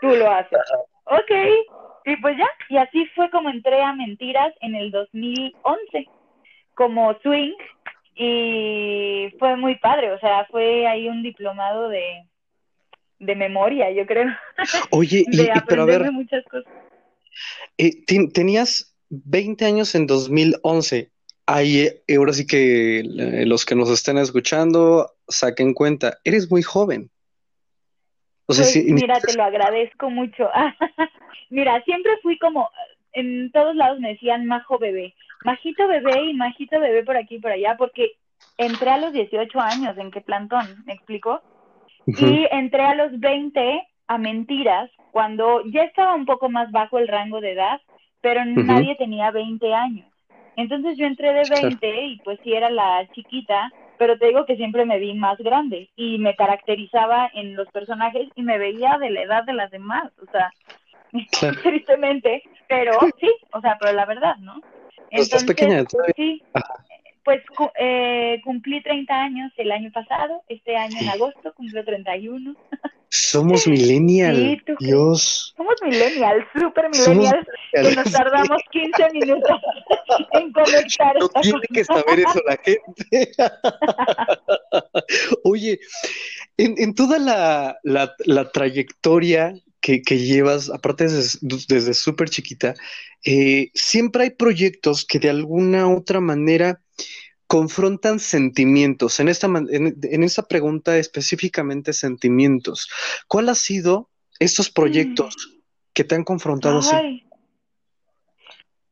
tú 0.00 0.08
lo 0.16 0.28
haces. 0.30 0.58
Ok, 1.04 1.30
y 2.06 2.16
pues 2.16 2.36
ya, 2.36 2.48
y 2.68 2.76
así 2.76 3.06
fue 3.14 3.30
como 3.30 3.48
entré 3.48 3.80
a 3.82 3.92
Mentiras 3.92 4.52
en 4.60 4.74
el 4.74 4.90
2011, 4.90 6.08
como 6.74 7.14
swing, 7.20 7.52
y 8.16 9.32
fue 9.38 9.56
muy 9.56 9.76
padre, 9.76 10.10
o 10.12 10.18
sea, 10.18 10.44
fue 10.50 10.88
ahí 10.88 11.08
un 11.08 11.22
diplomado 11.22 11.88
de, 11.88 12.24
de 13.20 13.36
memoria, 13.36 13.92
yo 13.92 14.06
creo. 14.06 14.28
Oye, 14.90 15.24
y, 15.30 15.36
de 15.36 15.52
pero 15.68 15.82
a 15.82 15.86
ver, 15.86 16.10
muchas 16.10 16.44
cosas. 16.46 16.72
eh, 17.78 18.04
ten- 18.06 18.32
tenías 18.32 18.96
20 19.08 19.64
años 19.66 19.94
en 19.94 20.06
2011. 20.08 21.10
Ahí, 21.52 21.80
eh, 21.80 22.16
ahora 22.16 22.32
sí 22.32 22.46
que 22.46 23.00
eh, 23.00 23.44
los 23.44 23.64
que 23.64 23.74
nos 23.74 23.90
estén 23.90 24.18
escuchando 24.18 25.10
saquen 25.26 25.74
cuenta, 25.74 26.18
eres 26.22 26.48
muy 26.48 26.62
joven. 26.62 27.10
O 28.46 28.52
sea, 28.52 28.64
Pues, 28.64 28.84
mira, 28.84 29.18
te 29.18 29.36
lo 29.36 29.42
agradezco 29.42 30.10
mucho. 30.10 30.48
mira, 31.50 31.82
siempre 31.82 32.12
fui 32.22 32.38
como, 32.38 32.70
en 33.14 33.50
todos 33.50 33.74
lados 33.74 33.98
me 33.98 34.10
decían 34.10 34.46
majo 34.46 34.78
bebé, 34.78 35.12
majito 35.44 35.88
bebé 35.88 36.22
y 36.22 36.34
majito 36.34 36.78
bebé 36.78 37.02
por 37.02 37.16
aquí 37.16 37.34
y 37.34 37.40
por 37.40 37.50
allá, 37.50 37.74
porque 37.76 38.12
entré 38.56 38.90
a 38.90 38.98
los 38.98 39.12
18 39.12 39.58
años 39.58 39.98
en 39.98 40.12
qué 40.12 40.20
plantón, 40.20 40.84
¿me 40.86 40.92
explico? 40.92 41.42
Y 42.06 42.46
entré 42.52 42.82
a 42.82 42.94
los 42.94 43.18
20 43.18 43.82
a 44.06 44.18
mentiras, 44.18 44.88
cuando 45.10 45.64
ya 45.66 45.82
estaba 45.82 46.14
un 46.14 46.26
poco 46.26 46.48
más 46.48 46.70
bajo 46.70 46.98
el 46.98 47.08
rango 47.08 47.40
de 47.40 47.52
edad, 47.52 47.80
pero 48.20 48.44
nadie 48.44 48.94
tenía 48.94 49.32
20 49.32 49.74
años. 49.74 50.09
Entonces 50.56 50.96
yo 50.98 51.06
entré 51.06 51.32
de 51.32 51.46
Claro. 51.46 51.68
20 51.68 52.06
y 52.06 52.20
pues 52.20 52.38
sí 52.42 52.52
era 52.52 52.70
la 52.70 53.08
chiquita, 53.12 53.72
pero 53.96 54.18
te 54.18 54.26
digo 54.26 54.46
que 54.46 54.56
siempre 54.56 54.84
me 54.84 54.98
vi 54.98 55.14
más 55.14 55.38
grande 55.38 55.90
y 55.96 56.18
me 56.18 56.34
caracterizaba 56.36 57.30
en 57.34 57.54
los 57.56 57.68
personajes 57.70 58.28
y 58.34 58.42
me 58.42 58.58
veía 58.58 58.98
de 58.98 59.10
la 59.10 59.22
edad 59.22 59.44
de 59.44 59.52
las 59.54 59.70
demás, 59.70 60.12
o 60.22 60.26
sea, 60.26 60.52
Claro. 61.40 61.56
tristemente, 61.62 62.42
pero 62.68 62.98
sí, 63.20 63.30
o 63.52 63.60
sea, 63.60 63.76
pero 63.78 63.92
la 63.92 64.06
verdad, 64.06 64.36
¿no? 64.38 64.62
Pues 65.10 65.22
estás 65.22 65.44
pequeña 65.44 65.84
todavía. 65.84 66.14
Sí, 66.16 66.42
pues 67.24 67.42
cu- 67.56 67.70
eh, 67.78 68.40
cumplí 68.44 68.82
30 68.82 69.14
años 69.22 69.52
el 69.56 69.72
año 69.72 69.90
pasado, 69.92 70.42
este 70.48 70.76
año 70.76 71.00
en 71.00 71.08
agosto 71.08 71.52
cumplió 71.54 71.84
31. 71.84 72.56
Somos 73.12 73.66
millennial, 73.66 74.36
Sí. 74.66 74.74
Dios. 74.78 75.52
Somos 75.56 75.74
millennials, 75.82 76.44
super 76.56 76.88
millennials, 76.90 77.44
que 77.72 77.80
nos 77.82 77.88
millennials. 77.90 78.12
tardamos 78.12 78.62
15 78.70 79.10
minutos 79.14 79.50
en 80.32 80.52
conectar. 80.52 81.16
No 81.18 81.28
tiene 81.28 81.60
que 81.74 81.84
saber 81.84 82.20
eso 82.20 82.40
la 82.46 82.56
gente. 82.56 83.32
Oye, 85.44 85.80
en, 86.56 86.74
en 86.78 86.94
toda 86.94 87.18
la, 87.18 87.78
la- 87.82 88.14
la 88.26 88.50
trayectoria 88.52 89.54
que, 89.80 90.02
que 90.02 90.18
llevas, 90.18 90.70
aparte 90.70 91.04
desde, 91.08 91.38
desde 91.68 91.94
súper 91.94 92.28
chiquita, 92.30 92.74
eh, 93.24 93.70
siempre 93.74 94.22
hay 94.24 94.30
proyectos 94.30 95.04
que 95.04 95.18
de 95.18 95.30
alguna 95.30 95.88
u 95.88 95.96
otra 95.98 96.20
manera 96.20 96.80
confrontan 97.50 98.20
sentimientos. 98.20 99.18
En 99.18 99.28
esta, 99.28 99.48
en, 99.48 99.96
en 100.00 100.22
esta 100.22 100.44
pregunta 100.44 100.96
específicamente 100.96 101.92
sentimientos. 101.92 102.88
¿Cuál 103.26 103.48
ha 103.48 103.56
sido 103.56 104.08
estos 104.38 104.70
proyectos 104.70 105.60
que 105.92 106.04
te 106.04 106.14
han 106.14 106.22
confrontado 106.22 106.78
así? 106.78 106.94
Ay. 106.94 107.24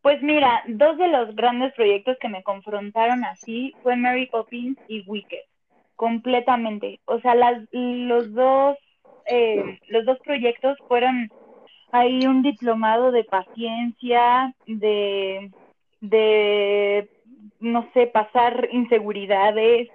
Pues 0.02 0.20
mira, 0.22 0.64
dos 0.66 0.98
de 0.98 1.06
los 1.06 1.36
grandes 1.36 1.72
proyectos 1.74 2.16
que 2.20 2.28
me 2.28 2.42
confrontaron 2.42 3.22
así 3.24 3.74
fue 3.84 3.94
Mary 3.94 4.26
Poppins 4.26 4.76
y 4.88 5.04
Wicked, 5.06 5.44
completamente. 5.94 6.98
O 7.04 7.20
sea, 7.20 7.36
las, 7.36 7.62
los 7.70 8.34
dos, 8.34 8.76
eh, 9.26 9.78
los 9.86 10.04
dos 10.04 10.18
proyectos 10.24 10.76
fueron 10.88 11.30
ahí 11.92 12.26
un 12.26 12.42
diplomado 12.42 13.12
de 13.12 13.22
paciencia, 13.22 14.52
de, 14.66 15.52
de, 16.00 17.08
no 17.60 17.88
sé, 17.92 18.06
pasar 18.06 18.68
inseguridades 18.72 19.88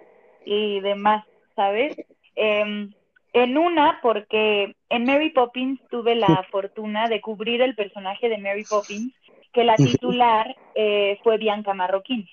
y 0.45 0.79
demás, 0.81 1.25
¿sabes? 1.55 1.95
Em, 2.35 2.93
en 3.33 3.57
una, 3.57 3.99
porque 4.01 4.75
en 4.89 5.05
Mary 5.05 5.31
Poppins 5.31 5.79
tuve 5.89 6.15
la 6.15 6.45
fortuna 6.51 7.07
de 7.07 7.21
cubrir 7.21 7.61
el 7.61 7.75
personaje 7.75 8.29
de 8.29 8.37
Mary 8.37 8.65
Poppins, 8.65 9.13
que 9.51 9.63
la 9.63 9.75
titular 9.75 10.55
eh, 10.75 11.19
fue 11.23 11.37
Bianca 11.37 11.73
Marroquín. 11.73 12.27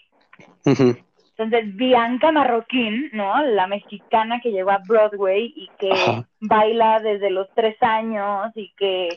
Entonces, 0.64 1.74
Bianca 1.74 2.32
Marroquín, 2.32 3.08
¿no? 3.12 3.42
La 3.42 3.66
mexicana 3.66 4.40
que 4.42 4.50
llegó 4.52 4.72
a 4.72 4.82
Broadway 4.86 5.52
y 5.56 5.70
que 5.78 5.90
Ajá. 5.90 6.28
baila 6.40 7.00
desde 7.00 7.30
los 7.30 7.48
tres 7.54 7.76
años 7.82 8.52
y 8.54 8.72
que 8.76 9.08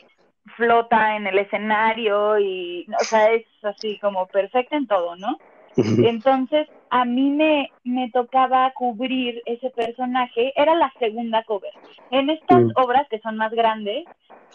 flota 0.56 1.16
en 1.16 1.26
el 1.26 1.38
escenario 1.38 2.38
y, 2.38 2.86
o 2.98 3.04
sea, 3.04 3.32
es 3.32 3.44
así 3.62 3.98
como 3.98 4.26
perfecta 4.28 4.76
en 4.76 4.86
todo, 4.86 5.16
¿no? 5.16 5.38
Entonces, 5.76 6.68
a 6.90 7.04
mí 7.04 7.30
me, 7.30 7.72
me 7.82 8.10
tocaba 8.10 8.72
cubrir 8.72 9.42
ese 9.46 9.70
personaje, 9.70 10.52
era 10.56 10.74
la 10.74 10.92
segunda 10.98 11.42
cover. 11.44 11.72
En 12.10 12.30
estas 12.30 12.62
Mm. 12.64 12.72
obras 12.76 13.06
que 13.08 13.18
son 13.20 13.36
más 13.36 13.52
grandes, 13.52 14.08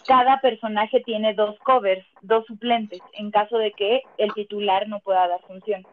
cada 0.06 0.40
personaje 0.40 1.00
tiene 1.00 1.34
dos 1.34 1.60
covers, 1.62 2.06
dos 2.20 2.46
suplentes, 2.46 3.02
en 3.12 3.30
caso 3.30 3.58
de 3.58 3.72
que 3.72 4.04
el 4.16 4.32
titular 4.34 4.88
no 4.88 5.00
pueda 5.00 5.28
dar 5.28 5.40
función. 5.46 5.86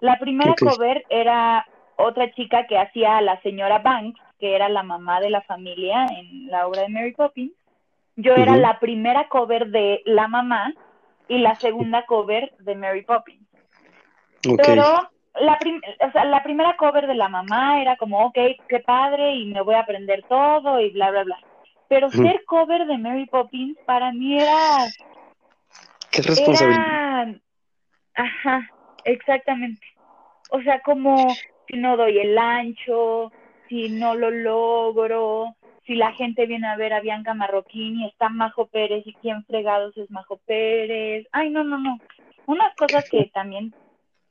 La 0.00 0.18
primera 0.18 0.54
cover 0.56 1.04
era 1.08 1.66
otra 1.96 2.32
chica 2.32 2.66
que 2.66 2.78
hacía 2.78 3.18
a 3.18 3.22
la 3.22 3.40
señora 3.42 3.78
Banks, 3.78 4.20
que 4.38 4.54
era 4.54 4.68
la 4.68 4.82
mamá 4.82 5.20
de 5.20 5.30
la 5.30 5.42
familia 5.42 6.06
en 6.18 6.48
la 6.48 6.66
obra 6.66 6.82
de 6.82 6.88
Mary 6.88 7.12
Poppins. 7.12 7.52
Yo 8.16 8.34
era 8.34 8.56
la 8.56 8.80
primera 8.80 9.28
cover 9.28 9.68
de 9.68 10.02
la 10.04 10.28
mamá 10.28 10.74
y 11.28 11.38
la 11.38 11.54
segunda 11.56 12.04
cover 12.06 12.52
de 12.58 12.74
Mary 12.74 13.02
Poppins. 13.02 13.43
Pero 14.56 15.10
la, 15.40 15.58
prim- 15.58 15.80
o 16.06 16.12
sea, 16.12 16.24
la 16.24 16.42
primera 16.42 16.76
cover 16.76 17.06
de 17.06 17.14
la 17.14 17.28
mamá 17.28 17.80
era 17.80 17.96
como, 17.96 18.24
ok, 18.26 18.38
qué 18.68 18.80
padre, 18.84 19.34
y 19.34 19.46
me 19.46 19.62
voy 19.62 19.74
a 19.74 19.80
aprender 19.80 20.24
todo, 20.28 20.80
y 20.80 20.90
bla, 20.90 21.10
bla, 21.10 21.24
bla. 21.24 21.38
Pero 21.88 22.10
ser 22.10 22.44
cover 22.46 22.86
de 22.86 22.98
Mary 22.98 23.26
Poppins 23.26 23.76
para 23.84 24.12
mí 24.12 24.40
era... 24.40 24.86
Qué 26.10 26.22
responsabilidad. 26.22 27.28
Era... 27.28 27.40
Ajá, 28.14 28.70
exactamente. 29.04 29.86
O 30.50 30.62
sea, 30.62 30.80
como 30.80 31.34
si 31.66 31.76
no 31.76 31.96
doy 31.96 32.18
el 32.18 32.38
ancho, 32.38 33.32
si 33.68 33.88
no 33.88 34.14
lo 34.14 34.30
logro, 34.30 35.56
si 35.84 35.94
la 35.94 36.12
gente 36.12 36.46
viene 36.46 36.68
a 36.68 36.76
ver 36.76 36.92
a 36.92 37.00
Bianca 37.00 37.34
Marroquín 37.34 38.00
y 38.00 38.06
está 38.06 38.28
Majo 38.28 38.66
Pérez 38.66 39.06
y 39.06 39.14
quién 39.16 39.44
fregados 39.44 39.96
es 39.96 40.10
Majo 40.10 40.38
Pérez. 40.46 41.26
Ay, 41.32 41.50
no, 41.50 41.64
no, 41.64 41.78
no. 41.78 41.98
Unas 42.46 42.74
cosas 42.76 43.08
que 43.10 43.30
también 43.34 43.74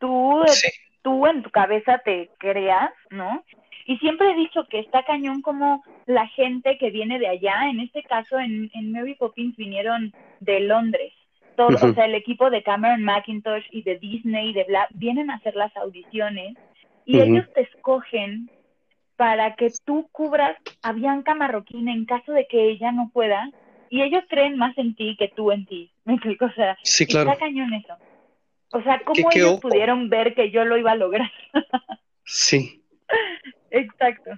tú, 0.03 0.43
Sí. 0.47 0.69
tú 1.01 1.25
en 1.27 1.41
tu 1.43 1.49
cabeza 1.49 1.99
te 1.99 2.29
creas, 2.37 2.91
¿no? 3.09 3.43
Y 3.85 3.97
siempre 3.99 4.31
he 4.31 4.35
dicho 4.35 4.65
que 4.69 4.79
está 4.79 5.03
cañón 5.03 5.41
como 5.41 5.83
la 6.05 6.27
gente 6.27 6.77
que 6.77 6.89
viene 6.89 7.19
de 7.19 7.27
allá, 7.29 7.69
en 7.69 7.79
este 7.79 8.03
caso 8.03 8.37
en, 8.39 8.69
en 8.73 8.91
Mary 8.91 9.15
Poppins 9.15 9.55
vinieron 9.55 10.13
de 10.41 10.59
Londres. 10.61 11.13
Todo. 11.55 11.67
O 11.89 11.93
sea, 11.93 12.05
el 12.05 12.15
equipo 12.15 12.49
de 12.49 12.63
Cameron 12.63 13.03
McIntosh 13.03 13.65
y 13.71 13.83
de 13.83 13.99
Disney 13.99 14.49
y 14.49 14.53
de 14.53 14.63
bla, 14.65 14.87
vienen 14.93 15.29
a 15.29 15.35
hacer 15.35 15.55
las 15.55 15.75
audiciones 15.77 16.55
y 17.05 17.19
ellos 17.19 17.45
te 17.53 17.61
escogen 17.61 18.49
para 19.17 19.55
que 19.55 19.69
tú 19.85 20.07
cubras 20.11 20.57
a 20.81 20.93
Bianca 20.93 21.35
Marroquín 21.35 21.87
en 21.89 22.05
caso 22.05 22.31
de 22.31 22.47
que 22.47 22.69
ella 22.71 22.91
no 22.91 23.09
pueda 23.13 23.49
y 23.89 24.01
ellos 24.01 24.23
creen 24.29 24.57
más 24.57 24.75
en 24.77 24.95
ti 24.95 25.15
que 25.19 25.27
tú 25.27 25.51
en 25.51 25.65
ti. 25.67 25.91
¿Me 26.05 26.13
explico? 26.15 26.45
O 26.45 26.51
sea, 26.53 26.75
Sí, 26.83 27.05
claro. 27.05 27.29
está 27.31 27.45
cañón 27.45 27.71
eso. 27.73 27.95
O 28.73 28.81
sea, 28.83 28.97
¿Qué- 28.99 29.05
¿cómo 29.05 29.29
qué 29.29 29.39
ellos 29.39 29.51
ojo? 29.53 29.61
pudieron 29.61 30.09
ver 30.09 30.33
que 30.35 30.51
yo 30.51 30.65
lo 30.65 30.77
iba 30.77 30.91
a 30.91 30.95
lograr? 30.95 31.31
Sí. 32.25 32.83
Exacto. 33.71 34.31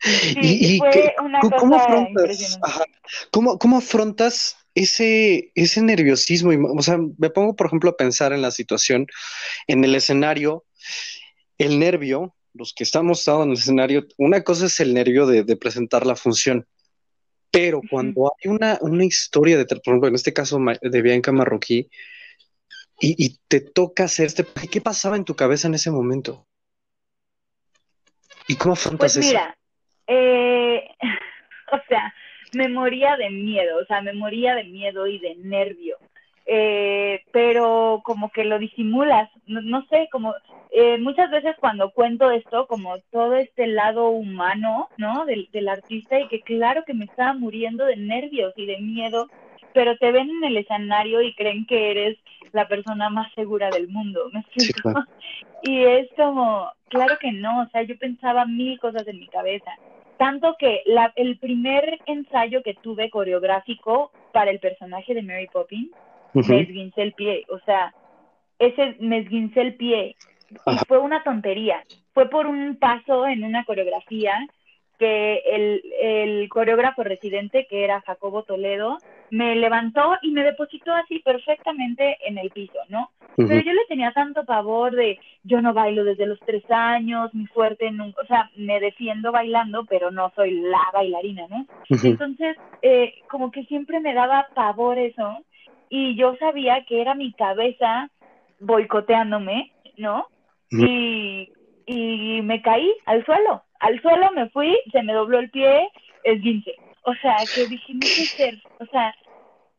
Sí, 0.00 0.34
¿Y, 0.40 0.74
y 0.74 0.78
fue 0.78 0.90
qué- 0.90 1.14
una 1.22 1.40
cómo- 1.40 1.56
cosa 1.56 1.76
afrontas, 1.84 2.58
ajá, 2.62 2.84
cómo, 3.30 3.58
cómo 3.58 3.78
afrontas 3.78 4.56
ese, 4.74 5.50
ese 5.54 5.80
nerviosismo? 5.82 6.50
O 6.76 6.82
sea, 6.82 6.98
me 7.18 7.30
pongo, 7.30 7.56
por 7.56 7.68
ejemplo, 7.68 7.90
a 7.90 7.96
pensar 7.96 8.32
en 8.32 8.42
la 8.42 8.50
situación 8.50 9.06
en 9.66 9.82
el 9.84 9.94
escenario, 9.94 10.64
el 11.58 11.78
nervio, 11.78 12.34
los 12.52 12.74
que 12.74 12.84
estamos 12.84 13.20
estado 13.20 13.44
en 13.44 13.50
el 13.50 13.56
escenario, 13.56 14.06
una 14.18 14.42
cosa 14.44 14.66
es 14.66 14.78
el 14.80 14.92
nervio 14.92 15.26
de, 15.26 15.42
de 15.42 15.56
presentar 15.56 16.04
la 16.04 16.16
función, 16.16 16.66
pero 17.50 17.80
cuando 17.88 18.32
hay 18.42 18.50
una, 18.50 18.78
una 18.82 19.04
historia 19.04 19.56
de, 19.56 19.64
por 19.64 19.78
ejemplo, 19.86 20.08
en 20.08 20.14
este 20.16 20.32
caso 20.32 20.58
de 20.82 21.02
Bianca 21.02 21.32
Marroquí, 21.32 21.88
y, 23.00 23.14
y 23.24 23.38
te 23.48 23.60
toca 23.60 24.04
hacer 24.04 24.26
este, 24.26 24.44
¿qué 24.70 24.80
pasaba 24.80 25.16
en 25.16 25.24
tu 25.24 25.34
cabeza 25.34 25.68
en 25.68 25.74
ese 25.74 25.90
momento? 25.90 26.46
¿Y 28.48 28.56
cómo 28.56 28.74
afrontas 28.74 29.14
Pues 29.14 29.16
eso? 29.16 29.28
mira, 29.28 29.56
eh, 30.06 30.88
o 31.72 31.78
sea, 31.88 32.14
me 32.54 32.68
moría 32.68 33.16
de 33.16 33.30
miedo, 33.30 33.78
o 33.78 33.84
sea, 33.86 34.00
me 34.00 34.12
moría 34.12 34.54
de 34.54 34.64
miedo 34.64 35.06
y 35.06 35.18
de 35.18 35.34
nervio. 35.36 35.96
Eh, 36.46 37.22
pero 37.32 38.02
como 38.04 38.30
que 38.30 38.44
lo 38.44 38.58
disimulas, 38.58 39.30
no, 39.46 39.62
no 39.62 39.86
sé, 39.86 40.08
como 40.12 40.34
eh, 40.70 40.98
muchas 40.98 41.30
veces 41.30 41.56
cuando 41.58 41.90
cuento 41.90 42.30
esto, 42.30 42.66
como 42.66 42.98
todo 43.10 43.34
este 43.36 43.66
lado 43.66 44.08
humano, 44.10 44.90
¿no? 44.98 45.24
Del, 45.24 45.48
del 45.52 45.68
artista 45.68 46.20
y 46.20 46.28
que 46.28 46.42
claro 46.42 46.84
que 46.84 46.92
me 46.92 47.06
estaba 47.06 47.32
muriendo 47.32 47.86
de 47.86 47.96
nervios 47.96 48.52
y 48.56 48.66
de 48.66 48.78
miedo, 48.78 49.28
pero 49.74 49.98
te 49.98 50.12
ven 50.12 50.30
en 50.30 50.44
el 50.44 50.56
escenario 50.56 51.20
y 51.20 51.34
creen 51.34 51.66
que 51.66 51.90
eres 51.90 52.18
la 52.52 52.68
persona 52.68 53.10
más 53.10 53.30
segura 53.34 53.68
del 53.70 53.88
mundo, 53.88 54.30
¿me 54.32 54.40
explico? 54.40 54.90
Y 55.66 55.82
es 55.82 56.08
como, 56.14 56.70
claro 56.88 57.16
que 57.18 57.32
no, 57.32 57.62
o 57.62 57.68
sea, 57.70 57.82
yo 57.84 57.96
pensaba 57.96 58.44
mil 58.44 58.78
cosas 58.78 59.08
en 59.08 59.18
mi 59.18 59.26
cabeza. 59.28 59.70
Tanto 60.18 60.56
que 60.58 60.82
la, 60.84 61.10
el 61.16 61.38
primer 61.38 62.00
ensayo 62.04 62.62
que 62.62 62.74
tuve 62.74 63.08
coreográfico 63.08 64.12
para 64.32 64.50
el 64.50 64.60
personaje 64.60 65.14
de 65.14 65.22
Mary 65.22 65.48
Poppins, 65.50 65.90
me 66.34 66.60
esguincé 66.60 67.00
el 67.00 67.14
pie, 67.14 67.46
o 67.48 67.58
sea, 67.60 67.94
ese 68.58 68.96
me 69.00 69.20
esguincé 69.20 69.62
el 69.62 69.74
pie. 69.74 70.16
Y 70.50 70.76
fue 70.86 70.98
una 70.98 71.22
tontería. 71.22 71.82
Fue 72.12 72.28
por 72.28 72.46
un 72.46 72.76
paso 72.76 73.26
en 73.26 73.42
una 73.42 73.64
coreografía 73.64 74.34
que 74.98 75.42
el, 75.46 75.82
el 76.00 76.48
coreógrafo 76.48 77.02
residente, 77.02 77.66
que 77.68 77.84
era 77.84 78.00
Jacobo 78.02 78.42
Toledo, 78.44 78.98
me 79.30 79.56
levantó 79.56 80.16
y 80.22 80.30
me 80.30 80.44
depositó 80.44 80.92
así 80.92 81.18
perfectamente 81.18 82.16
en 82.26 82.38
el 82.38 82.50
piso, 82.50 82.78
¿no? 82.88 83.10
Pero 83.36 83.60
yo 83.60 83.72
le 83.72 83.84
tenía 83.88 84.12
tanto 84.12 84.44
pavor 84.44 84.94
de, 84.94 85.18
yo 85.42 85.60
no 85.60 85.74
bailo 85.74 86.04
desde 86.04 86.26
los 86.26 86.38
tres 86.40 86.62
años, 86.70 87.34
mi 87.34 87.46
fuerte, 87.46 87.90
nunca, 87.90 88.22
o 88.22 88.26
sea, 88.26 88.50
me 88.56 88.78
defiendo 88.78 89.32
bailando, 89.32 89.84
pero 89.86 90.12
no 90.12 90.32
soy 90.36 90.52
la 90.60 90.82
bailarina, 90.92 91.48
¿no? 91.48 91.66
Entonces, 91.90 92.56
eh, 92.82 93.14
como 93.28 93.50
que 93.50 93.64
siempre 93.64 93.98
me 93.98 94.14
daba 94.14 94.46
pavor 94.54 94.98
eso, 94.98 95.38
y 95.88 96.14
yo 96.16 96.36
sabía 96.36 96.84
que 96.84 97.00
era 97.00 97.14
mi 97.14 97.32
cabeza 97.32 98.08
boicoteándome, 98.60 99.72
¿no? 99.96 100.28
Y, 100.70 101.50
y 101.86 102.40
me 102.42 102.62
caí 102.62 102.94
al 103.06 103.24
suelo, 103.24 103.63
al 103.80 104.00
suelo 104.00 104.30
me 104.32 104.48
fui, 104.50 104.76
se 104.92 105.02
me 105.02 105.12
dobló 105.12 105.38
el 105.38 105.50
pie, 105.50 105.88
esguince. 106.24 106.74
O 107.02 107.14
sea, 107.16 107.36
que 107.54 107.66
dije, 107.66 107.92
no 107.94 108.00
puede 108.00 108.26
ser, 108.26 108.62
o 108.80 108.86
sea, 108.86 109.14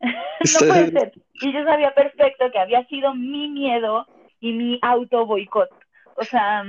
no 0.00 0.58
puede 0.68 0.90
ser. 0.92 1.12
Y 1.42 1.52
yo 1.52 1.64
sabía 1.64 1.94
perfecto 1.94 2.50
que 2.52 2.58
había 2.58 2.86
sido 2.86 3.14
mi 3.14 3.48
miedo 3.48 4.06
y 4.40 4.52
mi 4.52 4.78
auto 4.82 5.26
boicot. 5.26 5.68
O 6.16 6.24
sea, 6.24 6.64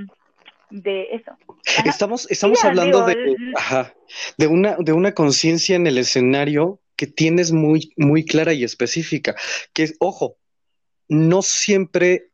de 0.69 1.07
eso. 1.11 1.31
Estamos, 1.85 2.29
estamos 2.29 2.63
hablando 2.63 3.05
de, 3.05 3.35
ajá, 3.55 3.93
de 4.37 4.47
una, 4.47 4.75
de 4.79 4.93
una 4.93 5.13
conciencia 5.13 5.75
en 5.75 5.87
el 5.87 5.97
escenario 5.97 6.79
que 6.95 7.07
tienes 7.07 7.51
muy, 7.51 7.93
muy 7.95 8.25
clara 8.25 8.53
y 8.53 8.63
específica. 8.63 9.35
Que, 9.73 9.91
ojo, 9.99 10.37
no 11.07 11.41
siempre 11.41 12.31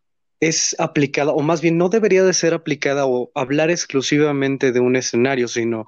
es 0.48 0.76
aplicada, 0.80 1.32
o 1.32 1.42
más 1.42 1.62
bien 1.62 1.78
no 1.78 1.90
debería 1.90 2.24
de 2.24 2.34
ser 2.34 2.54
aplicada 2.54 3.06
o 3.06 3.32
hablar 3.36 3.70
exclusivamente 3.70 4.72
de 4.72 4.80
un 4.80 4.96
escenario, 4.96 5.48
sino 5.48 5.86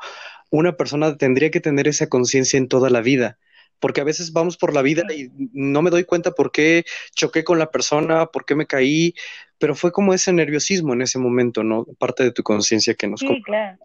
una 0.49 0.78
persona 0.78 1.18
tendría 1.18 1.51
que 1.51 1.60
tener 1.60 1.88
esa 1.88 2.08
conciencia 2.08 2.58
en 2.58 2.68
toda 2.68 2.89
la 2.89 3.01
vida, 3.01 3.38
porque 3.80 4.01
a 4.01 4.06
veces 4.06 4.32
vamos 4.32 4.58
por 4.58 4.74
la 4.74 4.82
vida 4.82 5.03
y 5.14 5.30
no 5.53 5.82
me 5.82 5.89
doy 5.89 6.06
cuenta 6.06 6.32
por 6.32 6.51
qué 6.51 6.86
choqué 7.14 7.43
con 7.43 7.60
la 7.60 7.72
persona, 7.72 8.28
por 8.28 8.45
qué 8.45 8.56
me 8.56 8.66
caí, 8.66 9.14
pero 9.58 9.76
fue 9.76 9.91
como 9.91 10.14
ese 10.14 10.32
nerviosismo 10.32 10.93
en 10.93 11.01
ese 11.01 11.20
momento, 11.20 11.64
¿no? 11.64 11.86
Parte 11.99 12.24
de 12.24 12.32
tu 12.32 12.43
conciencia 12.43 12.93
que 12.93 13.08
nos... 13.08 13.20
Sí, 13.20 13.41
claro. 13.43 13.78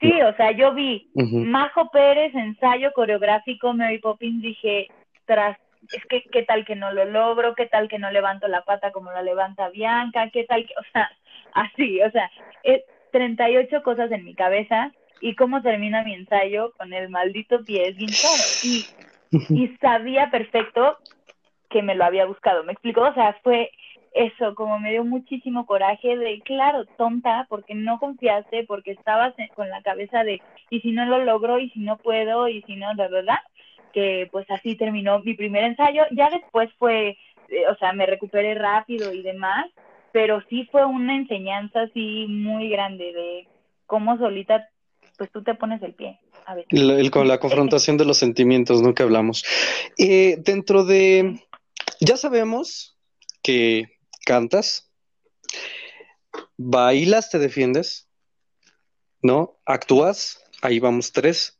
Sí, 0.00 0.20
o 0.20 0.34
sea, 0.36 0.50
yo 0.50 0.74
vi 0.74 1.08
Majo 1.14 1.88
Pérez, 1.92 2.34
ensayo 2.34 2.90
coreográfico, 2.92 3.72
Mary 3.72 4.00
Poppins, 4.00 4.42
dije, 4.42 4.88
tras 5.26 5.56
es 5.92 6.04
que 6.06 6.22
qué 6.30 6.42
tal 6.42 6.64
que 6.64 6.76
no 6.76 6.92
lo 6.92 7.04
logro, 7.04 7.54
qué 7.54 7.66
tal 7.66 7.88
que 7.88 7.98
no 7.98 8.10
levanto 8.10 8.48
la 8.48 8.62
pata 8.62 8.92
como 8.92 9.10
la 9.10 9.22
levanta 9.22 9.68
Bianca, 9.70 10.30
qué 10.30 10.44
tal 10.44 10.66
que, 10.66 10.74
o 10.74 10.84
sea, 10.92 11.10
así, 11.52 12.00
o 12.02 12.10
sea, 12.10 12.30
es 12.62 12.82
38 13.12 13.82
cosas 13.82 14.10
en 14.12 14.24
mi 14.24 14.34
cabeza 14.34 14.92
y 15.20 15.34
cómo 15.34 15.62
termina 15.62 16.02
mi 16.02 16.14
ensayo 16.14 16.72
con 16.76 16.92
el 16.92 17.08
maldito 17.08 17.64
pie 17.64 17.88
esguinzado 17.88 18.34
y, 18.64 18.86
y 19.50 19.68
sabía 19.80 20.30
perfecto 20.30 20.98
que 21.70 21.82
me 21.82 21.94
lo 21.94 22.04
había 22.04 22.26
buscado, 22.26 22.64
¿me 22.64 22.72
explicó? 22.72 23.02
O 23.02 23.14
sea, 23.14 23.38
fue 23.42 23.70
eso, 24.14 24.54
como 24.54 24.78
me 24.78 24.90
dio 24.90 25.04
muchísimo 25.04 25.64
coraje 25.64 26.16
de, 26.16 26.40
claro, 26.42 26.84
tonta, 26.98 27.46
porque 27.48 27.74
no 27.74 27.98
confiaste, 27.98 28.64
porque 28.64 28.92
estabas 28.92 29.34
con 29.54 29.70
la 29.70 29.82
cabeza 29.82 30.22
de, 30.22 30.42
y 30.68 30.80
si 30.80 30.92
no 30.92 31.06
lo 31.06 31.24
logro, 31.24 31.58
y 31.58 31.70
si 31.70 31.80
no 31.80 31.96
puedo, 31.96 32.48
y 32.48 32.62
si 32.62 32.76
no, 32.76 32.94
de 32.94 33.08
verdad, 33.08 33.38
que 33.92 34.28
pues 34.30 34.50
así 34.50 34.76
terminó 34.76 35.20
mi 35.20 35.34
primer 35.34 35.64
ensayo. 35.64 36.02
Ya 36.12 36.30
después 36.30 36.70
fue, 36.78 37.10
eh, 37.48 37.68
o 37.70 37.76
sea, 37.76 37.92
me 37.92 38.06
recuperé 38.06 38.54
rápido 38.54 39.12
y 39.12 39.22
demás, 39.22 39.66
pero 40.12 40.42
sí 40.48 40.68
fue 40.70 40.84
una 40.84 41.16
enseñanza 41.16 41.82
así 41.82 42.26
muy 42.28 42.68
grande 42.68 43.12
de 43.12 43.48
cómo 43.86 44.16
solita, 44.18 44.68
pues 45.18 45.30
tú 45.30 45.42
te 45.42 45.54
pones 45.54 45.82
el 45.82 45.94
pie. 45.94 46.18
A 46.46 46.56
con 47.10 47.28
la 47.28 47.38
confrontación 47.38 47.96
de 47.96 48.04
los 48.04 48.18
sentimientos, 48.18 48.82
¿no? 48.82 48.94
Que 48.94 49.04
hablamos. 49.04 49.44
Eh, 49.96 50.36
dentro 50.38 50.84
de, 50.84 51.40
ya 52.00 52.16
sabemos 52.16 52.98
que 53.42 53.98
cantas, 54.24 54.90
bailas, 56.56 57.30
te 57.30 57.38
defiendes, 57.38 58.08
¿no? 59.22 59.58
Actúas, 59.64 60.42
ahí 60.62 60.80
vamos 60.80 61.12
tres. 61.12 61.58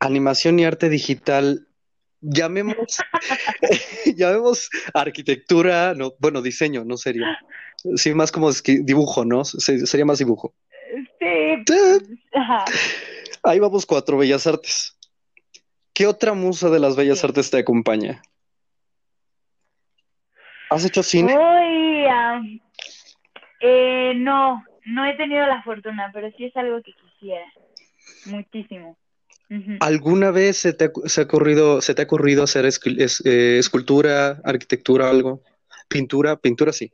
Animación 0.00 0.58
y 0.58 0.64
arte 0.64 0.88
digital 0.88 1.68
llamemos, 2.22 2.98
llamemos 4.16 4.70
arquitectura, 4.94 5.94
no, 5.94 6.14
bueno, 6.18 6.40
diseño, 6.40 6.84
no 6.84 6.96
sería. 6.96 7.38
Sí, 7.96 8.14
más 8.14 8.32
como 8.32 8.50
dibujo, 8.52 9.24
¿no? 9.24 9.44
sería 9.44 10.04
más 10.04 10.18
dibujo. 10.18 10.54
Sí. 11.18 11.64
Ahí 13.42 13.58
vamos 13.58 13.84
cuatro, 13.84 14.16
Bellas 14.16 14.46
Artes. 14.46 14.96
¿Qué 15.92 16.06
otra 16.06 16.32
musa 16.32 16.70
de 16.70 16.78
las 16.80 16.96
Bellas 16.96 17.22
Artes 17.24 17.50
te 17.50 17.58
acompaña? 17.58 18.22
¿Has 20.70 20.84
hecho 20.86 21.02
cine? 21.02 21.34
eh, 23.60 24.12
no, 24.16 24.64
no 24.86 25.06
he 25.06 25.14
tenido 25.16 25.46
la 25.46 25.62
fortuna, 25.62 26.10
pero 26.12 26.30
sí 26.36 26.46
es 26.46 26.56
algo 26.56 26.80
que 26.82 26.92
quisiera. 26.92 27.44
Muchísimo. 28.26 28.96
¿Alguna 29.80 30.30
vez 30.30 30.58
se 30.58 30.72
te, 30.72 30.84
ha 30.86 31.22
ocurrido, 31.22 31.80
se 31.80 31.94
te 31.94 32.02
ha 32.02 32.04
ocurrido 32.04 32.44
hacer 32.44 32.64
eh, 32.64 33.58
escultura, 33.58 34.40
arquitectura, 34.44 35.10
algo? 35.10 35.42
¿Pintura? 35.88 36.36
Pintura 36.36 36.72
sí. 36.72 36.90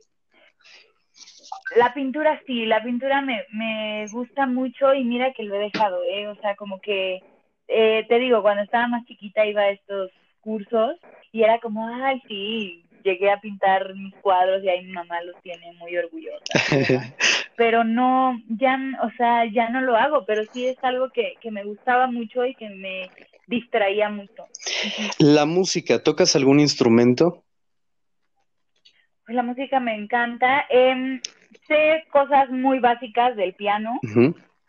La 1.75 1.93
pintura 1.93 2.41
sí, 2.45 2.65
la 2.65 2.83
pintura 2.83 3.21
me, 3.21 3.45
me 3.53 4.07
gusta 4.11 4.47
mucho 4.47 4.93
y 4.93 5.03
mira 5.03 5.33
que 5.33 5.43
lo 5.43 5.55
he 5.55 5.59
dejado, 5.59 6.01
¿eh? 6.03 6.27
O 6.27 6.35
sea, 6.41 6.55
como 6.55 6.81
que, 6.81 7.21
eh, 7.67 8.05
te 8.09 8.19
digo, 8.19 8.41
cuando 8.41 8.63
estaba 8.63 8.87
más 8.87 9.05
chiquita 9.05 9.45
iba 9.45 9.61
a 9.61 9.69
estos 9.69 10.11
cursos 10.41 10.97
y 11.31 11.43
era 11.43 11.59
como, 11.59 11.87
ay, 11.87 12.21
sí, 12.27 12.83
llegué 13.03 13.31
a 13.31 13.39
pintar 13.39 13.93
mis 13.93 14.15
cuadros 14.15 14.63
y 14.63 14.69
ahí 14.69 14.85
mi 14.85 14.93
mamá 14.93 15.21
los 15.21 15.39
tiene 15.41 15.73
muy 15.73 15.95
orgullosa. 15.95 16.43
pero 17.59 17.83
no, 17.83 18.41
ya, 18.47 18.79
o 19.03 19.11
sea, 19.17 19.43
ya 19.51 19.67
no 19.67 19.81
lo 19.81 19.97
hago, 19.97 20.23
pero 20.25 20.45
sí 20.53 20.65
es 20.65 20.77
algo 20.81 21.09
que, 21.09 21.37
que 21.41 21.51
me 21.51 21.65
gustaba 21.65 22.07
mucho 22.07 22.45
y 22.45 22.55
que 22.55 22.69
me 22.69 23.11
distraía 23.47 24.09
mucho. 24.09 24.45
La 25.17 25.45
música, 25.45 26.01
¿tocas 26.01 26.37
algún 26.37 26.61
instrumento? 26.61 27.43
Pues 29.25 29.35
la 29.35 29.43
música 29.43 29.81
me 29.81 29.93
encanta. 29.93 30.67
Eh, 30.69 31.19
sé 31.67 32.05
cosas 32.13 32.49
muy 32.49 32.79
básicas 32.79 33.35
del 33.35 33.53
piano 33.55 33.99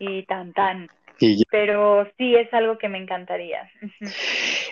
y 0.00 0.24
tan 0.24 0.52
tan. 0.52 0.88
Pero 1.48 2.10
sí 2.18 2.34
es 2.34 2.52
algo 2.52 2.76
que 2.76 2.88
me 2.88 2.98
encantaría. 2.98 3.70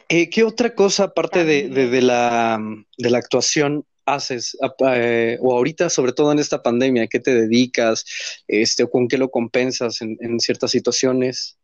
Eh, 0.08 0.28
¿Qué 0.28 0.42
otra 0.42 0.74
cosa, 0.74 1.04
aparte 1.04 1.44
de, 1.44 1.68
de, 1.68 2.02
la, 2.02 2.58
de 2.96 3.10
la 3.10 3.18
actuación, 3.18 3.84
haces? 4.14 4.56
Eh, 4.94 5.38
o 5.40 5.56
ahorita, 5.56 5.90
sobre 5.90 6.12
todo 6.12 6.32
en 6.32 6.38
esta 6.38 6.62
pandemia, 6.62 7.06
¿qué 7.06 7.20
te 7.20 7.34
dedicas? 7.34 8.04
Este, 8.46 8.84
¿O 8.84 8.90
con 8.90 9.08
qué 9.08 9.18
lo 9.18 9.30
compensas 9.30 10.02
en, 10.02 10.16
en 10.20 10.40
ciertas 10.40 10.70
situaciones? 10.70 11.58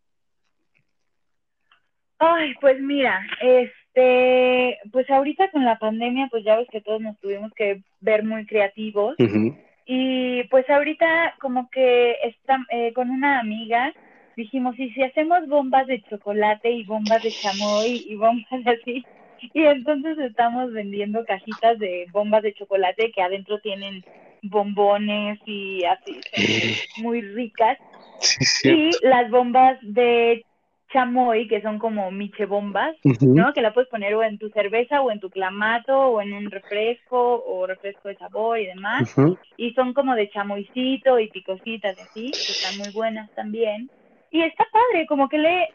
Ay, 2.19 2.55
pues 2.61 2.81
mira, 2.81 3.21
este, 3.41 4.79
pues 4.93 5.09
ahorita 5.11 5.51
con 5.51 5.65
la 5.65 5.79
pandemia, 5.79 6.29
pues 6.31 6.45
ya 6.45 6.57
ves 6.57 6.69
que 6.71 6.81
todos 6.81 7.01
nos 7.01 7.19
tuvimos 7.21 7.53
que 7.55 7.83
ver 8.01 8.25
muy 8.25 8.47
creativos. 8.47 9.17
Y 9.87 10.45
pues 10.45 10.69
ahorita 10.71 11.35
como 11.41 11.69
que 11.71 12.17
está, 12.25 12.59
eh, 12.71 12.93
con 12.95 13.11
una 13.11 13.41
amiga 13.41 13.93
dijimos, 14.37 14.79
¿y 14.79 14.91
si 14.91 15.03
hacemos 15.03 15.47
bombas 15.47 15.87
de 15.87 16.03
chocolate 16.09 16.71
y 16.71 16.85
bombas 16.85 17.23
de 17.23 17.31
chamoy 17.31 18.05
y 18.09 18.15
bombas 18.17 18.67
así? 18.67 19.05
Y 19.53 19.65
entonces 19.65 20.19
estamos 20.19 20.73
vendiendo 20.73 21.25
cajitas 21.25 21.79
de 21.79 22.07
bombas 22.13 22.43
de 22.43 22.55
chocolate 22.55 23.13
que 23.13 23.23
adentro 23.23 23.59
tienen 23.61 24.05
bombones 24.43 25.39
y 25.47 25.85
así, 25.85 26.21
muy 27.03 27.21
ricas. 27.23 27.79
y 28.63 28.91
las 29.03 29.31
bombas 29.31 29.79
de 29.83 30.45
chamoy, 30.93 31.49
que 31.49 31.61
son 31.61 31.79
como 31.79 32.11
miche 32.11 32.47
bombas, 32.47 32.95
¿no? 33.21 33.53
Que 33.53 33.63
la 33.63 33.75
puedes 33.75 33.91
poner 33.91 34.15
o 34.15 34.23
en 34.23 34.39
tu 34.39 34.49
cerveza 34.51 35.01
o 35.01 35.11
en 35.11 35.19
tu 35.19 35.29
clamato 35.29 35.99
o 35.99 36.21
en 36.21 36.33
un 36.33 36.51
refresco 36.51 37.45
o 37.45 37.67
refresco 37.67 38.09
de 38.09 38.17
sabor 38.17 38.59
y 38.59 38.67
demás. 38.67 39.15
Y 39.57 39.73
son 39.73 39.93
como 39.93 40.15
de 40.15 40.31
chamoycito 40.31 41.19
y 41.19 41.29
picositas 41.29 41.99
así, 41.99 42.31
que 42.31 42.53
están 42.53 42.79
muy 42.79 42.93
buenas 42.93 43.29
también 43.35 43.91
y 44.35 44.43
está 44.43 44.67
padre, 44.73 45.07
como 45.07 45.29
que 45.29 45.39
le 45.39 45.69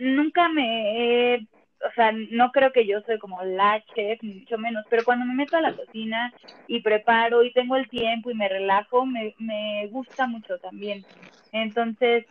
nunca 0.00 0.46
me 0.50 1.34
he 1.34 1.46
o 1.88 1.92
sea, 1.94 2.12
no 2.12 2.52
creo 2.52 2.72
que 2.72 2.86
yo 2.86 3.00
soy 3.02 3.18
como 3.18 3.42
la 3.42 3.82
chef, 3.94 4.22
mucho 4.22 4.58
menos, 4.58 4.84
pero 4.88 5.04
cuando 5.04 5.24
me 5.26 5.34
meto 5.34 5.56
a 5.56 5.60
la 5.60 5.74
cocina 5.74 6.32
y 6.68 6.80
preparo 6.80 7.42
y 7.42 7.52
tengo 7.52 7.76
el 7.76 7.88
tiempo 7.88 8.30
y 8.30 8.34
me 8.34 8.48
relajo, 8.48 9.04
me, 9.06 9.34
me 9.38 9.86
gusta 9.88 10.26
mucho 10.26 10.58
también. 10.58 11.04
Entonces, 11.52 12.24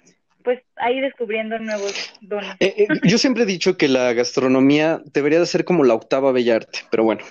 pues 0.43 0.61
ahí 0.75 0.99
descubriendo 0.99 1.59
nuevos 1.59 1.93
dones. 2.21 2.55
Eh, 2.59 2.73
eh, 2.77 2.87
yo 3.03 3.17
siempre 3.17 3.43
he 3.43 3.47
dicho 3.47 3.77
que 3.77 3.87
la 3.87 4.13
gastronomía 4.13 5.01
debería 5.13 5.39
de 5.39 5.45
ser 5.45 5.65
como 5.65 5.83
la 5.83 5.93
octava 5.93 6.31
bella 6.31 6.55
arte, 6.57 6.79
pero 6.89 7.03
bueno. 7.03 7.23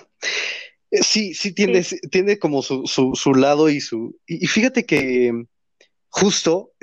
Eh, 0.91 1.03
sí, 1.03 1.33
sí 1.33 1.53
tiene, 1.53 1.83
tiene 2.09 2.37
como 2.39 2.61
su, 2.61 2.85
su, 2.85 3.15
su, 3.15 3.33
lado 3.33 3.69
y 3.69 3.79
su... 3.79 4.17
Y, 4.27 4.45
fíjate 4.47 4.85
que 4.85 5.45
justo 6.11 6.73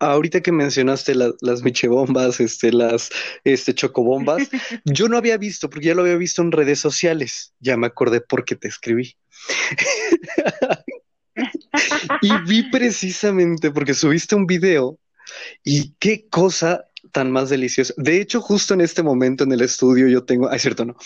ahorita 0.00 0.40
que 0.40 0.52
mencionaste 0.52 1.14
las 1.14 1.62
michebombas, 1.62 2.40
este, 2.40 2.72
las 2.72 3.10
este, 3.44 3.74
chocobombas, 3.74 4.48
yo 4.84 5.08
no 5.08 5.16
había 5.16 5.38
visto, 5.38 5.70
porque 5.70 5.86
ya 5.86 5.94
lo 5.94 6.02
había 6.02 6.16
visto 6.16 6.42
en 6.42 6.52
redes 6.52 6.80
sociales, 6.80 7.54
ya 7.60 7.76
me 7.76 7.86
acordé 7.86 8.20
porque 8.20 8.56
te 8.56 8.68
escribí. 8.68 9.16
y 12.22 12.30
vi 12.46 12.70
precisamente 12.70 13.70
porque 13.70 13.94
subiste 13.94 14.34
un 14.34 14.46
video 14.46 14.98
y 15.64 15.94
qué 15.98 16.28
cosa 16.28 16.84
tan 17.12 17.30
más 17.30 17.50
deliciosa. 17.50 17.94
De 17.96 18.20
hecho, 18.20 18.40
justo 18.40 18.74
en 18.74 18.80
este 18.80 19.02
momento 19.02 19.44
en 19.44 19.52
el 19.52 19.60
estudio 19.60 20.08
yo 20.08 20.24
tengo, 20.24 20.50
es 20.50 20.62
cierto, 20.62 20.84
no. 20.84 20.96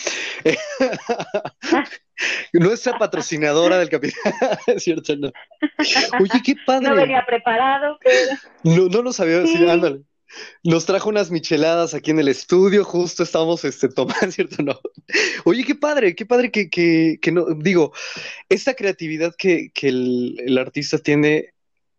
Nuestra 2.53 2.99
patrocinadora 2.99 3.79
del 3.79 3.89
capitán, 3.89 4.33
es 4.67 4.83
cierto, 4.83 5.17
no. 5.17 5.33
Oye, 6.21 6.43
qué 6.45 6.55
padre. 6.67 6.89
No 6.89 6.97
venía 6.97 7.25
preparado, 7.27 7.99
pero... 8.03 8.33
No, 8.65 8.89
no 8.89 9.03
lo 9.03 9.13
sabía 9.13 9.41
decir, 9.41 9.69
ándale. 9.69 10.03
Nos 10.65 10.87
trajo 10.87 11.09
unas 11.09 11.31
micheladas 11.31 11.95
aquí 11.95 12.11
en 12.11 12.19
el 12.19 12.29
estudio, 12.29 12.85
justo 12.85 13.23
estábamos 13.23 13.65
este, 13.65 13.89
tomando, 13.89 14.31
¿cierto? 14.31 14.63
No. 14.63 14.79
Oye, 15.45 15.65
qué 15.65 15.75
padre, 15.75 16.15
qué 16.15 16.27
padre 16.27 16.51
que, 16.51 16.69
que, 16.69 17.19
que 17.21 17.33
no, 17.33 17.47
digo, 17.55 17.93
esta 18.49 18.75
creatividad 18.75 19.35
que, 19.37 19.71
que 19.73 19.89
el, 19.89 20.37
el 20.45 20.59
artista 20.59 20.99
tiene 20.99 21.55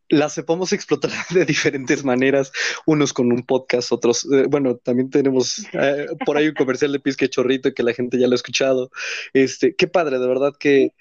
la 0.10 0.30
sepamos 0.30 0.74
explotar 0.74 1.12
de 1.30 1.46
diferentes 1.46 2.04
maneras, 2.04 2.52
unos 2.86 3.14
con 3.14 3.32
un 3.32 3.44
podcast, 3.44 3.92
otros, 3.92 4.28
eh, 4.32 4.46
bueno, 4.50 4.78
también 4.78 5.10
tenemos 5.10 5.66
eh, 5.74 6.08
por 6.26 6.38
ahí 6.38 6.48
un 6.48 6.56
comercial 6.56 6.92
de 6.92 7.00
Pisque 7.00 7.30
Chorrito 7.30 7.74
que 7.74 7.84
la 7.84 7.94
gente 7.94 8.18
ya 8.18 8.28
lo 8.28 8.34
ha 8.34 8.36
escuchado. 8.36 8.92
Este, 9.34 9.76
qué 9.76 9.88
padre, 9.88 10.20
de 10.20 10.28
verdad 10.28 10.54
que 10.60 10.94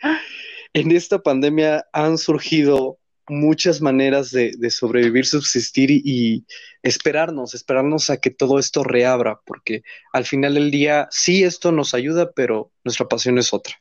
en 0.73 0.91
esta 0.93 1.23
pandemia 1.23 1.87
han 1.93 2.19
surgido 2.19 2.99
muchas 3.29 3.81
maneras 3.81 4.31
de, 4.31 4.71
sobrevivir, 4.71 5.27
subsistir 5.27 5.91
y, 5.91 6.45
esperarnos, 6.83 7.55
esperarnos 7.55 8.11
a 8.11 8.19
que 8.19 8.31
todo 8.31 8.61
esto 8.61 8.85
reabra, 8.85 9.41
porque 9.45 9.83
al 10.13 10.25
final 10.25 10.55
del 10.55 10.71
día 10.71 11.09
sí 11.11 11.43
esto 11.43 11.73
nos 11.73 11.95
ayuda, 11.95 12.31
pero 12.33 12.71
nuestra 12.85 13.09
pasión 13.09 13.39
es 13.39 13.53
otra. 13.53 13.75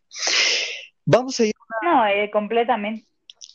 Vamos 1.05 1.39
a 1.39 1.45
ir. 1.45 1.53
No, 1.84 2.07
eh, 2.07 2.32
completamente. 2.32 3.05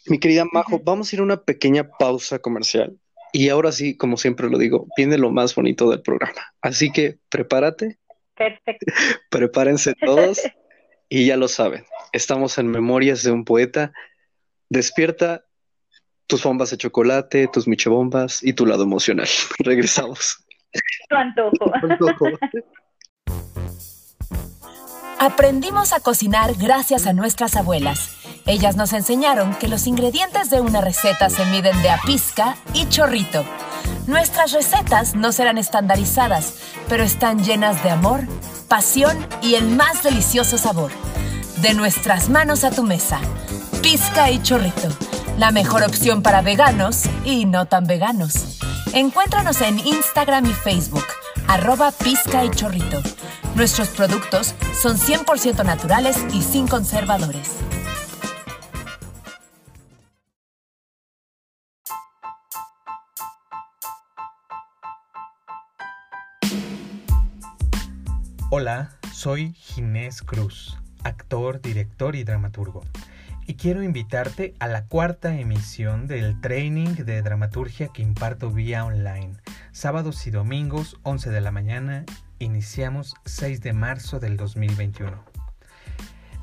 Mi 0.07 0.19
querida 0.19 0.45
Majo, 0.53 0.81
vamos 0.83 1.13
a 1.13 1.17
ir 1.17 1.21
a 1.21 1.25
una 1.25 1.43
pequeña 1.43 1.89
pausa 1.99 2.39
comercial. 2.39 2.97
Y 3.33 3.49
ahora 3.49 3.71
sí, 3.73 3.97
como 3.97 4.17
siempre 4.17 4.51
lo 4.51 4.59
digo, 4.59 4.87
viene 4.97 5.19
lo 5.19 5.31
más 5.31 5.55
bonito 5.55 5.91
del 5.91 6.03
programa. 6.03 6.41
Así 6.63 6.91
que 6.91 7.19
prepárate. 7.29 7.99
Perfecto. 8.35 8.87
Prepárense 9.31 9.95
todos. 9.95 10.41
y 11.09 11.27
ya 11.27 11.37
lo 11.37 11.49
saben, 11.49 11.85
estamos 12.13 12.59
en 12.59 12.69
Memorias 12.69 13.23
de 13.23 13.31
un 13.31 13.45
Poeta. 13.45 13.93
Despierta 14.69 15.45
tus 16.27 16.43
bombas 16.43 16.71
de 16.71 16.79
chocolate, 16.79 17.49
tus 17.49 17.67
michebombas 17.69 18.43
y 18.43 18.53
tu 18.53 18.65
lado 18.65 18.85
emocional. 18.85 19.29
Regresamos. 19.59 20.45
Tu 21.09 21.17
antojo. 21.17 22.27
Aprendimos 25.19 25.93
a 25.93 26.01
cocinar 26.01 26.55
gracias 26.55 27.07
a 27.07 27.13
nuestras 27.13 27.57
abuelas. 27.57 28.20
Ellas 28.51 28.75
nos 28.75 28.93
enseñaron 28.95 29.55
que 29.55 29.69
los 29.69 29.87
ingredientes 29.87 30.51
de 30.51 30.61
una 30.61 30.81
receta 30.81 31.31
se 31.31 31.45
miden 31.45 31.81
de 31.83 31.91
a 31.91 32.01
pizca 32.05 32.57
y 32.75 32.89
chorrito. 32.89 33.45
Nuestras 34.09 34.51
recetas 34.51 35.15
no 35.15 35.31
serán 35.31 35.57
estandarizadas, 35.57 36.55
pero 36.89 37.05
están 37.05 37.45
llenas 37.45 37.81
de 37.85 37.91
amor, 37.91 38.23
pasión 38.67 39.25
y 39.41 39.55
el 39.55 39.69
más 39.69 40.03
delicioso 40.03 40.59
sabor. 40.59 40.91
De 41.59 41.75
nuestras 41.75 42.29
manos 42.29 42.65
a 42.65 42.73
tu 42.73 42.83
mesa. 42.83 43.21
Pizca 43.83 44.33
y 44.33 44.43
chorrito. 44.43 44.89
La 45.39 45.53
mejor 45.53 45.85
opción 45.85 46.21
para 46.21 46.43
veganos 46.43 47.03
y 47.25 47.45
no 47.45 47.67
tan 47.67 47.87
veganos. 47.87 48.59
Encuéntranos 48.93 49.61
en 49.61 49.79
Instagram 49.79 50.47
y 50.47 50.55
Facebook, 50.55 51.07
arroba 51.47 51.93
pizca 51.93 52.45
y 52.45 52.51
chorrito. 52.51 53.01
Nuestros 53.55 53.91
productos 53.91 54.57
son 54.83 54.99
100% 54.99 55.65
naturales 55.65 56.17
y 56.33 56.43
sin 56.43 56.67
conservadores. 56.67 57.49
Hola, 68.53 68.91
soy 69.13 69.53
Ginés 69.53 70.23
Cruz, 70.23 70.77
actor, 71.05 71.61
director 71.61 72.17
y 72.17 72.25
dramaturgo. 72.25 72.83
Y 73.47 73.55
quiero 73.55 73.85
invitarte 73.85 74.57
a 74.59 74.67
la 74.67 74.87
cuarta 74.87 75.39
emisión 75.39 76.09
del 76.09 76.41
training 76.41 76.97
de 76.97 77.23
dramaturgia 77.23 77.91
que 77.95 78.03
imparto 78.03 78.51
vía 78.51 78.85
online, 78.85 79.35
sábados 79.71 80.27
y 80.27 80.33
domingos 80.33 80.99
11 81.05 81.31
de 81.31 81.41
la 81.41 81.53
mañana 81.53 82.05
iniciamos 82.41 83.15
6 83.25 83.61
de 83.61 83.73
marzo 83.73 84.19
del 84.19 84.37
2021. 84.37 85.23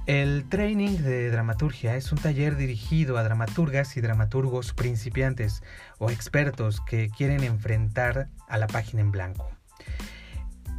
El 0.05 0.47
training 0.47 0.99
de 0.99 1.30
dramaturgia 1.30 1.97
es 1.97 2.14
un 2.14 2.20
taller 2.20 2.55
dirigido 2.55 3.18
a 3.18 3.24
dramaturgas 3.24 3.97
y 3.97 3.99
dramaturgos 3.99 4.72
principiantes 4.72 5.62
o 5.97 6.10
expertos 6.10 6.80
que 6.80 7.10
quieren 7.10 7.43
enfrentar 7.43 8.30
a 8.47 8.58
la 8.58 8.68
página 8.68 9.01
en 9.01 9.12
blanco. 9.12 9.57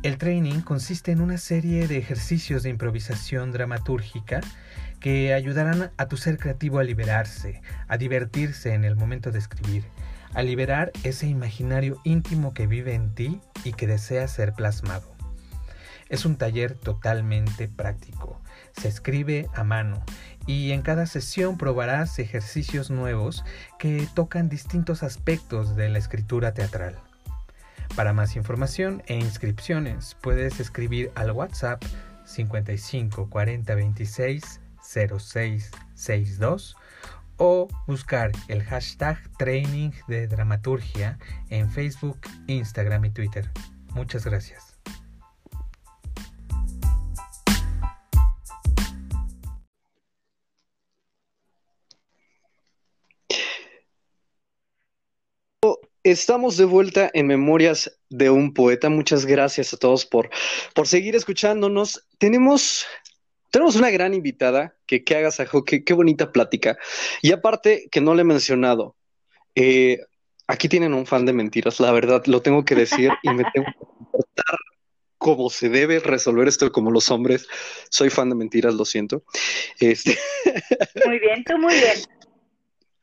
El 0.04 0.16
training 0.16 0.60
consiste 0.60 1.10
en 1.10 1.20
una 1.20 1.38
serie 1.38 1.88
de 1.88 1.98
ejercicios 1.98 2.62
de 2.62 2.70
improvisación 2.70 3.50
dramatúrgica 3.50 4.40
que 5.00 5.34
ayudarán 5.34 5.90
a 5.96 6.06
tu 6.06 6.16
ser 6.16 6.38
creativo 6.38 6.78
a 6.78 6.84
liberarse, 6.84 7.62
a 7.88 7.96
divertirse 7.96 8.74
en 8.74 8.84
el 8.84 8.94
momento 8.94 9.32
de 9.32 9.40
escribir, 9.40 9.84
a 10.34 10.42
liberar 10.42 10.92
ese 11.02 11.26
imaginario 11.26 12.00
íntimo 12.04 12.54
que 12.54 12.68
vive 12.68 12.94
en 12.94 13.12
ti 13.12 13.40
y 13.64 13.72
que 13.72 13.88
desea 13.88 14.28
ser 14.28 14.52
plasmado. 14.52 15.12
Es 16.08 16.24
un 16.24 16.36
taller 16.36 16.74
totalmente 16.74 17.66
práctico. 17.66 18.40
Se 18.80 18.86
escribe 18.86 19.48
a 19.52 19.64
mano 19.64 20.04
y 20.46 20.70
en 20.70 20.82
cada 20.82 21.06
sesión 21.06 21.58
probarás 21.58 22.20
ejercicios 22.20 22.88
nuevos 22.88 23.44
que 23.80 24.06
tocan 24.14 24.48
distintos 24.48 25.02
aspectos 25.02 25.74
de 25.74 25.88
la 25.88 25.98
escritura 25.98 26.54
teatral. 26.54 27.00
Para 27.96 28.12
más 28.12 28.36
información 28.36 29.02
e 29.06 29.14
inscripciones 29.14 30.16
puedes 30.20 30.60
escribir 30.60 31.10
al 31.14 31.32
WhatsApp 31.32 31.82
55 32.24 33.28
40 33.30 33.74
26 33.74 34.60
06 34.80 35.70
62 35.94 36.76
o 37.38 37.68
buscar 37.86 38.32
el 38.48 38.62
hashtag 38.62 39.18
training 39.38 39.92
de 40.08 40.26
dramaturgia 40.26 41.18
en 41.50 41.70
Facebook, 41.70 42.18
Instagram 42.46 43.04
y 43.06 43.10
Twitter. 43.10 43.50
Muchas 43.94 44.24
gracias. 44.24 44.67
Estamos 56.08 56.56
de 56.56 56.64
vuelta 56.64 57.10
en 57.12 57.26
Memorias 57.26 58.00
de 58.08 58.30
un 58.30 58.54
Poeta. 58.54 58.88
Muchas 58.88 59.26
gracias 59.26 59.74
a 59.74 59.76
todos 59.76 60.06
por, 60.06 60.30
por 60.74 60.88
seguir 60.88 61.14
escuchándonos. 61.14 62.02
Tenemos 62.16 62.86
tenemos 63.50 63.76
una 63.76 63.90
gran 63.90 64.14
invitada 64.14 64.74
que, 64.86 65.04
que 65.04 65.16
hagas 65.16 65.38
a 65.38 65.46
qué, 65.66 65.92
bonita 65.92 66.32
plática. 66.32 66.78
Y 67.20 67.32
aparte, 67.32 67.88
que 67.90 68.00
no 68.00 68.14
le 68.14 68.22
he 68.22 68.24
mencionado, 68.24 68.96
eh, 69.54 69.98
aquí 70.46 70.66
tienen 70.70 70.94
un 70.94 71.04
fan 71.04 71.26
de 71.26 71.34
mentiras, 71.34 71.78
la 71.78 71.92
verdad, 71.92 72.24
lo 72.24 72.40
tengo 72.40 72.64
que 72.64 72.74
decir 72.74 73.10
y 73.22 73.28
me 73.28 73.44
tengo 73.52 73.66
que 73.66 73.84
comportar 73.84 74.56
como 75.18 75.50
se 75.50 75.68
debe 75.68 75.98
resolver 75.98 76.48
esto 76.48 76.72
como 76.72 76.90
los 76.90 77.10
hombres. 77.10 77.46
Soy 77.90 78.08
fan 78.08 78.30
de 78.30 78.34
mentiras, 78.34 78.72
lo 78.72 78.86
siento. 78.86 79.24
Este... 79.78 80.16
Muy 81.04 81.18
bien, 81.18 81.44
tú 81.44 81.58
muy 81.58 81.74
bien. 81.74 82.17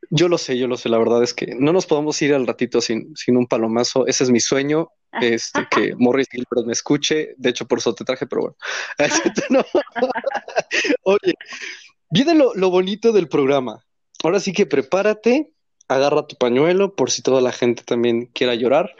Yo 0.09 0.27
lo 0.27 0.37
sé, 0.37 0.57
yo 0.57 0.67
lo 0.67 0.77
sé, 0.77 0.89
la 0.89 0.97
verdad 0.97 1.23
es 1.23 1.33
que 1.33 1.55
no 1.55 1.73
nos 1.73 1.85
podemos 1.85 2.21
ir 2.21 2.33
al 2.33 2.47
ratito 2.47 2.81
sin, 2.81 3.15
sin 3.15 3.37
un 3.37 3.47
palomazo. 3.47 4.07
Ese 4.07 4.23
es 4.23 4.31
mi 4.31 4.39
sueño 4.39 4.89
este, 5.21 5.67
que 5.69 5.95
Morris 5.97 6.27
Gilbert 6.29 6.65
me 6.65 6.73
escuche. 6.73 7.33
De 7.37 7.49
hecho, 7.49 7.67
por 7.67 7.79
eso 7.79 7.93
te 7.93 8.03
traje, 8.03 8.27
pero 8.27 8.41
bueno. 8.41 8.57
Oye, 11.03 11.33
viene 12.09 12.35
lo, 12.35 12.53
lo, 12.55 12.69
bonito 12.69 13.11
del 13.11 13.27
programa. 13.27 13.83
Ahora 14.23 14.39
sí 14.39 14.53
que 14.53 14.65
prepárate, 14.65 15.51
agarra 15.87 16.27
tu 16.27 16.35
pañuelo 16.35 16.95
por 16.95 17.11
si 17.11 17.21
toda 17.21 17.41
la 17.41 17.51
gente 17.51 17.83
también 17.83 18.27
quiera 18.27 18.55
llorar. 18.55 18.95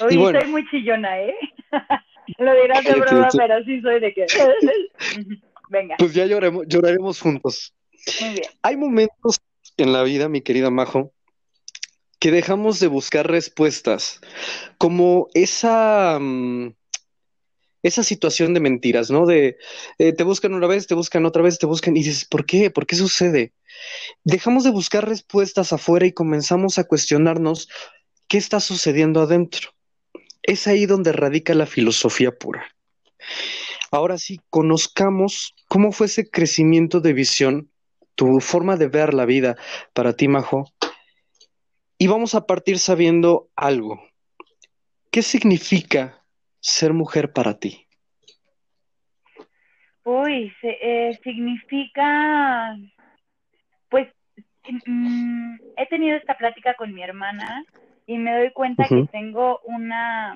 Oye, 0.00 0.14
y 0.14 0.18
bueno, 0.18 0.40
soy 0.40 0.50
muy 0.50 0.68
chillona, 0.70 1.20
¿eh? 1.20 1.34
Lo 2.38 2.54
dirás 2.54 2.84
de 2.84 2.94
broma, 2.94 3.28
pero 3.36 3.64
sí 3.64 3.80
soy 3.80 4.00
de 4.00 4.14
que. 4.14 4.26
Venga. 5.70 5.96
Pues 5.98 6.14
ya 6.14 6.24
lloremos, 6.24 6.64
lloraremos 6.66 7.20
juntos. 7.20 7.74
Muy 8.20 8.30
bien. 8.30 8.44
Hay 8.62 8.76
momentos 8.76 9.38
en 9.78 9.92
la 9.92 10.02
vida, 10.02 10.28
mi 10.28 10.42
querida 10.42 10.70
Majo, 10.70 11.12
que 12.18 12.30
dejamos 12.30 12.80
de 12.80 12.88
buscar 12.88 13.30
respuestas, 13.30 14.20
como 14.76 15.28
esa, 15.34 16.18
mm, 16.20 16.74
esa 17.82 18.02
situación 18.02 18.54
de 18.54 18.60
mentiras, 18.60 19.10
¿no? 19.10 19.24
De 19.24 19.56
eh, 19.98 20.12
te 20.12 20.24
buscan 20.24 20.52
una 20.52 20.66
vez, 20.66 20.86
te 20.88 20.94
buscan 20.94 21.24
otra 21.24 21.42
vez, 21.42 21.58
te 21.58 21.66
buscan 21.66 21.96
y 21.96 22.00
dices, 22.00 22.24
¿por 22.24 22.44
qué? 22.44 22.70
¿Por 22.70 22.86
qué 22.86 22.96
sucede? 22.96 23.52
Dejamos 24.24 24.64
de 24.64 24.70
buscar 24.70 25.08
respuestas 25.08 25.72
afuera 25.72 26.06
y 26.06 26.12
comenzamos 26.12 26.78
a 26.78 26.84
cuestionarnos 26.84 27.68
qué 28.26 28.36
está 28.36 28.58
sucediendo 28.60 29.20
adentro. 29.22 29.70
Es 30.42 30.66
ahí 30.66 30.86
donde 30.86 31.12
radica 31.12 31.54
la 31.54 31.66
filosofía 31.66 32.36
pura. 32.36 32.66
Ahora 33.90 34.18
sí, 34.18 34.40
conozcamos 34.50 35.54
cómo 35.68 35.92
fue 35.92 36.06
ese 36.06 36.28
crecimiento 36.28 37.00
de 37.00 37.12
visión, 37.12 37.70
tu 38.18 38.40
forma 38.40 38.76
de 38.76 38.88
ver 38.88 39.14
la 39.14 39.24
vida 39.24 39.56
para 39.94 40.12
ti, 40.12 40.26
Majo. 40.26 40.64
Y 41.98 42.08
vamos 42.08 42.34
a 42.34 42.46
partir 42.46 42.80
sabiendo 42.80 43.48
algo. 43.54 44.02
¿Qué 45.12 45.22
significa 45.22 46.24
ser 46.58 46.92
mujer 46.92 47.32
para 47.32 47.60
ti? 47.60 47.86
Uy, 50.02 50.52
eh, 50.62 51.16
significa, 51.22 52.76
pues, 53.88 54.08
mm, 54.86 55.54
he 55.76 55.86
tenido 55.86 56.16
esta 56.16 56.36
plática 56.36 56.74
con 56.74 56.92
mi 56.92 57.04
hermana 57.04 57.64
y 58.04 58.18
me 58.18 58.36
doy 58.36 58.50
cuenta 58.50 58.88
que 58.88 59.06
tengo 59.12 59.60
una 59.64 60.34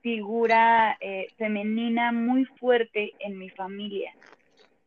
figura 0.00 0.96
eh, 1.00 1.26
femenina 1.36 2.10
muy 2.10 2.46
fuerte 2.46 3.12
en 3.18 3.36
mi 3.36 3.50
familia. 3.50 4.14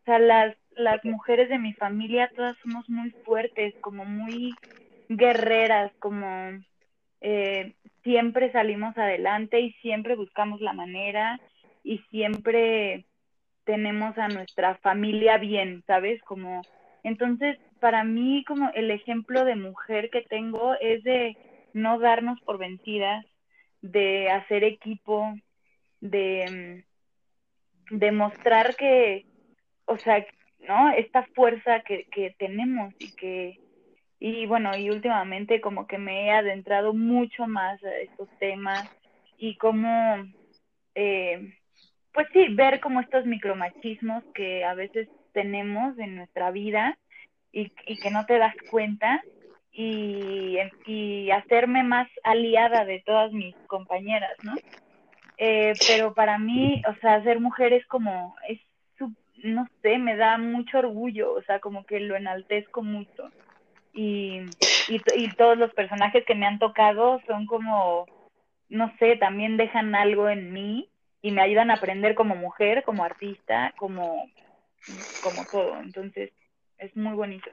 O 0.01 0.05
sea, 0.05 0.17
las, 0.17 0.55
las 0.75 1.03
mujeres 1.03 1.49
de 1.49 1.59
mi 1.59 1.73
familia 1.73 2.31
todas 2.35 2.57
somos 2.63 2.89
muy 2.89 3.11
fuertes, 3.23 3.73
como 3.81 4.05
muy 4.05 4.53
guerreras, 5.09 5.91
como 5.99 6.25
eh, 7.21 7.75
siempre 8.03 8.51
salimos 8.51 8.97
adelante 8.97 9.59
y 9.59 9.73
siempre 9.81 10.15
buscamos 10.15 10.61
la 10.61 10.73
manera 10.73 11.39
y 11.83 11.99
siempre 12.09 13.05
tenemos 13.63 14.17
a 14.17 14.27
nuestra 14.27 14.75
familia 14.77 15.37
bien, 15.37 15.83
¿sabes? 15.87 16.21
Como 16.23 16.61
entonces 17.03 17.57
para 17.79 18.03
mí 18.03 18.43
como 18.45 18.69
el 18.73 18.91
ejemplo 18.91 19.43
de 19.45 19.55
mujer 19.55 20.09
que 20.09 20.21
tengo 20.21 20.75
es 20.79 21.03
de 21.03 21.37
no 21.73 21.99
darnos 21.99 22.39
por 22.41 22.57
vencidas, 22.57 23.25
de 23.81 24.29
hacer 24.29 24.63
equipo, 24.63 25.33
de 25.99 26.83
demostrar 27.89 28.75
que, 28.75 29.25
o 29.85 29.97
sea, 29.97 30.25
¿no? 30.67 30.89
Esta 30.91 31.23
fuerza 31.35 31.81
que, 31.81 32.05
que 32.05 32.35
tenemos 32.37 32.93
y 32.99 33.15
que, 33.15 33.59
y 34.19 34.45
bueno, 34.45 34.75
y 34.77 34.89
últimamente 34.89 35.61
como 35.61 35.87
que 35.87 35.97
me 35.97 36.27
he 36.27 36.31
adentrado 36.31 36.93
mucho 36.93 37.47
más 37.47 37.83
a 37.83 37.95
estos 37.97 38.29
temas 38.39 38.89
y 39.37 39.55
como, 39.57 40.23
eh, 40.95 41.53
pues 42.13 42.27
sí, 42.33 42.47
ver 42.53 42.79
como 42.79 43.01
estos 43.01 43.25
micromachismos 43.25 44.23
que 44.35 44.63
a 44.63 44.73
veces 44.73 45.07
tenemos 45.33 45.97
en 45.97 46.15
nuestra 46.15 46.51
vida 46.51 46.97
y, 47.51 47.71
y 47.85 47.99
que 47.99 48.11
no 48.11 48.25
te 48.25 48.37
das 48.37 48.55
cuenta 48.69 49.21
y, 49.71 50.57
y 50.85 51.31
hacerme 51.31 51.83
más 51.83 52.07
aliada 52.23 52.85
de 52.85 53.01
todas 53.05 53.31
mis 53.31 53.55
compañeras, 53.67 54.35
¿no? 54.43 54.53
Eh, 55.37 55.73
pero 55.87 56.13
para 56.13 56.37
mí, 56.37 56.81
o 56.87 56.93
sea, 56.99 57.23
ser 57.23 57.39
mujer 57.39 57.73
es 57.73 57.85
como, 57.87 58.35
es, 58.47 58.59
no 59.43 59.67
sé, 59.81 59.97
me 59.97 60.15
da 60.15 60.37
mucho 60.37 60.79
orgullo, 60.79 61.33
o 61.33 61.41
sea, 61.43 61.59
como 61.59 61.85
que 61.85 61.99
lo 61.99 62.15
enaltezco 62.15 62.81
mucho. 62.81 63.29
Y, 63.93 64.41
y, 64.87 65.01
y 65.15 65.29
todos 65.35 65.57
los 65.57 65.73
personajes 65.73 66.23
que 66.25 66.35
me 66.35 66.45
han 66.45 66.59
tocado 66.59 67.19
son 67.27 67.45
como, 67.45 68.05
no 68.69 68.93
sé, 68.99 69.17
también 69.17 69.57
dejan 69.57 69.95
algo 69.95 70.29
en 70.29 70.53
mí 70.53 70.89
y 71.21 71.31
me 71.31 71.41
ayudan 71.41 71.71
a 71.71 71.75
aprender 71.75 72.15
como 72.15 72.35
mujer, 72.35 72.83
como 72.83 73.03
artista, 73.03 73.73
como, 73.77 74.25
como 75.23 75.45
todo. 75.45 75.79
Entonces, 75.79 76.31
es 76.77 76.95
muy 76.95 77.13
bonito. 77.13 77.49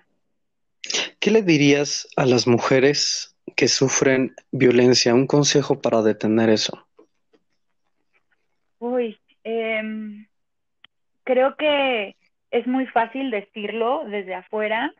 ¿Qué 1.20 1.30
le 1.30 1.42
dirías 1.42 2.08
a 2.16 2.24
las 2.24 2.46
mujeres 2.46 3.36
que 3.56 3.68
sufren 3.68 4.34
violencia? 4.52 5.14
Un 5.14 5.26
consejo 5.26 5.80
para 5.80 6.02
detener 6.02 6.48
eso. 6.48 6.86
Uy, 8.78 9.18
em, 9.42 10.17
creo 11.28 11.56
que 11.56 12.16
es 12.50 12.66
muy 12.66 12.86
fácil 12.86 13.30
decirlo 13.30 14.04
desde 14.06 14.34
afuera. 14.34 14.94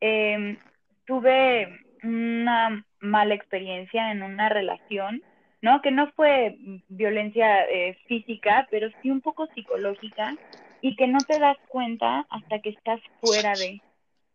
Em, 0.00 0.58
tuve 1.06 1.80
una 2.02 2.84
mala 3.00 3.34
experiencia 3.34 4.12
en 4.12 4.22
una 4.22 4.50
relación, 4.50 5.22
¿no? 5.62 5.80
Que 5.80 5.90
no 5.90 6.12
fue 6.12 6.56
violencia 6.88 7.64
eh, 7.70 7.96
física, 8.06 8.68
pero 8.70 8.90
sí 9.00 9.10
un 9.10 9.22
poco 9.22 9.46
psicológica 9.54 10.36
y 10.82 10.94
que 10.94 11.06
no 11.06 11.20
te 11.20 11.38
das 11.38 11.56
cuenta 11.68 12.26
hasta 12.28 12.58
que 12.58 12.68
estás 12.68 13.00
fuera 13.22 13.54
de, 13.54 13.80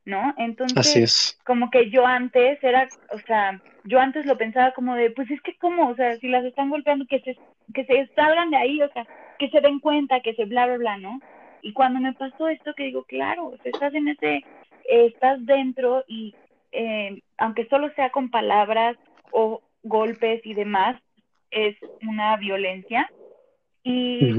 ¿no? 0.06 0.34
Entonces, 0.38 1.38
como 1.46 1.70
que 1.70 1.92
yo 1.92 2.08
antes 2.08 2.58
era, 2.64 2.90
o 3.12 3.20
sea, 3.28 3.62
yo 3.84 4.00
antes 4.00 4.26
lo 4.26 4.40
pensaba 4.40 4.72
como 4.72 4.96
de, 4.96 5.12
pues 5.12 5.30
es 5.30 5.40
que 5.42 5.56
cómo, 5.58 5.90
o 5.90 5.96
sea, 5.96 6.16
si 6.16 6.30
las 6.30 6.46
están 6.46 6.72
golpeando, 6.72 7.06
que 7.06 7.20
se, 7.20 7.38
que 7.76 7.86
se 7.86 8.10
salgan 8.16 8.50
de 8.50 8.58
ahí, 8.58 8.82
o 8.82 8.92
sea, 8.92 9.06
que 9.38 9.50
se 9.50 9.62
den 9.62 9.80
cuenta, 9.80 10.22
que 10.22 10.34
se 10.36 10.46
bla, 10.46 10.66
bla, 10.66 10.78
bla, 10.78 10.98
¿no? 10.98 11.20
Y 11.62 11.74
cuando 11.74 12.00
me 12.00 12.14
pasó 12.14 12.48
esto, 12.48 12.74
que 12.74 12.84
digo, 12.84 13.04
claro, 13.04 13.54
estás 13.64 13.94
en 13.94 14.10
ese, 14.10 14.36
eh, 14.36 15.06
estás 15.08 15.46
dentro 15.46 16.04
y 16.08 16.36
eh, 16.72 17.22
aunque 17.38 17.68
solo 17.68 17.92
sea 17.96 18.12
con 18.12 18.30
palabras 18.30 18.98
o 19.32 19.62
golpes 19.84 20.46
y 20.46 20.54
demás, 20.54 21.02
es 21.52 21.76
una 22.02 22.38
violencia. 22.38 23.10
Y, 23.84 24.34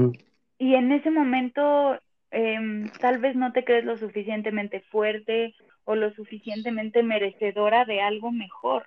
y 0.59 0.75
en 0.75 0.91
ese 0.91 1.09
momento 1.09 1.99
Em, 2.31 2.91
tal 2.99 3.17
vez 3.17 3.35
no 3.35 3.51
te 3.53 3.63
crees 3.63 3.85
lo 3.85 3.97
suficientemente 3.97 4.81
fuerte 4.91 5.55
o 5.85 5.95
lo 5.95 6.13
suficientemente 6.13 7.01
merecedora 7.01 7.85
de 7.85 8.01
algo 8.01 8.31
mejor. 8.31 8.83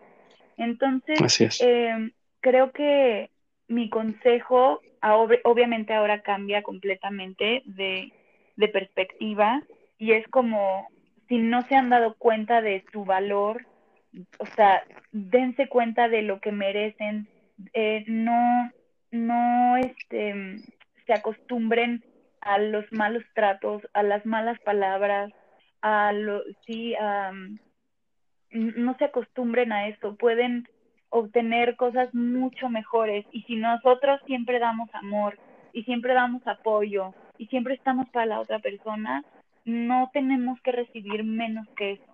Entonces, 0.56 1.60
em, 1.60 2.12
creo 2.40 2.70
que 2.70 3.30
mi 3.66 3.88
consejo, 3.88 4.80
obviamente 5.02 5.94
ahora 5.94 6.22
cambia 6.22 6.62
completamente 6.62 7.62
de, 7.64 8.12
de 8.56 8.68
perspectiva 8.68 9.62
y 9.98 10.12
es 10.12 10.26
como 10.28 10.88
si 11.28 11.38
no 11.38 11.62
se 11.62 11.76
han 11.76 11.90
dado 11.90 12.14
cuenta 12.14 12.60
de 12.60 12.84
su 12.92 13.04
valor, 13.04 13.66
o 14.38 14.46
sea, 14.54 14.82
dense 15.12 15.68
cuenta 15.68 16.08
de 16.08 16.22
lo 16.22 16.40
que 16.40 16.52
merecen, 16.52 17.28
eh, 17.72 18.04
no, 18.06 18.70
no 19.10 19.76
este, 19.76 20.56
se 21.06 21.12
acostumbren 21.12 22.04
a 22.40 22.58
los 22.58 22.84
malos 22.92 23.24
tratos, 23.34 23.82
a 23.94 24.02
las 24.02 24.26
malas 24.26 24.58
palabras, 24.60 25.32
a 25.80 26.12
lo, 26.12 26.42
sí, 26.66 26.94
no 28.50 28.96
se 28.98 29.04
acostumbren 29.04 29.72
a 29.72 29.88
eso, 29.88 30.16
pueden 30.16 30.68
obtener 31.12 31.76
cosas 31.76 32.12
mucho 32.14 32.70
mejores 32.70 33.26
y 33.32 33.42
si 33.42 33.56
nosotros 33.56 34.18
siempre 34.26 34.58
damos 34.58 34.88
amor 34.94 35.38
y 35.74 35.84
siempre 35.84 36.14
damos 36.14 36.44
apoyo 36.46 37.14
y 37.36 37.46
siempre 37.46 37.74
estamos 37.74 38.08
para 38.08 38.26
la 38.26 38.40
otra 38.40 38.58
persona, 38.60 39.22
no 39.66 40.10
tenemos 40.14 40.58
que 40.62 40.72
recibir 40.72 41.22
menos 41.22 41.68
que 41.76 41.92
eso. 41.92 42.12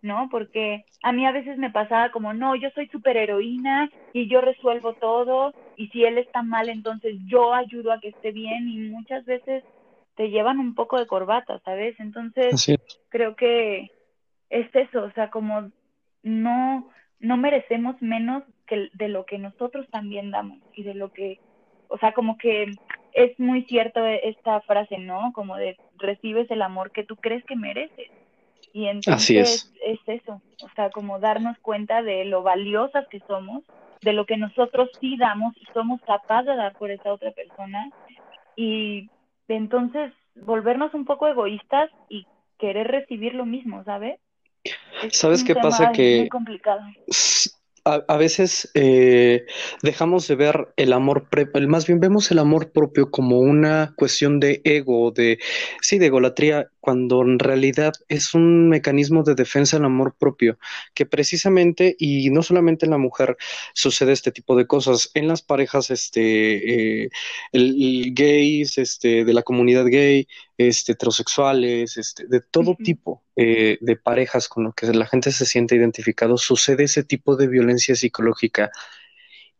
¿no? 0.00 0.28
Porque 0.30 0.84
a 1.02 1.12
mí 1.12 1.26
a 1.26 1.32
veces 1.32 1.58
me 1.58 1.70
pasaba 1.70 2.10
como, 2.10 2.32
no, 2.32 2.54
yo 2.54 2.70
soy 2.70 2.88
heroína 3.04 3.90
y 4.12 4.28
yo 4.28 4.40
resuelvo 4.40 4.94
todo 4.94 5.52
y 5.76 5.88
si 5.88 6.04
él 6.04 6.18
está 6.18 6.42
mal, 6.42 6.68
entonces 6.68 7.16
yo 7.26 7.52
ayudo 7.52 7.92
a 7.92 8.00
que 8.00 8.08
esté 8.08 8.30
bien 8.30 8.68
y 8.68 8.78
muchas 8.88 9.24
veces 9.24 9.64
te 10.14 10.30
llevan 10.30 10.60
un 10.60 10.74
poco 10.74 10.98
de 10.98 11.06
corbata, 11.06 11.60
¿sabes? 11.64 11.98
Entonces 11.98 12.78
creo 13.08 13.34
que 13.34 13.90
es 14.50 14.74
eso, 14.74 15.02
o 15.02 15.10
sea, 15.12 15.30
como 15.30 15.70
no, 16.22 16.88
no 17.20 17.36
merecemos 17.36 18.00
menos 18.00 18.44
que 18.66 18.88
de 18.94 19.08
lo 19.08 19.24
que 19.24 19.38
nosotros 19.38 19.86
también 19.90 20.30
damos 20.30 20.58
y 20.74 20.82
de 20.82 20.94
lo 20.94 21.12
que, 21.12 21.40
o 21.88 21.98
sea, 21.98 22.12
como 22.12 22.38
que 22.38 22.70
es 23.12 23.38
muy 23.40 23.64
cierto 23.64 24.04
esta 24.06 24.60
frase, 24.62 24.98
¿no? 24.98 25.32
Como 25.32 25.56
de 25.56 25.76
recibes 25.96 26.50
el 26.50 26.62
amor 26.62 26.92
que 26.92 27.04
tú 27.04 27.16
crees 27.16 27.44
que 27.44 27.56
mereces. 27.56 28.10
Y 28.72 28.86
entonces 28.86 29.72
es. 29.82 30.00
eso, 30.06 30.40
o 30.62 30.68
sea, 30.76 30.90
como 30.90 31.18
darnos 31.18 31.58
cuenta 31.60 32.02
de 32.02 32.24
lo 32.26 32.42
valiosas 32.42 33.08
que 33.08 33.20
somos, 33.20 33.64
de 34.02 34.12
lo 34.12 34.26
que 34.26 34.36
nosotros 34.36 34.90
sí 35.00 35.16
damos 35.16 35.56
y 35.56 35.64
somos 35.72 36.00
capaces 36.02 36.46
de 36.46 36.56
dar 36.56 36.76
por 36.76 36.90
esa 36.90 37.12
otra 37.12 37.32
persona 37.32 37.90
y 38.54 39.08
entonces 39.48 40.12
volvernos 40.36 40.94
un 40.94 41.04
poco 41.04 41.26
egoístas 41.26 41.90
y 42.08 42.26
querer 42.58 42.88
recibir 42.88 43.34
lo 43.34 43.46
mismo, 43.46 43.82
¿sabes? 43.84 44.20
¿Sabes 45.12 45.44
qué 45.44 45.54
pasa? 45.54 45.92
Que 45.92 46.28
complicado. 46.30 46.80
a, 47.84 48.16
veces 48.16 48.70
eh, 48.74 49.46
dejamos 49.82 50.28
de 50.28 50.34
ver 50.34 50.68
el 50.76 50.92
amor, 50.92 51.26
más 51.68 51.86
bien 51.86 52.00
vemos 52.00 52.30
el 52.30 52.38
amor 52.38 52.70
propio 52.72 53.10
como 53.10 53.38
una 53.38 53.94
cuestión 53.96 54.40
de 54.40 54.60
ego, 54.64 55.10
de, 55.10 55.38
sí, 55.80 55.98
de 55.98 56.06
egolatría, 56.06 56.70
cuando 56.80 57.22
en 57.22 57.38
realidad 57.38 57.92
es 58.08 58.34
un 58.34 58.68
mecanismo 58.68 59.22
de 59.22 59.34
defensa 59.34 59.76
del 59.76 59.86
amor 59.86 60.14
propio, 60.18 60.58
que 60.94 61.06
precisamente, 61.06 61.96
y 61.98 62.30
no 62.30 62.42
solamente 62.42 62.86
en 62.86 62.90
la 62.90 62.98
mujer 62.98 63.36
sucede 63.74 64.12
este 64.12 64.32
tipo 64.32 64.56
de 64.56 64.66
cosas, 64.66 65.10
en 65.14 65.28
las 65.28 65.42
parejas 65.42 65.90
este, 65.90 67.04
eh, 67.04 67.10
el, 67.52 68.12
gays, 68.14 68.78
este, 68.78 69.24
de 69.24 69.32
la 69.32 69.42
comunidad 69.42 69.86
gay, 69.86 70.26
este, 70.58 70.92
heterosexuales, 70.92 71.96
este, 71.96 72.26
de 72.26 72.40
todo 72.40 72.74
tipo 72.74 73.24
eh, 73.36 73.78
de 73.80 73.96
parejas 73.96 74.48
con 74.48 74.64
lo 74.64 74.72
que 74.72 74.86
la 74.88 75.06
gente 75.06 75.30
se 75.30 75.46
siente 75.46 75.76
identificado, 75.76 76.36
sucede 76.36 76.84
ese 76.84 77.04
tipo 77.04 77.36
de 77.36 77.46
violencia 77.46 77.94
psicológica 77.94 78.70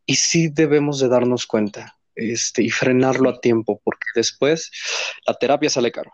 y 0.05 0.16
sí 0.16 0.49
debemos 0.49 0.99
de 0.99 1.09
darnos 1.09 1.46
cuenta 1.46 1.96
este, 2.16 2.64
y 2.64 2.70
frenarlo 2.70 3.30
a 3.30 3.40
tiempo, 3.40 3.80
porque 3.84 4.09
después 4.14 4.72
la 5.24 5.34
terapia 5.34 5.70
sale 5.70 5.92
caro. 5.92 6.11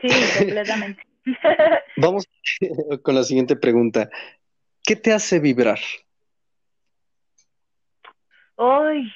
Sí, 0.00 0.08
completamente. 0.38 1.02
Vamos 1.96 2.28
con 3.02 3.14
la 3.14 3.22
siguiente 3.22 3.54
pregunta. 3.54 4.10
¿Qué 4.82 4.96
te 4.96 5.12
hace 5.12 5.38
vibrar? 5.38 5.78
Hoy, 8.56 9.12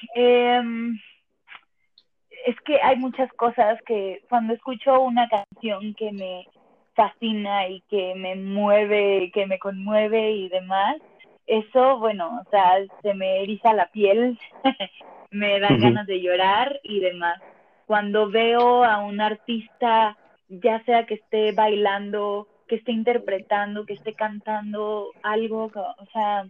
es 2.49 2.59
que 2.61 2.81
hay 2.81 2.95
muchas 2.95 3.31
cosas 3.33 3.79
que 3.85 4.23
cuando 4.27 4.53
escucho 4.53 4.99
una 5.01 5.29
canción 5.29 5.93
que 5.93 6.11
me 6.11 6.47
fascina 6.95 7.67
y 7.67 7.81
que 7.81 8.15
me 8.15 8.35
mueve, 8.35 9.29
que 9.33 9.45
me 9.45 9.59
conmueve 9.59 10.31
y 10.31 10.49
demás, 10.49 10.97
eso, 11.45 11.99
bueno, 11.99 12.41
o 12.45 12.49
sea, 12.49 12.77
se 13.03 13.13
me 13.13 13.43
eriza 13.43 13.73
la 13.73 13.85
piel, 13.91 14.39
me 15.31 15.59
dan 15.59 15.79
ganas 15.79 16.07
de 16.07 16.21
llorar 16.21 16.79
y 16.81 16.99
demás. 16.99 17.39
Cuando 17.85 18.29
veo 18.29 18.83
a 18.83 18.97
un 18.99 19.21
artista, 19.21 20.17
ya 20.47 20.83
sea 20.85 21.05
que 21.05 21.15
esté 21.15 21.51
bailando, 21.51 22.47
que 22.67 22.75
esté 22.75 22.91
interpretando, 22.91 23.85
que 23.85 23.93
esté 23.93 24.13
cantando 24.13 25.11
algo, 25.21 25.71
o 25.75 26.05
sea, 26.13 26.45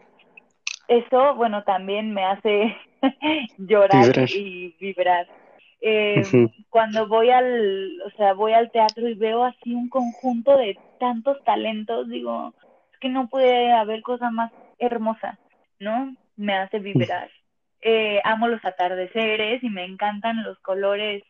eso, 0.87 1.35
bueno, 1.35 1.63
también 1.63 2.13
me 2.13 2.23
hace 2.23 2.75
llorar 3.57 4.29
y 4.29 4.75
vibrar. 4.79 5.27
Eh, 5.81 6.23
cuando 6.69 7.07
voy 7.07 7.29
al, 7.29 8.01
o 8.05 8.09
sea, 8.17 8.33
voy 8.33 8.53
al 8.53 8.71
teatro 8.71 9.07
y 9.07 9.13
veo 9.13 9.43
así 9.43 9.73
un 9.73 9.89
conjunto 9.89 10.57
de 10.57 10.77
tantos 10.99 11.41
talentos, 11.43 12.09
digo, 12.09 12.53
es 12.91 12.99
que 12.99 13.09
no 13.09 13.29
puede 13.29 13.71
haber 13.71 14.01
cosa 14.01 14.29
más 14.29 14.51
hermosa, 14.77 15.39
¿no? 15.79 16.15
Me 16.35 16.53
hace 16.53 16.79
vibrar. 16.79 17.29
Eh, 17.81 18.19
amo 18.25 18.47
los 18.47 18.63
atardeceres 18.65 19.63
y 19.63 19.69
me 19.69 19.85
encantan 19.85 20.43
los 20.43 20.59
colores 20.59 21.23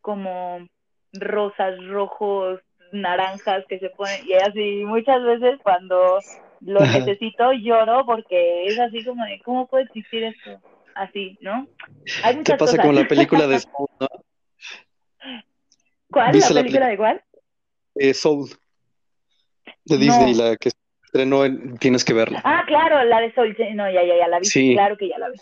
como 0.00 0.66
rosas, 1.12 1.74
rojos, 1.86 2.60
naranjas 2.92 3.64
que 3.68 3.78
se 3.78 3.90
ponen 3.90 4.26
y 4.26 4.34
así 4.34 4.84
muchas 4.84 5.22
veces 5.22 5.60
cuando 5.62 6.18
lo 6.60 6.80
necesito 6.80 7.52
lloro 7.52 8.04
porque 8.04 8.66
es 8.66 8.78
así 8.78 9.04
como 9.04 9.24
de 9.24 9.40
cómo 9.44 9.66
puede 9.66 9.84
existir 9.84 10.24
esto 10.24 10.60
así, 11.00 11.38
¿no? 11.40 11.66
Hay 12.22 12.42
¿Qué 12.42 12.54
pasa 12.54 12.80
con 12.80 12.94
la 12.94 13.06
película 13.08 13.46
de 13.46 13.60
Soul, 13.60 13.88
no? 14.00 14.08
¿Cuál? 16.10 16.38
¿La 16.38 16.62
película 16.62 16.88
de 16.88 16.96
cuál? 16.96 17.24
Eh, 17.94 18.14
Soul, 18.14 18.50
de 19.84 19.96
Disney, 19.96 20.34
la 20.34 20.56
que 20.56 20.70
estrenó, 21.04 21.44
en, 21.44 21.78
tienes 21.78 22.04
que 22.04 22.12
verla. 22.12 22.42
Ah, 22.44 22.64
claro, 22.66 23.02
la 23.04 23.20
de 23.20 23.32
Soul, 23.34 23.56
no, 23.74 23.90
ya, 23.90 24.02
ya, 24.04 24.16
ya 24.18 24.28
la 24.28 24.38
vi, 24.38 24.44
sí. 24.44 24.74
claro 24.74 24.96
que 24.96 25.08
ya 25.08 25.18
la 25.18 25.30
vi. 25.30 25.38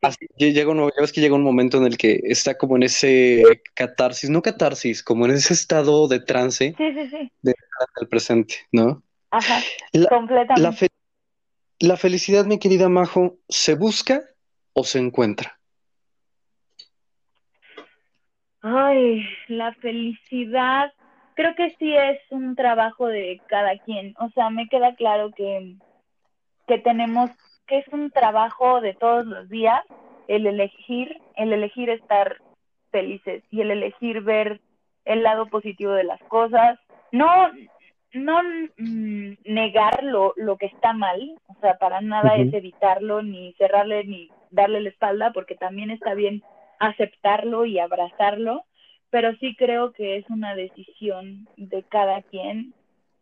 Así, 0.00 0.26
llega 0.36 0.70
un, 0.70 0.78
ya 0.78 1.00
ves 1.00 1.12
que 1.12 1.20
llega 1.20 1.34
un 1.34 1.42
momento 1.42 1.78
en 1.78 1.84
el 1.84 1.98
que 1.98 2.20
está 2.22 2.56
como 2.56 2.76
en 2.76 2.84
ese 2.84 3.42
catarsis, 3.74 4.30
no 4.30 4.42
catarsis, 4.42 5.02
como 5.02 5.24
en 5.24 5.32
ese 5.32 5.54
estado 5.54 6.06
de 6.06 6.20
trance 6.20 6.72
sí, 6.76 6.92
sí, 6.94 7.10
sí. 7.10 7.32
del 7.42 8.08
presente, 8.08 8.54
¿no? 8.70 9.02
Ajá, 9.30 9.60
completamente. 10.08 10.88
la 11.80 11.96
felicidad, 11.96 12.44
mi 12.46 12.60
querida 12.60 12.88
Majo, 12.88 13.38
¿se 13.48 13.74
busca 13.74 14.22
o 14.78 14.84
se 14.84 15.00
encuentra? 15.00 15.58
Ay, 18.60 19.24
la 19.48 19.74
felicidad, 19.74 20.92
creo 21.34 21.54
que 21.56 21.70
sí 21.78 21.96
es 21.96 22.18
un 22.30 22.54
trabajo 22.54 23.06
de 23.08 23.40
cada 23.48 23.76
quien. 23.78 24.14
O 24.18 24.30
sea, 24.30 24.50
me 24.50 24.68
queda 24.68 24.94
claro 24.94 25.30
que, 25.36 25.74
que 26.68 26.78
tenemos, 26.78 27.30
que 27.66 27.78
es 27.78 27.88
un 27.88 28.10
trabajo 28.10 28.80
de 28.80 28.94
todos 28.94 29.26
los 29.26 29.48
días, 29.48 29.82
el 30.28 30.46
elegir, 30.46 31.20
el 31.34 31.52
elegir 31.52 31.90
estar 31.90 32.36
felices 32.92 33.42
y 33.50 33.62
el 33.62 33.72
elegir 33.72 34.20
ver 34.22 34.60
el 35.04 35.24
lado 35.24 35.46
positivo 35.46 35.92
de 35.92 36.04
las 36.04 36.20
cosas. 36.24 36.78
No, 37.10 37.50
no 38.12 38.42
mm, 38.42 39.32
negar 39.44 40.02
lo, 40.02 40.32
lo 40.36 40.56
que 40.56 40.66
está 40.66 40.92
mal, 40.92 41.38
o 41.46 41.54
sea, 41.60 41.78
para 41.78 42.00
nada 42.00 42.36
es 42.36 42.52
evitarlo, 42.52 43.22
ni 43.22 43.52
cerrarle, 43.54 44.04
ni 44.04 44.30
darle 44.50 44.80
la 44.80 44.88
espalda, 44.88 45.32
porque 45.32 45.54
también 45.54 45.90
está 45.90 46.14
bien 46.14 46.42
aceptarlo 46.78 47.64
y 47.64 47.78
abrazarlo, 47.78 48.64
pero 49.10 49.34
sí 49.36 49.56
creo 49.56 49.92
que 49.92 50.16
es 50.16 50.28
una 50.30 50.54
decisión 50.54 51.48
de 51.56 51.82
cada 51.82 52.22
quien 52.22 52.72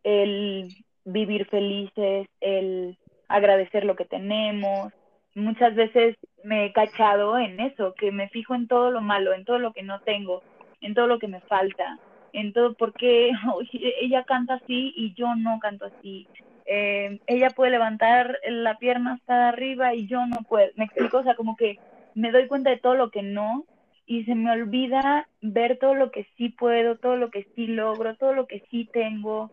el 0.03 0.69
vivir 1.05 1.47
felices, 1.47 2.29
el 2.41 2.97
agradecer 3.29 3.85
lo 3.85 3.97
que 3.97 4.05
tenemos. 4.05 4.93
Muchas 5.35 5.75
veces 5.75 6.17
me 6.45 6.67
he 6.67 6.73
cachado 6.73 7.39
en 7.39 7.61
eso, 7.61 7.95
que 7.95 8.13
me 8.13 8.29
fijo 8.29 8.55
en 8.55 8.69
todo 8.69 8.91
lo 8.91 9.01
malo, 9.01 9.33
en 9.33 9.45
todo 9.45 9.59
lo 9.59 9.73
que 9.73 9.83
no 9.83 10.01
tengo, 10.01 10.43
en 10.81 10.95
todo 10.95 11.07
lo 11.07 11.19
que 11.19 11.29
me 11.29 11.41
falta, 11.43 11.99
en 12.37 12.53
todo 12.53 12.75
porque 12.75 13.31
ella 14.01 14.25
canta 14.25 14.55
así 14.55 14.93
y 14.95 15.15
yo 15.15 15.35
no 15.35 15.59
canto 15.59 15.87
así. 15.87 16.29
Eh, 16.67 17.21
ella 17.27 17.51
puede 17.51 17.71
levantar 17.71 18.39
la 18.47 18.77
pierna 18.77 19.15
hasta 19.15 19.49
arriba 19.49 19.95
y 19.95 20.07
yo 20.07 20.27
no 20.27 20.37
puedo. 20.49 20.71
Me 20.77 20.85
explico, 20.85 21.19
o 21.19 21.23
sea, 21.23 21.35
como 21.35 21.57
que 21.57 21.79
me 22.15 22.31
doy 22.31 22.47
cuenta 22.47 22.71
de 22.71 22.79
todo 22.79 22.95
lo 22.95 23.11
que 23.11 23.23
no 23.23 23.65
y 24.05 24.25
se 24.25 24.35
me 24.35 24.51
olvida 24.51 25.29
ver 25.41 25.79
todo 25.79 25.95
lo 25.95 26.11
que 26.11 26.27
sí 26.37 26.51
puedo, 26.51 26.97
todo 26.99 27.17
lo 27.17 27.31
que 27.31 27.47
sí 27.55 27.67
logro, 27.69 28.17
todo 28.17 28.35
lo 28.35 28.47
que 28.47 28.63
sí 28.71 28.89
tengo. 28.93 29.51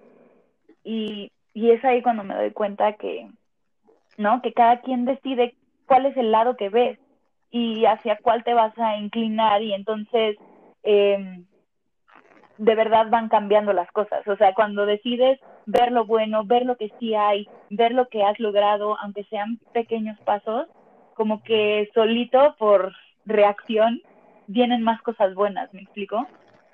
Y, 0.84 1.32
y 1.54 1.72
es 1.72 1.84
ahí 1.86 2.02
cuando 2.02 2.24
me 2.24 2.36
doy 2.36 2.52
cuenta 2.52 2.94
que, 2.94 3.30
¿no? 4.18 4.42
Que 4.42 4.52
cada 4.52 4.82
quien 4.82 5.06
decide 5.06 5.56
cuál 5.86 6.06
es 6.06 6.18
el 6.18 6.32
lado 6.32 6.58
que 6.58 6.68
ves 6.68 7.00
y 7.50 7.86
hacia 7.86 8.18
cuál 8.22 8.44
te 8.44 8.54
vas 8.54 8.78
a 8.78 8.98
inclinar 8.98 9.62
y 9.62 9.74
entonces 9.74 10.38
eh, 10.84 11.44
de 12.58 12.76
verdad 12.76 13.08
van 13.10 13.30
cambiando 13.30 13.74
las 13.74 13.92
cosas. 13.92 14.28
O 14.28 14.36
sea, 14.36 14.54
cuando 14.54 14.86
decides 14.86 15.40
ver 15.66 15.92
lo 15.92 16.06
bueno, 16.06 16.46
ver 16.46 16.66
lo 16.66 16.78
que 16.78 16.92
sí 17.00 17.16
hay, 17.16 17.48
ver 17.70 17.94
lo 17.94 18.08
que 18.10 18.24
has 18.24 18.40
logrado, 18.40 18.98
aunque 19.00 19.24
sean 19.26 19.60
pequeños 19.74 20.20
pasos, 20.22 20.68
como 21.16 21.44
que 21.44 21.90
solito 21.94 22.56
por 22.58 22.94
reacción 23.26 24.02
vienen 24.48 24.82
más 24.82 25.02
cosas 25.02 25.34
buenas, 25.34 25.74
¿me 25.74 25.82
explico? 25.82 26.28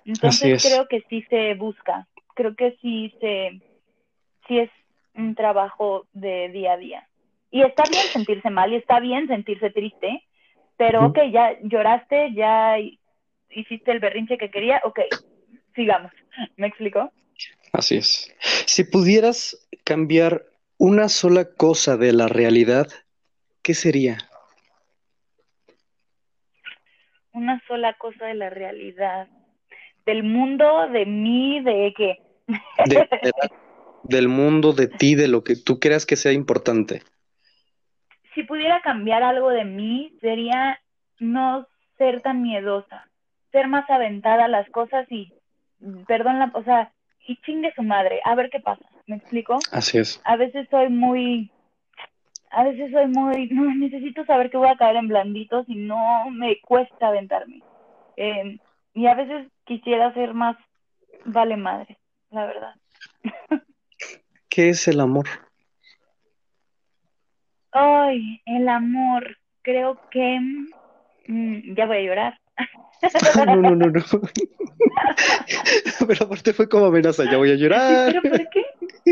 Entonces 0.05 0.63
creo 0.63 0.87
que 0.87 1.01
sí 1.09 1.23
se 1.29 1.53
busca, 1.55 2.07
creo 2.33 2.55
que 2.55 2.77
sí 2.81 3.13
se, 3.19 3.61
sí 4.47 4.59
es 4.59 4.71
un 5.15 5.35
trabajo 5.35 6.07
de 6.13 6.49
día 6.49 6.73
a 6.73 6.77
día. 6.77 7.07
Y 7.51 7.61
está 7.61 7.83
bien 7.89 8.03
sentirse 8.03 8.49
mal 8.49 8.71
y 8.71 8.77
está 8.77 8.99
bien 8.99 9.27
sentirse 9.27 9.69
triste, 9.71 10.23
pero 10.77 11.05
ok, 11.07 11.19
ya 11.31 11.57
lloraste, 11.61 12.33
ya 12.33 12.77
hiciste 13.49 13.91
el 13.91 13.99
berrinche 13.99 14.37
que 14.37 14.51
quería, 14.51 14.81
ok, 14.83 14.99
sigamos. 15.79 16.11
¿Me 16.57 16.67
explico? 16.67 17.11
Así 17.71 17.97
es. 17.97 18.35
Si 18.65 18.83
pudieras 18.83 19.65
cambiar 19.85 20.43
una 20.77 21.07
sola 21.07 21.45
cosa 21.45 21.95
de 21.95 22.11
la 22.11 22.27
realidad, 22.27 22.87
¿qué 23.61 23.73
sería? 23.73 24.17
Una 27.31 27.61
sola 27.65 27.93
cosa 27.93 28.25
de 28.25 28.33
la 28.33 28.49
realidad. 28.49 29.29
Del 30.05 30.23
mundo, 30.23 30.89
de 30.89 31.05
mí, 31.05 31.61
de 31.63 31.93
qué. 31.95 32.21
del 34.03 34.27
mundo, 34.27 34.73
de 34.73 34.87
ti, 34.87 35.15
de 35.15 35.29
lo 35.29 35.45
que 35.45 35.55
tú 35.55 35.79
creas 35.79 36.05
que 36.05 36.17
sea 36.17 36.33
importante. 36.33 37.03
Si 38.35 38.43
pudiera 38.43 38.81
cambiar 38.81 39.23
algo 39.23 39.49
de 39.49 39.63
mí, 39.63 40.17
sería 40.19 40.81
no 41.19 41.67
ser 41.97 42.21
tan 42.21 42.41
miedosa, 42.41 43.07
ser 43.51 43.67
más 43.67 43.89
aventada 43.89 44.45
a 44.45 44.49
las 44.49 44.69
cosas 44.71 45.09
y 45.09 45.33
perdón, 46.07 46.39
la, 46.39 46.51
o 46.53 46.63
sea, 46.63 46.91
y 47.27 47.37
chingue 47.37 47.71
su 47.75 47.83
madre, 47.83 48.21
a 48.25 48.35
ver 48.35 48.49
qué 48.49 48.59
pasa, 48.59 48.85
¿me 49.07 49.17
explico? 49.17 49.59
Así 49.71 49.97
es. 49.97 50.21
A 50.25 50.35
veces 50.35 50.67
soy 50.69 50.89
muy, 50.89 51.51
a 52.51 52.63
veces 52.63 52.91
soy 52.91 53.07
muy, 53.07 53.47
no, 53.51 53.73
necesito 53.75 54.25
saber 54.25 54.49
que 54.49 54.57
voy 54.57 54.69
a 54.69 54.77
caer 54.77 54.95
en 54.95 55.07
blanditos 55.07 55.67
y 55.67 55.75
no 55.75 56.29
me 56.31 56.59
cuesta 56.61 57.07
aventarme. 57.07 57.61
Eh, 58.17 58.57
y 58.93 59.07
a 59.07 59.13
veces 59.13 59.47
quisiera 59.65 60.13
ser 60.13 60.33
más 60.33 60.57
vale 61.25 61.57
madre, 61.57 61.97
la 62.31 62.45
verdad. 62.45 62.75
¿Qué 64.49 64.69
es 64.69 64.87
el 64.87 64.99
amor? 64.99 65.27
Ay, 67.71 68.41
el 68.45 68.67
amor, 68.67 69.37
creo 69.61 69.99
que 70.09 70.39
mm, 71.27 71.75
ya 71.75 71.85
voy 71.85 71.97
a 71.97 72.01
llorar. 72.01 72.39
No, 73.45 73.55
no, 73.55 73.75
no, 73.75 73.87
no. 73.87 74.01
Pero 76.07 76.25
aparte 76.25 76.53
fue 76.53 76.67
como 76.67 76.85
amenaza, 76.85 77.23
ya 77.25 77.37
voy 77.37 77.51
a 77.51 77.55
llorar. 77.55 78.11
¿Pero 78.11 78.21
por 78.21 78.49
qué? 78.49 78.65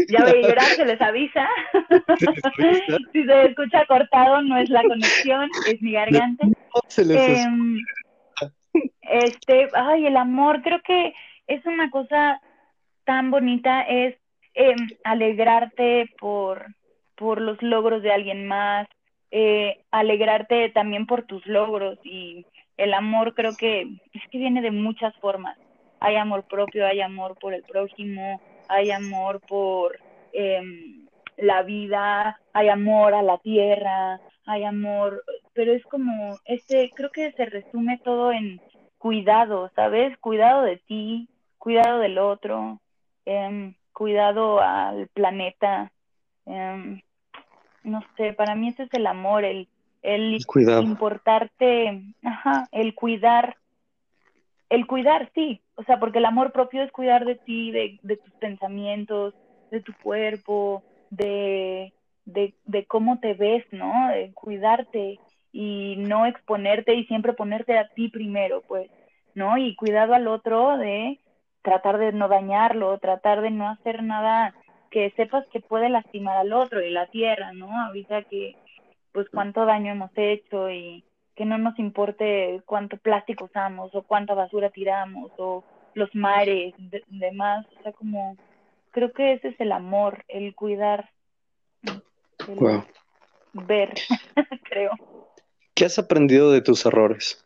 Ya 0.10 0.26
voy 0.26 0.44
a 0.44 0.48
llorar, 0.48 0.66
se 0.76 0.86
les 0.86 1.02
avisa. 1.02 1.48
Si 3.14 3.24
se 3.24 3.46
escucha 3.46 3.86
cortado, 3.86 4.42
no 4.42 4.58
es 4.58 4.70
la 4.70 4.84
conexión, 4.84 5.50
es 5.68 5.82
mi 5.82 5.94
garganta. 5.94 6.46
No 6.46 6.82
se 6.88 7.06
les 7.06 7.46
Em, 7.46 7.78
este, 9.02 9.70
ay, 9.74 10.06
el 10.06 10.18
amor, 10.18 10.62
creo 10.62 10.82
que 10.82 11.14
es 11.48 11.66
una 11.66 11.90
cosa 11.90 12.42
tan 13.06 13.32
bonita, 13.32 13.84
es 13.84 14.16
em, 14.54 14.88
alegrarte 15.04 16.14
por, 16.20 16.66
por 17.16 17.40
los 17.40 17.62
logros 17.62 18.04
de 18.04 18.12
alguien 18.12 18.48
más, 18.48 18.88
eh, 19.32 19.84
alegrarte 19.92 20.70
también 20.70 21.06
por 21.06 21.24
tus 21.24 21.46
logros 21.46 22.00
y 22.04 22.46
el 22.78 22.94
amor 22.94 23.34
creo 23.34 23.56
que 23.58 23.82
es 24.14 24.22
que 24.32 24.38
viene 24.38 24.62
de 24.62 24.72
muchas 24.72 25.16
formas. 25.18 25.58
Hay 26.00 26.16
amor 26.16 26.44
propio, 26.44 26.86
hay 26.86 27.02
amor 27.02 27.38
por 27.40 27.54
el 27.54 27.64
prójimo, 27.64 28.40
hay 28.70 28.92
amor 28.92 29.42
por 29.42 30.00
em, 30.32 31.08
la 31.38 31.64
vida, 31.64 32.40
hay 32.54 32.70
amor 32.70 33.14
a 33.16 33.24
la 33.24 33.40
tierra, 33.40 34.22
hay 34.46 34.64
amor, 34.64 35.24
pero 35.54 35.74
es 35.74 35.84
como, 35.86 36.38
este, 36.46 36.92
creo 36.96 37.12
que 37.12 37.32
se 37.34 37.46
resume 37.46 38.00
todo 38.04 38.32
en 38.32 38.62
cuidado, 39.00 39.72
¿sabes? 39.76 40.18
Cuidado 40.20 40.62
de 40.64 40.78
ti, 40.78 41.30
cuidado 41.58 42.00
del 42.00 42.18
otro, 42.20 42.80
em, 43.26 43.76
cuidado 43.94 44.62
al 44.62 45.08
planeta. 45.08 45.92
em, 46.46 47.02
no 47.84 48.02
sé, 48.16 48.34
para 48.34 48.56
mí 48.56 48.70
ese 48.70 48.84
es 48.84 48.94
el 48.94 49.06
amor, 49.08 49.44
el, 49.44 49.68
el 50.08 50.46
Cuidado. 50.46 50.84
importarte, 50.84 52.02
ajá, 52.24 52.70
el 52.72 52.96
cuidar, 52.96 53.58
el 54.70 54.88
cuidar, 54.88 55.30
sí, 55.36 55.62
o 55.76 55.84
sea, 55.84 56.00
porque 56.00 56.20
el 56.20 56.26
amor 56.26 56.54
propio 56.54 56.82
es 56.82 56.92
cuidar 56.94 57.26
de 57.26 57.36
ti, 57.36 57.72
de, 57.72 58.00
de 58.04 58.16
tus 58.16 58.34
pensamientos, 58.36 59.34
de 59.70 59.82
tu 59.82 59.94
cuerpo, 60.02 60.82
de, 61.10 61.92
de, 62.24 62.54
de 62.64 62.86
cómo 62.86 63.20
te 63.20 63.34
ves, 63.34 63.66
¿no? 63.72 64.08
De 64.10 64.32
cuidarte 64.34 65.20
y 65.52 65.96
no 65.98 66.26
exponerte 66.26 66.94
y 66.94 67.06
siempre 67.06 67.34
ponerte 67.34 67.78
a 67.78 67.90
ti 67.90 68.08
primero, 68.08 68.62
pues, 68.66 68.90
¿no? 69.36 69.58
Y 69.58 69.76
cuidado 69.76 70.14
al 70.14 70.30
otro 70.30 70.78
de 70.78 71.20
tratar 71.64 71.98
de 71.98 72.14
no 72.14 72.30
dañarlo, 72.30 72.98
tratar 73.00 73.42
de 73.42 73.52
no 73.52 73.68
hacer 73.68 74.04
nada 74.04 74.56
que 74.90 75.12
sepas 75.18 75.46
que 75.48 75.60
puede 75.60 75.90
lastimar 75.90 76.38
al 76.38 76.54
otro 76.54 76.82
y 76.82 76.92
la 76.92 77.08
tierra, 77.08 77.52
¿no? 77.52 77.68
Ahorita 77.88 78.24
que, 78.24 78.56
pues, 79.12 79.28
cuánto 79.30 79.66
daño 79.66 79.92
hemos 79.94 80.12
hecho 80.16 80.70
y 80.70 81.04
que 81.36 81.46
no 81.46 81.58
nos 81.58 81.78
importe 81.80 82.62
cuánto 82.66 82.98
plástico 82.98 83.46
usamos 83.46 83.94
o 83.94 84.02
cuánta 84.04 84.34
basura 84.34 84.70
tiramos 84.70 85.32
o 85.38 85.64
los 85.94 86.14
mares, 86.16 86.74
de- 86.78 87.04
demás, 87.08 87.66
o 87.80 87.84
sea, 87.84 87.92
como, 87.92 88.36
creo 88.92 89.12
que 89.14 89.34
ese 89.34 89.50
es 89.50 89.60
el 89.60 89.72
amor, 89.72 90.24
el 90.28 90.56
cuidar, 90.56 91.10
el 92.48 92.56
Wow. 92.60 92.86
ver, 93.54 93.94
creo. 94.64 94.92
¿Qué 95.76 95.86
has 95.86 96.00
aprendido 96.00 96.52
de 96.52 96.62
tus 96.62 96.86
errores? 96.86 97.44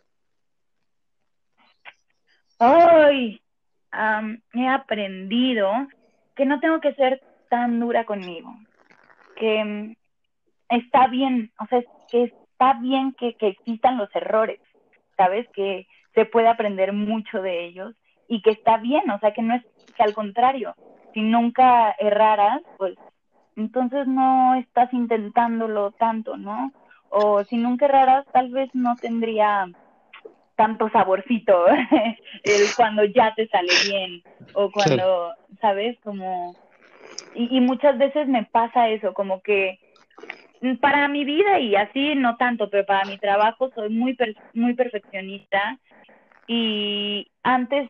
Ay, 2.59 3.41
he 4.53 4.67
aprendido 4.67 5.71
que 6.35 6.45
no 6.45 6.59
tengo 6.59 6.79
que 6.79 6.93
ser 6.93 7.21
tan 7.49 7.79
dura 7.79 8.05
conmigo, 8.05 8.53
que 9.35 9.95
está 10.71 11.07
bien, 11.07 11.51
o 11.59 11.67
sea, 11.67 11.83
que 12.09 12.23
está 12.23 12.73
bien 12.73 13.13
que, 13.13 13.35
que 13.35 13.49
existan 13.49 13.97
los 13.97 14.13
errores, 14.15 14.59
¿sabes? 15.17 15.47
Que 15.49 15.87
se 16.15 16.25
puede 16.25 16.47
aprender 16.47 16.93
mucho 16.93 17.41
de 17.41 17.65
ellos 17.65 17.93
y 18.27 18.41
que 18.41 18.51
está 18.51 18.77
bien, 18.77 19.09
o 19.11 19.19
sea, 19.19 19.33
que 19.33 19.41
no 19.41 19.55
es, 19.55 19.63
que 19.95 20.03
al 20.03 20.13
contrario, 20.13 20.73
si 21.13 21.21
nunca 21.21 21.91
erraras, 21.99 22.61
pues 22.77 22.97
entonces 23.57 24.07
no 24.07 24.55
estás 24.55 24.91
intentándolo 24.93 25.91
tanto, 25.91 26.37
¿no? 26.37 26.71
O 27.09 27.43
si 27.43 27.57
nunca 27.57 27.85
erraras, 27.85 28.25
tal 28.31 28.49
vez 28.51 28.69
no 28.73 28.95
tendría 28.95 29.67
tanto 30.55 30.89
saborcito 30.89 31.65
el 32.43 32.61
cuando 32.77 33.03
ya 33.03 33.33
te 33.35 33.47
sale 33.47 33.73
bien 33.85 34.23
o 34.53 34.71
cuando, 34.71 35.33
¿sabes? 35.59 35.99
Como 36.01 36.55
y, 37.35 37.57
y 37.57 37.59
muchas 37.59 37.97
veces 37.97 38.27
me 38.27 38.45
pasa 38.45 38.87
eso, 38.89 39.13
como 39.13 39.41
que 39.41 39.79
para 40.81 41.07
mi 41.07 41.25
vida 41.25 41.59
y 41.59 41.75
así 41.75 42.15
no 42.15 42.37
tanto, 42.37 42.69
pero 42.69 42.85
para 42.85 43.05
mi 43.05 43.17
trabajo 43.19 43.71
soy 43.75 43.89
muy 43.89 44.15
per- 44.15 44.37
muy 44.53 44.73
perfeccionista 44.75 45.79
y 46.47 47.27
antes 47.43 47.89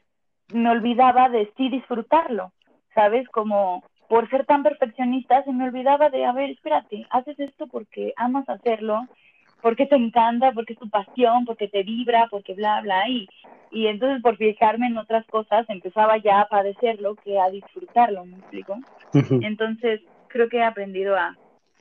me 0.49 0.69
olvidaba 0.69 1.30
de 1.30 1.51
sí 1.57 1.69
disfrutarlo, 1.69 2.53
¿sabes? 2.93 3.28
Como 3.30 3.86
por 4.07 4.30
ser 4.30 4.45
tan 4.45 4.63
perfeccionista 4.63 5.43
se 5.43 5.53
me 5.53 5.65
olvidaba 5.65 6.09
de, 6.09 6.26
a 6.26 6.34
ver, 6.34 6.49
espérate, 6.51 7.07
haces 7.09 7.39
esto 7.39 7.67
porque 7.67 8.13
amas 8.17 8.47
hacerlo, 8.49 9.07
porque 9.61 9.86
te 9.86 9.95
encanta, 9.95 10.51
porque 10.53 10.74
es 10.74 10.80
tu 10.80 10.89
pasión, 10.89 11.45
porque 11.45 11.67
te 11.69 11.84
vibra, 11.84 12.28
porque 12.30 12.53
bla, 12.53 12.82
bla, 12.82 13.07
y, 13.09 13.30
y 13.69 13.88
entonces 13.88 14.22
por 14.22 14.38
fijarme 14.38 14.88
en 14.88 14.97
otras 14.97 15.26
cosas 15.30 15.65
empezaba 15.69 16.17
ya 16.17 16.41
a 16.41 16.49
padecerlo 16.49 17.17
que 17.17 17.39
a 17.39 17.49
disfrutarlo, 17.49 18.26
¿me 18.26 18.39
explico? 18.39 18.78
Entonces 19.41 20.01
creo 20.28 20.49
que 20.49 20.57
he 20.57 20.63
aprendido 20.63 21.15
a 21.17 21.38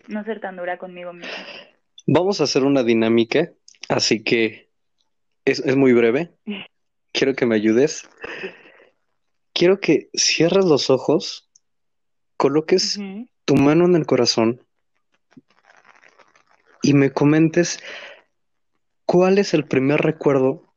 no 0.09 0.25
ser 0.25 0.41
tan 0.41 0.57
dura 0.57 0.79
conmigo 0.79 1.13
misma. 1.13 1.35
Vamos 2.07 2.41
a 2.41 2.45
hacer 2.45 2.65
una 2.65 2.83
dinámica, 2.83 3.53
así 3.89 4.23
que 4.23 4.71
es, 5.45 5.61
es 5.61 5.77
muy 5.77 5.93
breve. 5.93 6.31
Quiero 7.13 7.35
que 7.35 7.47
me 7.47 7.57
ayudes. 7.57 8.09
Quiero 9.53 9.81
que 9.81 10.11
cierres 10.15 10.65
los 10.65 10.91
ojos, 10.91 11.51
coloques 12.37 12.99
tu 13.45 13.57
mano 13.57 13.85
en 13.85 13.97
el 13.97 14.07
corazón 14.07 14.65
y 16.83 16.95
me 16.95 17.13
comentes 17.13 17.81
cuál 19.05 19.39
es 19.39 19.55
el 19.55 19.67
primer 19.67 20.01
recuerdo 20.01 20.75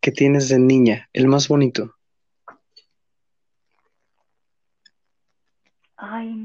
que 0.00 0.12
tienes 0.12 0.48
de 0.48 0.58
niña, 0.58 1.08
el 1.12 1.26
más 1.26 1.48
bonito. 1.48 1.96
Ay, 5.96 6.41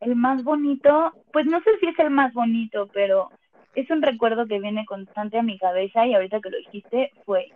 el 0.00 0.16
más 0.16 0.42
bonito, 0.42 1.12
pues 1.32 1.46
no 1.46 1.60
sé 1.60 1.70
si 1.78 1.86
es 1.86 1.98
el 1.98 2.10
más 2.10 2.32
bonito, 2.32 2.88
pero 2.92 3.30
es 3.74 3.88
un 3.90 4.02
recuerdo 4.02 4.46
que 4.46 4.58
viene 4.58 4.84
constante 4.86 5.38
a 5.38 5.42
mi 5.42 5.58
cabeza 5.58 6.06
y 6.06 6.14
ahorita 6.14 6.40
que 6.40 6.50
lo 6.50 6.58
dijiste 6.58 7.12
fue, 7.24 7.48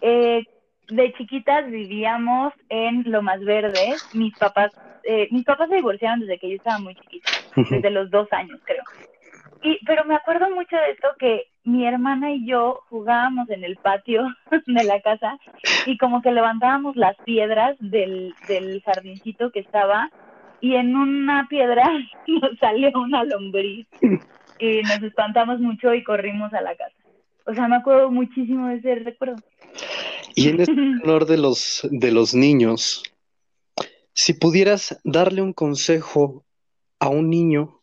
eh, 0.00 0.44
de 0.88 1.12
chiquitas 1.14 1.70
vivíamos 1.70 2.52
en 2.68 3.04
Lomas 3.10 3.44
Verdes, 3.44 4.08
mis 4.14 4.36
papás, 4.38 4.72
eh, 5.04 5.28
mis 5.30 5.44
papás 5.44 5.68
se 5.68 5.76
divorciaron 5.76 6.20
desde 6.20 6.38
que 6.38 6.50
yo 6.50 6.56
estaba 6.56 6.78
muy 6.78 6.94
chiquita, 6.94 7.30
desde 7.56 7.90
los 7.90 8.10
dos 8.10 8.28
años 8.32 8.60
creo. 8.64 8.82
Y, 9.62 9.84
pero 9.84 10.04
me 10.04 10.14
acuerdo 10.14 10.48
mucho 10.50 10.76
de 10.76 10.92
esto 10.92 11.08
que 11.18 11.48
mi 11.64 11.84
hermana 11.84 12.30
y 12.30 12.46
yo 12.46 12.80
jugábamos 12.88 13.50
en 13.50 13.64
el 13.64 13.76
patio 13.76 14.24
de 14.66 14.84
la 14.84 15.00
casa 15.00 15.38
y 15.84 15.98
como 15.98 16.22
que 16.22 16.30
levantábamos 16.30 16.96
las 16.96 17.16
piedras 17.24 17.76
del, 17.80 18.34
del 18.46 18.82
jardincito 18.82 19.50
que 19.50 19.60
estaba 19.60 20.10
y 20.60 20.74
en 20.74 20.96
una 20.96 21.46
piedra 21.48 21.88
nos 22.26 22.58
salió 22.58 22.90
una 22.94 23.24
lombriz 23.24 23.86
y 24.58 24.82
nos 24.82 25.02
espantamos 25.02 25.60
mucho 25.60 25.94
y 25.94 26.02
corrimos 26.02 26.52
a 26.52 26.60
la 26.60 26.76
casa. 26.76 26.96
O 27.46 27.54
sea, 27.54 27.68
me 27.68 27.76
acuerdo 27.76 28.10
muchísimo 28.10 28.68
de 28.68 28.76
ese 28.76 28.96
recuerdo. 28.96 29.36
Y 30.34 30.48
en 30.48 30.60
este 30.60 30.72
honor 31.04 31.26
de 31.26 31.38
los, 31.38 31.86
de 31.90 32.12
los 32.12 32.34
niños, 32.34 33.02
si 34.12 34.34
pudieras 34.34 35.00
darle 35.04 35.42
un 35.42 35.52
consejo 35.52 36.44
a 37.00 37.08
un 37.08 37.30
niño, 37.30 37.78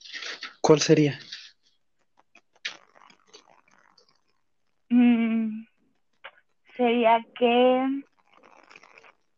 ¿cuál 0.61 0.81
sería? 0.81 1.17
Mm, 4.89 5.65
sería 6.77 7.25
que, 7.39 7.87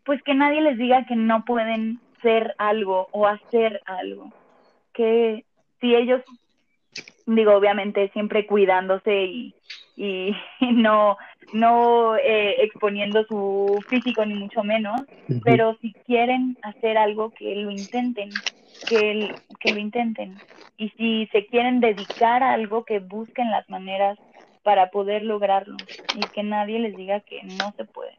pues 0.04 0.22
que 0.24 0.34
nadie 0.34 0.62
les 0.62 0.78
diga 0.78 1.06
que 1.06 1.16
no 1.16 1.46
pueden 1.46 2.02
ser 2.22 2.56
algo 2.58 3.10
o 3.12 3.28
hacer 3.28 3.82
algo. 3.86 4.34
Que 4.94 5.46
si 5.80 5.96
ellos, 5.96 6.22
digo, 7.26 7.54
obviamente 7.56 8.10
siempre 8.10 8.46
cuidándose 8.46 9.26
y, 9.26 9.56
y 9.96 10.36
no, 10.74 11.18
no 11.52 12.16
eh, 12.18 12.64
exponiendo 12.64 13.24
su 13.26 13.84
físico 13.90 14.26
ni 14.26 14.36
mucho 14.36 14.64
menos, 14.64 15.06
pero 15.44 15.78
si 15.82 15.96
quieren 16.06 16.58
hacer 16.62 16.98
algo, 16.98 17.32
que 17.32 17.56
lo 17.56 17.72
intenten, 17.72 18.44
que, 18.86 19.12
el- 19.12 19.36
que 19.60 19.72
lo 19.72 19.80
intenten. 19.80 20.42
Y 20.78 20.90
si 20.92 21.28
se 21.32 21.48
quieren 21.48 21.80
dedicar 21.80 22.44
a 22.44 22.54
algo, 22.54 22.86
que 22.86 23.00
busquen 23.00 23.50
las 23.52 23.68
maneras 23.70 24.20
para 24.64 24.90
poder 24.92 25.24
lograrlo 25.24 25.88
y 26.12 26.30
que 26.30 26.44
nadie 26.44 26.80
les 26.80 26.96
diga 26.96 27.22
que 27.22 27.42
no 27.44 27.74
se 27.78 27.86
puede 27.86 28.18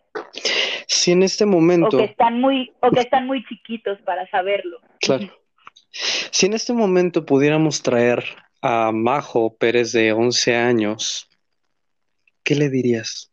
Si 0.87 1.13
en 1.13 1.23
este 1.23 1.45
o 1.45 1.49
momento, 1.49 1.99
que 1.99 2.05
están 2.05 2.41
muy 2.41 2.73
o 2.81 2.91
que 2.91 3.01
están 3.01 3.27
muy 3.27 3.45
chiquitos 3.45 3.99
para 4.03 4.29
saberlo. 4.31 4.79
claro, 5.01 5.29
si 5.91 6.47
en 6.47 6.55
este 6.55 6.73
momento 6.73 7.27
pudiéramos 7.27 7.83
traer 7.83 8.25
a 8.63 8.93
Majo 8.93 9.57
Pérez 9.57 9.93
de 9.93 10.13
11 10.13 10.57
años, 10.57 11.29
¿qué 12.45 12.55
le 12.55 12.69
dirías? 12.69 13.33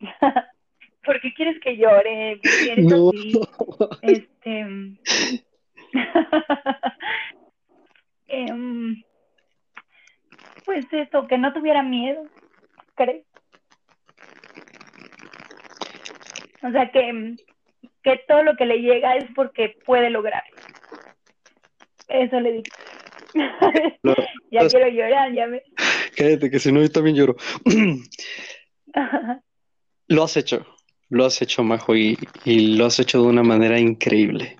¿Por 1.04 1.20
qué 1.20 1.34
quieres 1.34 1.60
que 1.60 1.76
llore? 1.76 2.40
¿Por 2.42 2.50
qué 2.50 2.72
eres 2.72 2.84
No. 2.86 3.10
Este. 4.02 4.60
em, 8.28 9.02
pues 10.64 10.86
eso, 10.92 11.26
que 11.26 11.36
no 11.38 11.52
tuviera 11.52 11.82
miedo, 11.82 12.24
¿crees? 12.94 13.24
O 16.66 16.70
sea, 16.72 16.90
que, 16.90 17.36
que 18.02 18.20
todo 18.26 18.42
lo 18.42 18.56
que 18.56 18.64
le 18.66 18.78
llega 18.78 19.16
es 19.16 19.26
porque 19.34 19.76
puede 19.84 20.08
lograr. 20.10 20.42
Eso 22.08 22.40
le 22.40 22.52
digo. 22.52 22.64
Lo- 24.02 24.14
ya 24.50 24.62
los- 24.62 24.72
quiero 24.72 24.88
llorar, 24.88 25.32
ya 25.32 25.46
me. 25.46 25.62
Cállate, 26.16 26.50
que 26.50 26.58
si 26.58 26.72
no, 26.72 26.80
yo 26.80 26.90
también 26.90 27.16
lloro. 27.16 27.36
Lo 30.08 30.22
has 30.24 30.36
hecho, 30.36 30.66
lo 31.10 31.24
has 31.26 31.40
hecho, 31.42 31.62
Majo, 31.62 31.94
y, 31.96 32.16
y 32.44 32.76
lo 32.76 32.86
has 32.86 32.98
hecho 32.98 33.20
de 33.22 33.28
una 33.28 33.42
manera 33.42 33.78
increíble. 33.78 34.56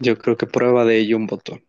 Yo 0.00 0.18
creo 0.18 0.36
que 0.36 0.46
prueba 0.46 0.84
de 0.84 0.98
ello 0.98 1.16
un 1.16 1.26
botón. 1.26 1.64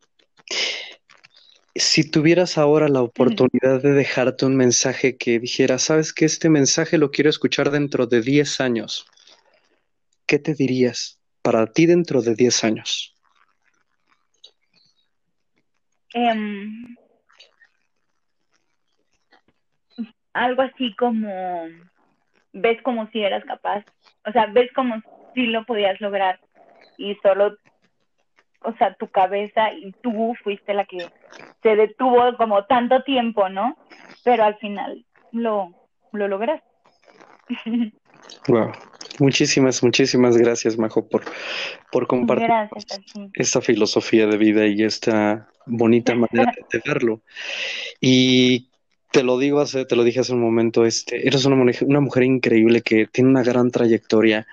Si 1.79 2.11
tuvieras 2.11 2.57
ahora 2.57 2.89
la 2.89 3.01
oportunidad 3.01 3.81
de 3.81 3.93
dejarte 3.93 4.45
un 4.45 4.57
mensaje 4.57 5.17
que 5.17 5.39
dijera, 5.39 5.79
sabes 5.79 6.11
que 6.11 6.25
este 6.25 6.49
mensaje 6.49 6.97
lo 6.97 7.09
quiero 7.09 7.29
escuchar 7.29 7.71
dentro 7.71 8.05
de 8.05 8.21
10 8.21 8.59
años, 8.59 9.07
¿qué 10.27 10.39
te 10.39 10.53
dirías 10.55 11.21
para 11.41 11.67
ti 11.67 11.85
dentro 11.85 12.21
de 12.21 12.35
10 12.35 12.63
años? 12.65 13.15
Em, 16.13 16.97
algo 20.33 20.63
así 20.63 20.93
como 20.97 21.65
ves 22.51 22.81
como 22.81 23.09
si 23.11 23.23
eras 23.23 23.45
capaz, 23.45 23.85
o 24.25 24.33
sea, 24.33 24.47
ves 24.47 24.69
como 24.75 25.01
si 25.33 25.45
lo 25.45 25.65
podías 25.65 26.01
lograr 26.01 26.41
y 26.97 27.15
solo, 27.23 27.57
o 28.61 28.73
sea, 28.73 28.93
tu 28.95 29.07
cabeza 29.07 29.71
y 29.73 29.91
tú 30.01 30.33
fuiste 30.43 30.73
la 30.73 30.85
que 30.85 31.09
se 31.63 31.75
detuvo 31.75 32.35
como 32.37 32.65
tanto 32.65 33.03
tiempo, 33.03 33.49
¿no? 33.49 33.77
Pero 34.23 34.43
al 34.43 34.57
final 34.57 35.05
lo, 35.31 35.73
lo 36.11 36.27
lograste. 36.27 36.67
Wow. 38.47 38.71
Muchísimas, 39.19 39.83
muchísimas 39.83 40.37
gracias, 40.37 40.77
Majo, 40.77 41.07
por, 41.07 41.23
por 41.91 42.07
compartir 42.07 42.47
Gracias 42.47 42.99
esta 43.33 43.61
filosofía 43.61 44.27
de 44.27 44.37
vida 44.37 44.67
y 44.67 44.83
esta 44.83 45.49
bonita 45.65 46.15
manera 46.15 46.51
de 46.71 46.81
verlo. 46.85 47.21
Y 47.99 48.69
te 49.11 49.23
lo 49.23 49.37
digo 49.37 49.59
hace, 49.59 49.85
te 49.85 49.95
lo 49.95 50.03
dije 50.03 50.21
hace 50.21 50.33
un 50.33 50.41
momento, 50.41 50.85
este, 50.85 51.27
eres 51.27 51.45
una 51.45 51.55
mujer, 51.55 51.87
una 51.87 51.99
mujer 51.99 52.23
increíble 52.23 52.81
que 52.81 53.07
tiene 53.07 53.29
una 53.29 53.43
gran 53.43 53.71
trayectoria 53.71 54.47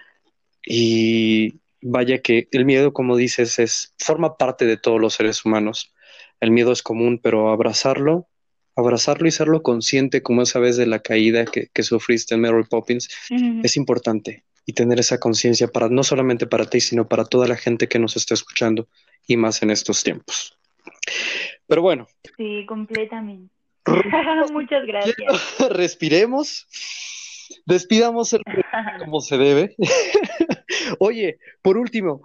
y 0.64 1.60
vaya 1.88 2.20
que 2.20 2.48
el 2.50 2.64
miedo, 2.64 2.92
como 2.92 3.16
dices, 3.16 3.58
es, 3.58 3.94
forma 3.98 4.36
parte 4.36 4.66
de 4.66 4.76
todos 4.76 5.00
los 5.00 5.14
seres 5.14 5.44
humanos. 5.44 5.92
El 6.40 6.50
miedo 6.50 6.72
es 6.72 6.82
común, 6.82 7.18
pero 7.22 7.50
abrazarlo, 7.50 8.28
abrazarlo 8.74 9.26
y 9.26 9.30
serlo 9.30 9.62
consciente 9.62 10.22
como 10.22 10.42
esa 10.42 10.58
vez 10.58 10.76
de 10.76 10.86
la 10.86 11.00
caída 11.00 11.44
que, 11.44 11.68
que 11.72 11.82
sufriste 11.82 12.34
en 12.34 12.42
Mary 12.42 12.64
Poppins, 12.68 13.08
es 13.62 13.76
importante 13.76 14.44
y 14.66 14.72
tener 14.72 14.98
esa 14.98 15.18
conciencia 15.18 15.68
para 15.68 15.88
no 15.88 16.02
solamente 16.02 16.46
para 16.46 16.68
ti, 16.68 16.80
sino 16.80 17.08
para 17.08 17.24
toda 17.24 17.46
la 17.46 17.56
gente 17.56 17.88
que 17.88 17.98
nos 17.98 18.16
está 18.16 18.34
escuchando 18.34 18.88
y 19.26 19.36
más 19.36 19.62
en 19.62 19.70
estos 19.70 20.02
tiempos. 20.02 20.58
Pero 21.66 21.82
bueno, 21.82 22.06
Sí, 22.36 22.66
completamente. 22.66 23.52
Muchas 24.52 24.84
gracias. 24.86 25.16
respiremos, 25.70 26.66
despidamos 27.64 28.32
el 28.32 28.42
como 28.98 29.20
se 29.20 29.38
debe. 29.38 29.76
Oye, 30.98 31.38
por 31.62 31.76
último, 31.78 32.22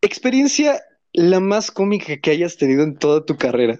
experiencia 0.00 0.80
la 1.12 1.40
más 1.40 1.70
cómica 1.70 2.16
que 2.18 2.30
hayas 2.30 2.56
tenido 2.56 2.82
en 2.82 2.98
toda 2.98 3.24
tu 3.24 3.36
carrera. 3.36 3.78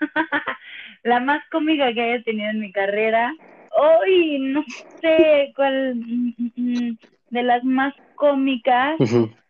La 1.02 1.20
más 1.20 1.42
cómica 1.50 1.92
que 1.92 2.02
haya 2.02 2.22
tenido 2.22 2.50
en 2.50 2.60
mi 2.60 2.72
carrera. 2.72 3.32
Hoy 3.70 4.38
no 4.38 4.62
sé 5.00 5.52
cuál 5.56 5.94
mm, 5.96 6.34
mm, 6.36 6.52
mm, 6.56 6.98
de 7.30 7.42
las 7.42 7.64
más 7.64 7.94
cómicas. 8.16 8.98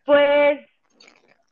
Pues 0.05 0.59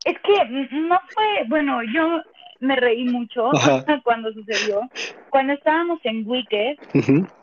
es 0.04 0.18
que 0.20 0.68
no 0.72 1.00
fue, 1.12 1.44
bueno, 1.48 1.82
yo 1.82 2.22
me 2.60 2.76
reí 2.76 3.04
mucho 3.04 3.54
Ajá. 3.54 3.84
cuando 4.04 4.32
sucedió. 4.32 4.82
Cuando 5.30 5.54
estábamos 5.54 5.98
en 6.04 6.28
Wicked, 6.28 6.76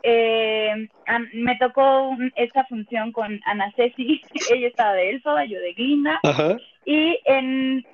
eh, 0.02 0.88
me 1.34 1.56
tocó 1.56 2.16
esta 2.36 2.64
función 2.64 3.12
con 3.12 3.40
Ana 3.44 3.72
Ceci. 3.76 4.22
Ella 4.54 4.68
estaba 4.68 4.94
de 4.94 5.10
Elfa, 5.10 5.44
yo 5.44 5.58
de 5.60 5.72
Glinda. 5.74 6.20
Ajá. 6.22 6.56
Y 6.84 7.18
en, 7.26 7.84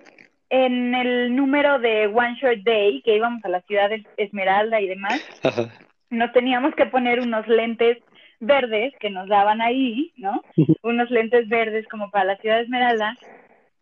en 0.51 0.95
el 0.95 1.35
número 1.35 1.79
de 1.79 2.07
One 2.07 2.37
Short 2.41 2.61
Day, 2.63 3.03
que 3.03 3.17
íbamos 3.17 3.45
a 3.45 3.49
la 3.49 3.61
ciudad 3.63 3.89
de 3.89 4.07
Esmeralda 4.17 4.81
y 4.81 4.87
demás, 4.89 5.21
Ajá. 5.43 5.69
nos 6.11 6.33
teníamos 6.33 6.75
que 6.75 6.87
poner 6.87 7.21
unos 7.21 7.47
lentes 7.49 7.99
verdes 8.41 8.93
que 9.01 9.11
nos 9.11 9.29
daban 9.29 9.61
ahí, 9.63 10.13
¿no? 10.17 10.43
Unos 10.83 11.11
lentes 11.11 11.49
verdes 11.49 11.87
como 11.89 12.11
para 12.11 12.25
la 12.27 12.37
ciudad 12.37 12.57
de 12.57 12.63
Esmeralda. 12.65 13.17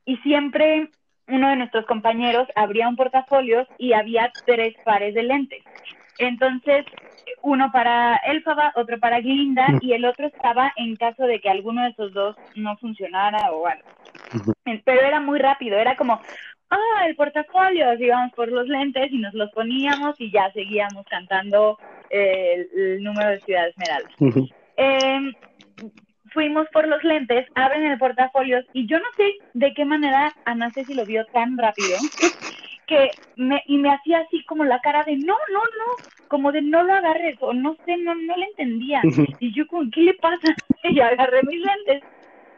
Y 0.04 0.16
siempre 0.18 0.88
uno 1.28 1.48
de 1.50 1.56
nuestros 1.56 1.86
compañeros 1.86 2.48
abría 2.54 2.88
un 2.88 2.96
portafolio 2.96 3.66
y 3.78 3.92
había 3.92 4.30
tres 4.44 4.74
pares 4.84 5.14
de 5.14 5.22
lentes. 5.22 5.62
Entonces, 6.18 6.84
uno 7.42 7.70
para 7.72 8.16
Elfaba, 8.16 8.72
otro 8.76 8.98
para 8.98 9.20
Glinda 9.20 9.66
y 9.80 9.92
el 9.92 10.04
otro 10.04 10.26
estaba 10.26 10.72
en 10.76 10.96
caso 10.96 11.24
de 11.24 11.40
que 11.40 11.48
alguno 11.48 11.82
de 11.82 11.90
esos 11.90 12.12
dos 12.12 12.36
no 12.54 12.76
funcionara 12.76 13.50
o 13.52 13.66
algo. 13.66 13.88
Pero 14.84 15.00
era 15.00 15.20
muy 15.20 15.38
rápido, 15.38 15.78
era 15.78 15.96
como, 15.96 16.20
ah, 16.70 17.06
el 17.06 17.16
portafolio, 17.16 17.90
así 17.90 18.04
íbamos 18.04 18.32
por 18.32 18.50
los 18.50 18.68
lentes 18.68 19.10
y 19.10 19.18
nos 19.18 19.34
los 19.34 19.50
poníamos 19.52 20.20
y 20.20 20.30
ya 20.30 20.52
seguíamos 20.52 21.06
cantando 21.08 21.78
eh, 22.10 22.66
el, 22.74 22.80
el 22.80 23.02
número 23.02 23.30
de 23.30 23.40
Ciudad 23.40 23.68
Esmeralda. 23.68 24.10
Eh, 24.76 25.32
fuimos 26.32 26.66
por 26.72 26.86
los 26.88 27.02
lentes, 27.04 27.46
abren 27.54 27.84
el 27.84 27.98
portafolio 27.98 28.62
y 28.72 28.86
yo 28.86 28.98
no 28.98 29.06
sé 29.16 29.32
de 29.54 29.72
qué 29.74 29.84
manera 29.84 30.34
Ana 30.44 30.70
Ceci 30.72 30.94
lo 30.94 31.06
vio 31.06 31.24
tan 31.26 31.56
rápido 31.56 31.96
que 32.86 33.10
me, 33.36 33.62
y 33.66 33.78
me 33.78 33.90
hacía 33.90 34.18
así 34.20 34.44
como 34.44 34.64
la 34.64 34.80
cara 34.80 35.04
de 35.04 35.16
no, 35.16 35.36
no, 35.52 35.60
no, 35.60 36.28
como 36.28 36.52
de 36.52 36.62
no 36.62 36.82
lo 36.82 36.94
agarres 36.94 37.36
o 37.40 37.52
no 37.52 37.76
sé, 37.84 37.96
no, 37.98 38.14
no 38.14 38.36
le 38.36 38.46
entendía. 38.46 39.02
Y 39.38 39.54
yo 39.54 39.66
como, 39.66 39.90
¿qué 39.92 40.00
le 40.02 40.14
pasa? 40.14 40.54
Y 40.84 40.98
agarré 40.98 41.42
mis 41.44 41.60
lentes. 41.60 42.02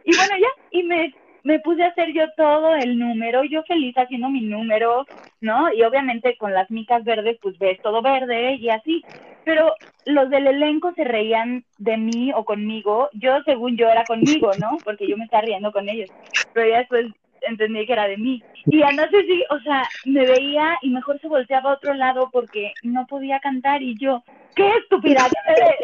Y 0.05 0.16
bueno, 0.16 0.34
ya, 0.40 0.48
y 0.70 0.82
me, 0.82 1.14
me 1.44 1.60
puse 1.60 1.84
a 1.84 1.88
hacer 1.88 2.12
yo 2.12 2.24
todo 2.36 2.74
el 2.74 2.98
número, 2.98 3.44
yo 3.44 3.62
feliz 3.64 3.94
haciendo 3.96 4.30
mi 4.30 4.40
número, 4.40 5.06
¿no? 5.40 5.72
Y 5.72 5.82
obviamente 5.82 6.36
con 6.36 6.52
las 6.52 6.70
micas 6.70 7.04
verdes, 7.04 7.38
pues 7.40 7.58
ves 7.58 7.80
todo 7.82 8.02
verde 8.02 8.54
y 8.54 8.70
así. 8.70 9.04
Pero 9.44 9.74
los 10.06 10.30
del 10.30 10.46
elenco 10.46 10.92
se 10.94 11.04
reían 11.04 11.64
de 11.76 11.98
mí 11.98 12.32
o 12.34 12.44
conmigo. 12.44 13.10
Yo, 13.12 13.42
según 13.44 13.76
yo, 13.76 13.88
era 13.88 14.04
conmigo, 14.04 14.50
¿no? 14.58 14.78
Porque 14.84 15.06
yo 15.06 15.18
me 15.18 15.24
estaba 15.24 15.42
riendo 15.42 15.70
con 15.70 15.86
ellos. 15.88 16.10
Pero 16.54 16.68
ya 16.68 16.78
después 16.78 17.06
entendí 17.42 17.84
que 17.84 17.92
era 17.92 18.08
de 18.08 18.16
mí. 18.16 18.42
Y 18.64 18.82
Ana 18.82 19.06
Ceci, 19.10 19.44
o 19.50 19.60
sea, 19.60 19.82
me 20.06 20.24
veía 20.24 20.78
y 20.80 20.88
mejor 20.88 21.20
se 21.20 21.28
volteaba 21.28 21.72
a 21.72 21.74
otro 21.74 21.92
lado 21.92 22.30
porque 22.32 22.72
no 22.82 23.06
podía 23.06 23.38
cantar 23.40 23.82
y 23.82 23.94
yo, 23.98 24.24
¿qué 24.56 24.66
estúpida? 24.78 25.28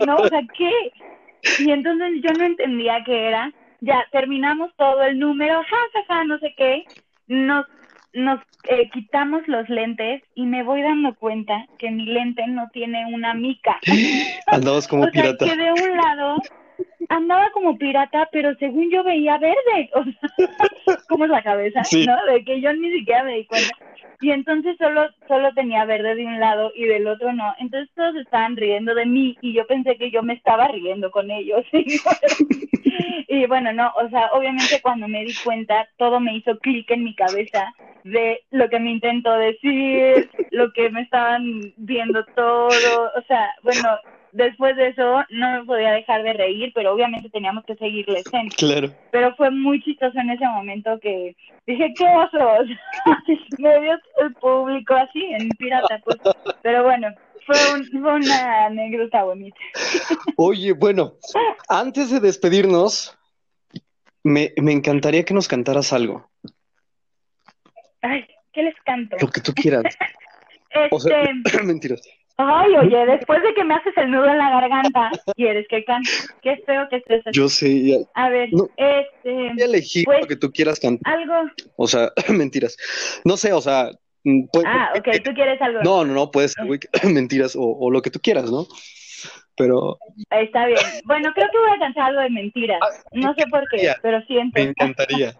¿No? 0.06 0.16
O 0.16 0.28
sea, 0.28 0.40
¿qué? 0.56 0.72
Y 1.58 1.70
entonces 1.70 2.22
yo 2.22 2.32
no 2.32 2.44
entendía 2.44 3.02
qué 3.04 3.28
era. 3.28 3.52
Ya 3.80 4.06
terminamos 4.12 4.70
todo 4.76 5.02
el 5.02 5.18
número, 5.18 5.62
ja, 5.62 5.76
ja, 5.92 6.14
ja, 6.14 6.24
no 6.24 6.38
sé 6.38 6.54
qué. 6.56 6.84
Nos, 7.28 7.66
nos 8.12 8.40
eh, 8.68 8.90
quitamos 8.90 9.46
los 9.46 9.68
lentes 9.68 10.22
y 10.34 10.44
me 10.44 10.62
voy 10.62 10.82
dando 10.82 11.14
cuenta 11.14 11.66
que 11.78 11.90
mi 11.90 12.06
lente 12.06 12.46
no 12.46 12.68
tiene 12.72 13.06
una 13.14 13.34
mica. 13.34 13.78
Andabas 14.46 14.86
como 14.86 15.02
o 15.06 15.10
sea, 15.10 15.22
pirata. 15.22 15.44
que 15.44 15.56
de 15.56 15.72
un 15.72 15.96
lado 15.96 16.36
andaba 17.08 17.50
como 17.50 17.76
pirata, 17.76 18.28
pero 18.32 18.54
según 18.56 18.90
yo 18.90 19.02
veía 19.04 19.38
verde. 19.38 19.90
O 19.94 20.04
sea, 20.04 20.96
como 21.08 21.24
es 21.24 21.30
la 21.30 21.42
cabeza, 21.42 21.84
Sí. 21.84 22.06
¿no? 22.06 22.16
De 22.26 22.44
que 22.44 22.60
yo 22.60 22.72
ni 22.72 22.90
siquiera 22.92 23.24
me 23.24 23.36
di 23.36 23.44
cuenta. 23.44 23.76
Y 24.22 24.30
entonces 24.32 24.76
solo, 24.78 25.08
solo 25.28 25.52
tenía 25.54 25.84
verde 25.86 26.14
de 26.14 26.26
un 26.26 26.38
lado 26.40 26.72
y 26.74 26.84
del 26.84 27.06
otro 27.06 27.32
no. 27.32 27.54
Entonces 27.58 27.88
todos 27.94 28.14
estaban 28.16 28.56
riendo 28.56 28.94
de 28.94 29.06
mí 29.06 29.36
y 29.40 29.54
yo 29.54 29.66
pensé 29.66 29.96
que 29.96 30.10
yo 30.10 30.22
me 30.22 30.34
estaba 30.34 30.68
riendo 30.68 31.10
con 31.10 31.30
ellos. 31.30 31.64
y 33.28 33.46
bueno, 33.46 33.72
no, 33.72 33.92
o 33.96 34.08
sea, 34.10 34.28
obviamente 34.32 34.80
cuando 34.82 35.08
me 35.08 35.24
di 35.24 35.34
cuenta, 35.42 35.88
todo 35.96 36.20
me 36.20 36.36
hizo 36.36 36.58
clic 36.58 36.90
en 36.90 37.04
mi 37.04 37.14
cabeza 37.14 37.72
de 38.04 38.42
lo 38.50 38.68
que 38.68 38.78
me 38.78 38.90
intentó 38.90 39.32
decir, 39.34 40.30
lo 40.50 40.72
que 40.72 40.90
me 40.90 41.02
estaban 41.02 41.72
viendo 41.76 42.24
todo. 42.36 43.10
O 43.16 43.22
sea, 43.26 43.54
bueno, 43.62 43.88
después 44.32 44.76
de 44.76 44.88
eso 44.88 45.24
no 45.30 45.52
me 45.52 45.64
podía 45.64 45.92
dejar 45.92 46.22
de 46.22 46.32
reír, 46.32 46.72
pero 46.74 46.92
obviamente 46.92 47.30
teníamos 47.30 47.64
que 47.64 47.76
seguir 47.76 48.08
la 48.08 48.18
escena. 48.18 48.50
Claro. 48.56 48.90
Pero 49.10 49.34
fue 49.36 49.50
muy 49.50 49.82
chistoso 49.82 50.18
en 50.18 50.30
ese 50.30 50.46
momento 50.46 50.98
que 51.00 51.36
dije, 51.66 51.92
¿qué 51.96 52.04
osos? 52.04 52.68
me 53.58 53.80
vio 53.80 53.92
el 54.20 54.34
público 54.34 54.94
así, 54.94 55.24
en 55.24 55.48
pirata, 55.50 56.00
pues. 56.04 56.18
Pero 56.62 56.84
bueno, 56.84 57.08
fue, 57.46 57.56
un, 57.74 57.84
fue 58.02 58.14
una 58.14 58.66
anécdota 58.66 59.24
bonita. 59.24 59.56
Oye, 60.36 60.72
bueno, 60.72 61.14
antes 61.68 62.10
de 62.10 62.20
despedirnos, 62.20 63.16
me, 64.22 64.52
me 64.56 64.72
encantaría 64.72 65.24
que 65.24 65.34
nos 65.34 65.48
cantaras 65.48 65.92
algo. 65.92 66.30
Ay, 68.02 68.26
¿qué 68.52 68.62
les 68.62 68.74
canto? 68.84 69.16
Lo 69.20 69.28
que 69.28 69.40
tú 69.40 69.52
quieras. 69.52 69.84
Este, 70.72 70.88
O 70.94 71.00
sea, 71.00 71.24
mentiras. 71.64 72.00
Ay, 72.48 72.76
oye, 72.76 73.06
después 73.06 73.42
de 73.42 73.54
que 73.54 73.64
me 73.64 73.74
haces 73.74 73.92
el 73.96 74.10
nudo 74.10 74.26
en 74.26 74.38
la 74.38 74.50
garganta, 74.50 75.10
¿quieres 75.36 75.66
que 75.68 75.84
cante? 75.84 76.10
Qué 76.42 76.56
feo 76.66 76.88
que 76.88 76.96
estés 76.96 77.26
así. 77.26 77.38
Yo 77.38 77.48
sé, 77.48 77.82
ya, 77.84 77.96
A 78.14 78.28
ver, 78.28 78.48
No. 78.52 78.68
este, 78.76 79.52
ya 79.56 79.64
elegí 79.64 80.04
Pues- 80.04 80.20
lo 80.22 80.26
que 80.26 80.36
tú 80.36 80.50
quieras 80.52 80.78
cantar. 80.80 81.12
algo. 81.14 81.50
O 81.76 81.86
sea, 81.86 82.10
mentiras. 82.28 82.76
No 83.24 83.36
sé, 83.36 83.52
o 83.52 83.60
sea, 83.60 83.90
mm, 84.24 84.44
Ah, 84.66 84.92
ok, 84.98 85.08
tú 85.24 85.32
quieres 85.34 85.60
algo. 85.62 85.80
no, 85.82 86.04
no, 86.04 86.14
no, 86.14 86.30
puede 86.30 86.48
ser 86.48 86.66
güey, 86.66 86.80
mentiras 87.04 87.56
o, 87.56 87.62
o 87.62 87.90
lo 87.90 88.02
que 88.02 88.10
tú 88.10 88.20
quieras, 88.20 88.50
¿no? 88.50 88.66
Pero 89.56 89.98
Está 90.30 90.64
bien. 90.66 90.78
Bueno, 91.04 91.30
creo 91.34 91.48
que 91.52 91.58
voy 91.58 91.70
a 91.76 91.78
cantar 91.78 92.04
algo 92.04 92.20
de 92.22 92.30
mentiras. 92.30 92.80
No 93.12 93.34
sé 93.34 93.44
por 93.50 93.62
qué, 93.70 93.92
pero 94.00 94.22
siento. 94.22 94.58
me 94.58 94.68
encantaría. 94.70 95.34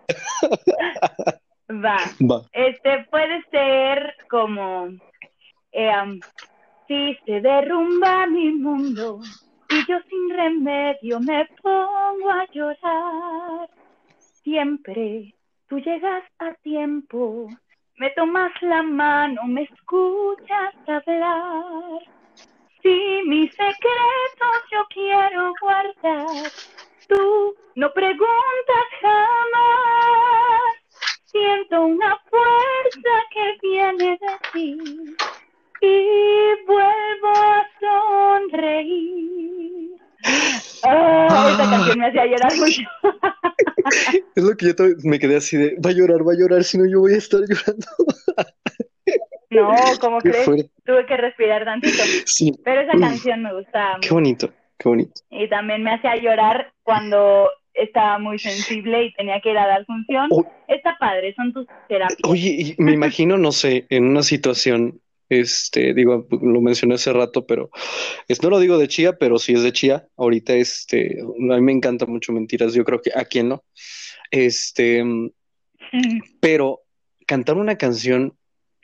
Va. 1.71 1.97
Va. 2.21 2.43
Este 2.53 3.07
puede 3.11 3.43
ser 3.51 4.15
como 4.29 4.89
eh, 5.73 5.91
um, 6.03 6.21
si 6.91 7.17
se 7.25 7.41
derrumba 7.41 8.27
mi 8.27 8.51
mundo 8.51 9.21
y 9.69 9.87
yo 9.87 9.97
sin 10.09 10.31
remedio 10.31 11.21
me 11.21 11.47
pongo 11.63 12.29
a 12.29 12.45
llorar. 12.53 13.69
Siempre 14.43 15.33
tú 15.69 15.79
llegas 15.79 16.25
a 16.41 16.53
tiempo, 16.55 17.47
me 17.97 18.11
tomas 18.11 18.51
la 18.63 18.83
mano, 18.83 19.45
me 19.45 19.63
escuchas 19.63 20.75
hablar. 20.89 22.01
Si 22.83 23.23
mis 23.25 23.51
secretos 23.53 24.59
yo 24.73 24.85
quiero 24.93 25.53
guardar, 25.61 26.51
tú 27.07 27.55
no 27.77 27.93
preguntas 27.93 28.87
jamás. 29.01 30.75
Siento 31.27 31.83
una 31.83 32.19
fuerza 32.29 33.15
que 33.33 33.59
viene 33.63 34.19
de 34.19 34.39
ti 34.53 35.17
y 35.81 36.65
vuelvo 36.67 37.29
a 37.35 37.67
sonreír. 37.81 39.91
Ah, 40.83 41.49
esta 41.53 41.71
canción 41.71 41.99
me 41.99 42.07
hacía 42.07 42.27
llorar 42.27 42.53
mucho. 42.57 42.83
Es 44.37 44.45
lo 44.45 44.57
que 44.57 44.67
yo 44.67 44.75
me 45.05 45.19
quedé 45.19 45.37
así 45.37 45.57
de, 45.57 45.75
va 45.85 45.91
a 45.91 45.93
llorar, 45.93 46.27
va 46.27 46.33
a 46.33 46.37
llorar, 46.37 46.63
si 46.63 46.79
no 46.79 46.87
yo 46.87 47.01
voy 47.01 47.15
a 47.15 47.19
estar 47.19 47.41
llorando. 47.41 47.87
No, 49.53 49.75
¿cómo 50.01 50.21
Qué 50.21 50.31
crees? 50.31 50.45
fuerte. 50.45 50.71
Tuve 50.85 51.07
que 51.07 51.17
respirar 51.17 51.65
tantito. 51.65 52.05
Sí, 52.25 52.53
Pero 52.65 52.83
esa 52.83 52.97
canción 52.97 53.43
me 53.43 53.53
gustaba 53.53 53.99
qué 54.01 54.11
bonito, 54.11 54.49
qué 54.79 54.89
bonito. 54.89 55.13
Y 55.29 55.49
también 55.49 55.83
me 55.83 55.93
hacía 55.93 56.15
llorar 56.15 56.73
cuando 56.85 57.49
estaba 57.75 58.21
muy 58.21 58.39
sensible 58.39 59.07
y 59.07 59.13
tenía 59.15 59.41
que 59.41 59.51
ir 59.51 59.59
a 59.59 59.67
dar 59.67 59.85
función. 59.87 60.29
Oh. 60.31 60.47
Está 60.69 60.97
padre, 61.01 61.35
son 61.35 61.53
tus 61.53 61.67
terapias. 61.89 62.21
Oye, 62.29 62.77
y 62.79 62.83
me 62.83 62.93
imagino, 62.93 63.39
no 63.39 63.51
sé, 63.51 63.87
en 63.91 64.05
una 64.07 64.23
situación, 64.23 65.01
este, 65.31 65.95
digo, 65.95 66.27
lo 66.31 66.61
mencioné 66.61 66.95
hace 66.97 67.13
rato, 67.13 67.47
pero 67.47 67.71
es, 68.29 68.43
no 68.43 68.51
lo 68.51 68.59
digo 68.61 68.77
de 68.77 68.89
chía, 68.89 69.17
pero 69.17 69.39
sí 69.39 69.55
es 69.55 69.63
de 69.63 69.73
chía. 69.73 70.07
Ahorita, 70.17 70.55
este, 70.55 71.21
a 71.23 71.55
mí 71.57 71.61
me 71.63 71.73
encanta 71.73 72.05
mucho 72.05 72.33
mentiras, 72.33 72.75
yo 72.75 72.85
creo 72.85 73.01
que 73.01 73.13
a 73.15 73.25
quién 73.25 73.49
no. 73.49 73.65
Este, 74.31 75.03
pero 76.41 76.83
cantar 77.27 77.57
una 77.57 77.77
canción 77.79 78.37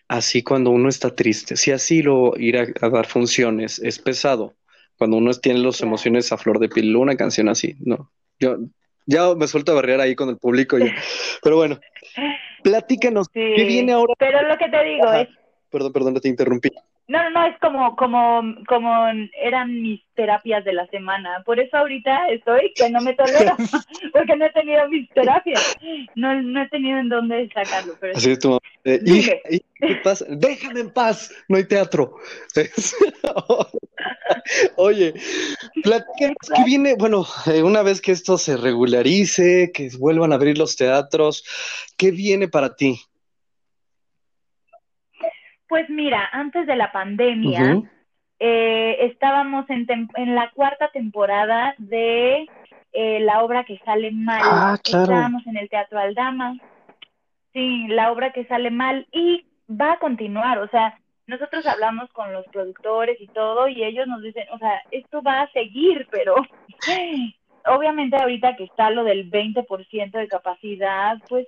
así 0.09 0.43
cuando 0.43 0.71
uno 0.71 0.89
está 0.89 1.15
triste, 1.15 1.57
si 1.57 1.73
así 1.73 2.03
lo 2.03 2.33
ir 2.39 2.59
a, 2.59 2.67
a 2.81 2.89
dar 2.89 3.07
funciones 3.07 3.79
es 3.81 3.99
pesado, 3.99 4.55
cuando 4.97 5.17
uno 5.17 5.33
tiene 5.35 5.59
las 5.61 5.81
emociones 5.81 6.33
a 6.33 6.39
flor 6.39 6.59
de 6.61 6.69
piel, 6.69 6.95
una 6.97 7.17
canción 7.17 7.49
así, 7.49 7.75
no, 7.81 8.13
yo 8.39 8.57
ya 9.05 9.35
me 9.35 9.47
suelto 9.47 9.73
a 9.73 9.77
barrear 9.77 10.01
ahí 10.01 10.15
con 10.15 10.29
el 10.29 10.39
público, 10.39 10.79
ya. 10.79 10.95
pero 11.43 11.57
bueno, 11.57 11.79
platícanos, 12.63 13.27
Sí. 13.33 13.41
¿qué 13.57 13.65
viene 13.65 13.93
ahora? 13.93 14.15
Pero 14.19 14.43
lo 14.49 14.57
que 14.57 14.69
te 14.69 14.85
digo 14.85 15.07
Ajá. 15.07 15.23
es 15.23 15.29
Perdón, 15.77 15.93
perdón, 15.93 16.15
te 16.15 16.29
interrumpí. 16.29 16.71
No, 17.07 17.23
no, 17.23 17.29
no, 17.29 17.45
es 17.45 17.59
como, 17.61 17.95
como, 17.97 18.41
como 18.67 19.09
eran 19.39 19.83
mis 19.83 20.01
terapias 20.15 20.65
de 20.65 20.73
la 20.73 20.87
semana. 20.87 21.43
Por 21.45 21.61
eso 21.61 21.77
ahorita 21.77 22.31
estoy 22.31 22.73
que 22.75 22.89
no 22.89 23.03
me 23.03 23.13
tolero, 23.13 23.55
porque 24.15 24.37
no 24.37 24.47
he 24.47 24.53
tenido 24.53 24.89
mis 24.89 25.07
terapias. 25.11 25.77
No, 26.15 26.41
no 26.41 26.63
he 26.63 26.69
tenido 26.71 26.99
en 26.99 27.11
dónde 27.11 27.51
sacarlo, 27.53 27.95
pero 28.01 28.17
Así 28.17 28.31
es 28.31 28.39
tu 28.39 28.49
mamá. 28.49 28.61
Eh, 28.85 29.01
Dime. 29.03 29.19
hija, 29.19 29.33
hija, 29.51 29.65
¿qué 29.81 29.97
pasa? 29.97 30.25
Déjame 30.31 30.81
en 30.81 30.91
paz, 30.91 31.31
no 31.47 31.59
hay 31.59 31.69
teatro. 31.69 32.17
Oye, 34.77 35.13
platícanos, 35.83 36.37
¿qué 36.55 36.65
viene? 36.65 36.95
Bueno, 36.97 37.27
eh, 37.53 37.63
una 37.63 37.83
vez 37.83 38.01
que 38.01 38.13
esto 38.13 38.39
se 38.39 38.57
regularice, 38.57 39.73
que 39.75 39.91
vuelvan 39.99 40.33
a 40.33 40.37
abrir 40.37 40.57
los 40.57 40.75
teatros, 40.75 41.45
¿qué 41.99 42.13
viene 42.13 42.49
para 42.49 42.75
ti? 42.75 42.99
Pues 45.69 45.89
mira, 45.91 46.29
antes 46.33 46.67
de 46.67 46.77
la 46.77 46.93
pandemia 46.93 47.83
eh, 48.39 48.97
estábamos 49.01 49.69
en, 49.71 49.87
en 50.15 50.35
la 50.35 50.51
cuarta 50.51 50.89
temporada 50.89 51.75
de 51.79 52.47
eh, 52.93 53.21
la 53.21 53.43
obra 53.43 53.65
que 53.65 53.79
sale 53.85 54.11
mal. 54.11 54.41
Ah, 54.43 54.79
claro. 54.83 55.05
Estábamos 55.05 55.47
en 55.47 55.57
el 55.57 55.69
Teatro 55.69 55.99
Aldama. 55.99 56.57
Sí, 57.53 57.87
la 57.89 58.13
obra 58.13 58.33
que 58.33 58.45
sale 58.47 58.71
mal 58.71 59.07
y 59.13 59.47
va 59.69 59.93
a 59.93 59.99
continuar, 59.99 60.59
o 60.59 60.69
sea, 60.69 60.99
nosotros 61.27 61.67
hablamos 61.67 62.11
con 62.13 62.33
los 62.33 62.47
productores 62.47 63.21
y 63.21 63.27
todo 63.29 63.69
y 63.69 63.83
ellos 63.83 64.07
nos 64.07 64.23
dicen, 64.23 64.47
o 64.53 64.59
sea, 64.59 64.81
esto 64.91 65.23
va 65.23 65.43
a 65.43 65.53
seguir, 65.53 66.07
pero 66.11 66.37
obviamente 67.67 68.17
ahorita 68.17 68.57
que 68.57 68.65
está 68.65 68.91
lo 68.91 69.05
del 69.05 69.31
20% 69.31 70.11
de 70.13 70.29
capacidad, 70.29 71.19
pues 71.29 71.47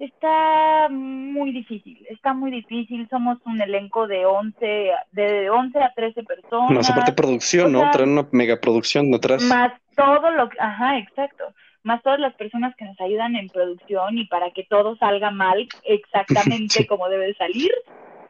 está 0.00 0.88
muy 0.88 1.52
difícil, 1.52 2.04
está 2.08 2.32
muy 2.32 2.50
difícil, 2.50 3.06
somos 3.10 3.38
un 3.44 3.60
elenco 3.60 4.06
de 4.06 4.24
11, 4.24 4.92
de 5.12 5.50
11 5.50 5.78
a 5.78 5.92
13 5.94 6.22
personas. 6.22 6.70
Más 6.72 6.90
aparte 6.90 7.12
producción, 7.12 7.76
o 7.76 7.84
¿no? 7.84 7.90
Traen 7.90 8.10
una 8.10 8.26
megaproducción 8.32 9.10
detrás. 9.10 9.42
más 9.42 9.72
todo 9.94 10.30
lo 10.30 10.48
que, 10.48 10.56
ajá, 10.58 10.96
exacto, 10.98 11.44
más 11.82 12.02
todas 12.02 12.18
las 12.18 12.34
personas 12.34 12.74
que 12.76 12.86
nos 12.86 12.98
ayudan 13.00 13.36
en 13.36 13.50
producción 13.50 14.16
y 14.16 14.26
para 14.26 14.50
que 14.52 14.64
todo 14.64 14.96
salga 14.96 15.30
mal 15.30 15.68
exactamente 15.84 16.74
Sí. 16.80 16.86
como 16.86 17.08
debe 17.10 17.26
de 17.26 17.34
salir, 17.34 17.70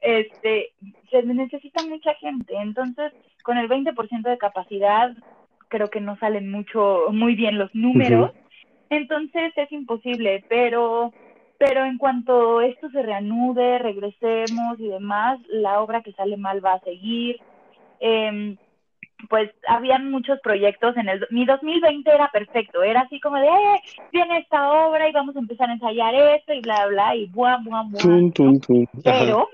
este, 0.01 0.73
se 1.11 1.23
necesita 1.23 1.85
mucha 1.85 2.15
gente, 2.15 2.53
entonces 2.57 3.13
con 3.45 3.59
el 3.59 3.69
20% 3.69 4.23
de 4.23 4.39
capacidad 4.39 5.13
creo 5.69 5.89
que 5.89 6.01
no 6.01 6.19
salen 6.19 6.51
mucho, 6.51 7.07
muy 7.13 7.37
bien 7.37 7.59
los 7.59 7.73
números, 7.77 8.33
entonces 8.89 9.53
es 9.55 9.71
imposible, 9.71 10.45
pero 10.49 11.13
pero 11.61 11.85
en 11.85 11.99
cuanto 11.99 12.63
esto 12.63 12.89
se 12.89 13.03
reanude, 13.03 13.79
regresemos 13.79 14.81
y 14.81 14.89
demás, 14.89 15.39
la 15.51 15.83
obra 15.83 16.01
que 16.01 16.13
sale 16.13 16.39
mal 16.39 16.65
va 16.65 16.73
a 16.73 16.81
seguir. 16.81 17.37
Em, 18.01 18.57
pues 19.29 19.51
habían 19.69 20.11
muchos 20.11 20.41
proyectos 20.41 20.97
en 20.97 21.11
el 21.11 21.27
mi 21.29 21.45
2020 21.45 22.11
era 22.11 22.31
perfecto, 22.33 22.83
era 22.83 23.03
así 23.03 23.21
como 23.21 23.37
de 23.37 23.47
eh, 23.47 23.81
viene 24.11 24.39
esta 24.39 24.73
obra 24.87 25.07
y 25.07 25.13
vamos 25.13 25.37
a 25.37 25.41
empezar 25.41 25.69
a 25.69 25.75
ensayar 25.75 26.15
esto 26.15 26.55
y 26.55 26.63
bla 26.63 26.87
bla 26.87 27.15
y 27.15 27.31
tum, 28.33 28.59
tum. 28.59 28.87
Ajá. 29.05 29.19
Pero 29.21 29.49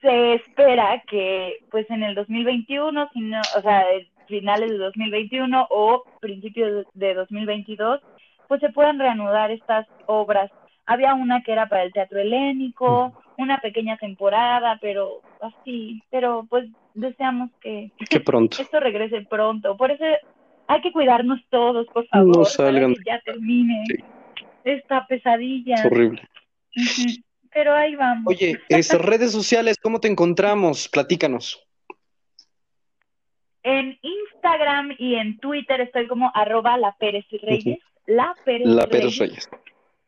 se 0.00 0.34
espera 0.34 1.00
que 1.08 1.58
pues 1.70 1.88
en 1.90 2.02
el 2.02 2.16
2021, 2.16 3.08
si 3.12 3.20
no, 3.20 3.40
o 3.56 3.60
sea, 3.60 3.84
finales 4.26 4.68
de 4.68 4.78
2021 4.78 5.68
o 5.70 6.02
principios 6.20 6.86
de 6.94 7.14
2022, 7.14 8.00
pues 8.48 8.60
se 8.60 8.70
puedan 8.70 8.98
reanudar 8.98 9.52
estas 9.52 9.86
obras. 10.06 10.50
Había 10.86 11.14
una 11.14 11.42
que 11.42 11.52
era 11.52 11.68
para 11.68 11.84
el 11.84 11.92
teatro 11.92 12.18
helénico, 12.18 13.12
una 13.38 13.58
pequeña 13.58 13.96
temporada, 13.98 14.78
pero 14.80 15.20
así, 15.40 16.02
pero 16.10 16.46
pues 16.50 16.68
deseamos 16.94 17.50
que 17.60 17.90
Qué 18.10 18.20
pronto. 18.20 18.60
esto 18.60 18.80
regrese 18.80 19.22
pronto. 19.30 19.76
Por 19.76 19.90
eso 19.92 20.04
hay 20.66 20.80
que 20.80 20.92
cuidarnos 20.92 21.40
todos, 21.50 21.86
por 21.88 22.06
favor, 22.08 22.36
No 22.36 22.44
salgan. 22.44 22.94
que 22.94 23.00
ya 23.06 23.20
termine 23.20 23.84
Sí. 23.86 24.04
esta 24.64 25.06
pesadilla. 25.06 25.76
Es 25.76 25.84
horrible. 25.86 26.22
Pero 27.52 27.74
ahí 27.74 27.94
vamos. 27.96 28.24
Oye, 28.26 28.58
estas 28.68 29.00
redes 29.00 29.30
sociales, 29.32 29.76
¿cómo 29.80 30.00
te 30.00 30.08
encontramos? 30.08 30.88
Platícanos. 30.88 31.62
En 33.62 33.96
Instagram 34.02 34.94
y 34.98 35.14
en 35.14 35.38
Twitter 35.38 35.80
estoy 35.82 36.08
como 36.08 36.32
arroba 36.34 36.76
la 36.78 36.92
Pérez 36.98 37.24
Reyes. 37.42 37.78
La 38.06 38.34
Pérez 38.44 38.66
La 38.66 38.86
Reyes. 38.86 38.90
Pérez 38.90 39.18
Reyes. 39.18 39.50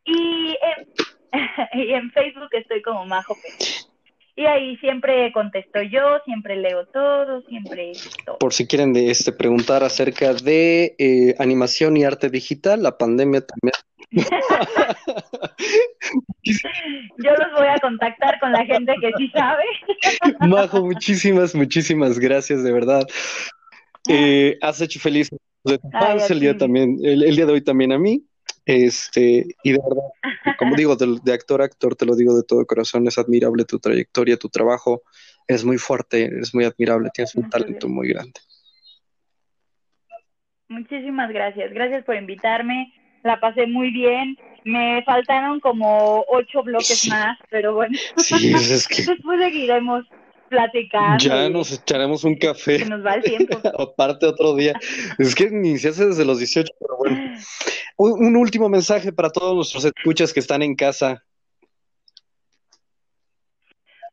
Y 0.05 0.57
en, 0.61 0.87
y 1.73 1.93
en 1.93 2.11
Facebook 2.11 2.49
estoy 2.51 2.81
como 2.81 3.05
Majo 3.05 3.35
Pérez. 3.35 3.89
y 4.35 4.45
ahí 4.45 4.77
siempre 4.77 5.31
contesto 5.31 5.81
yo, 5.81 6.19
siempre 6.25 6.55
leo 6.55 6.85
todo, 6.87 7.41
siempre 7.43 7.93
todo. 8.25 8.37
Por 8.39 8.53
si 8.53 8.67
quieren 8.67 8.93
de 8.93 9.09
este 9.09 9.31
preguntar 9.31 9.83
acerca 9.83 10.33
de 10.33 10.95
eh, 10.97 11.35
animación 11.39 11.97
y 11.97 12.03
arte 12.03 12.29
digital, 12.29 12.83
la 12.83 12.97
pandemia 12.97 13.41
también. 13.41 13.73
Yo 17.17 17.31
los 17.31 17.51
voy 17.57 17.67
a 17.67 17.79
contactar 17.79 18.39
con 18.39 18.51
la 18.51 18.65
gente 18.65 18.93
que 19.01 19.11
sí 19.17 19.29
sabe. 19.29 19.63
Majo, 20.47 20.85
muchísimas, 20.85 21.55
muchísimas 21.55 22.19
gracias, 22.19 22.63
de 22.63 22.71
verdad. 22.71 23.07
Eh, 24.07 24.57
has 24.61 24.79
hecho 24.81 24.99
feliz 24.99 25.29
de 25.63 25.79
tu 25.79 25.89
el 26.29 26.39
día 26.39 26.57
también, 26.57 26.97
el, 27.03 27.35
día 27.35 27.45
de 27.45 27.53
hoy 27.53 27.61
también 27.61 27.91
a 27.91 27.97
mí. 27.97 28.23
Este, 28.65 29.45
y 29.63 29.71
de 29.71 29.79
verdad, 29.79 30.55
como 30.57 30.75
digo, 30.75 30.95
de, 30.95 31.33
actor 31.33 31.61
a 31.61 31.65
actor, 31.65 31.95
te 31.95 32.05
lo 32.05 32.15
digo 32.15 32.35
de 32.35 32.43
todo 32.43 32.65
corazón, 32.65 33.07
es 33.07 33.17
admirable 33.17 33.65
tu 33.65 33.79
trayectoria, 33.79 34.37
tu 34.37 34.49
trabajo, 34.49 35.03
es 35.47 35.63
muy 35.63 35.77
fuerte, 35.77 36.29
es 36.39 36.53
muy 36.55 36.65
admirable, 36.65 37.09
tienes 37.13 37.35
un 37.35 37.49
talento 37.49 37.87
muy 37.87 38.09
grande. 38.09 38.39
Muchísimas 40.67 41.29
gracias, 41.29 41.71
gracias 41.71 42.03
por 42.05 42.15
invitarme, 42.15 42.91
la 43.23 43.39
pasé 43.39 43.67
muy 43.67 43.91
bien, 43.91 44.35
me 44.63 45.03
faltaron 45.03 45.59
como 45.59 46.25
ocho 46.27 46.63
bloques 46.63 47.07
más, 47.07 47.37
pero 47.51 47.75
bueno, 47.75 47.95
sí, 48.17 48.51
es 48.51 48.87
que... 48.87 49.03
después 49.05 49.39
seguiremos 49.39 50.05
platicando. 50.49 51.17
Ya 51.17 51.49
nos 51.49 51.71
echaremos 51.71 52.23
un 52.23 52.35
café. 52.35 52.79
Que 52.79 52.85
nos 52.85 53.05
va 53.05 53.15
el 53.15 53.23
tiempo. 53.23 53.57
Aparte 53.79 54.25
otro 54.25 54.55
día. 54.55 54.73
Es 55.17 55.35
que 55.35 55.45
hace 55.45 56.05
desde 56.07 56.25
los 56.25 56.39
18, 56.39 56.71
pero 56.79 56.97
bueno. 56.97 57.37
Un, 57.97 58.35
último 58.35 58.67
mensaje 58.67 59.13
para 59.13 59.29
todos 59.29 59.55
nuestros 59.55 59.85
escuchas 59.85 60.33
que 60.33 60.39
están 60.41 60.61
en 60.61 60.75
casa. 60.75 61.23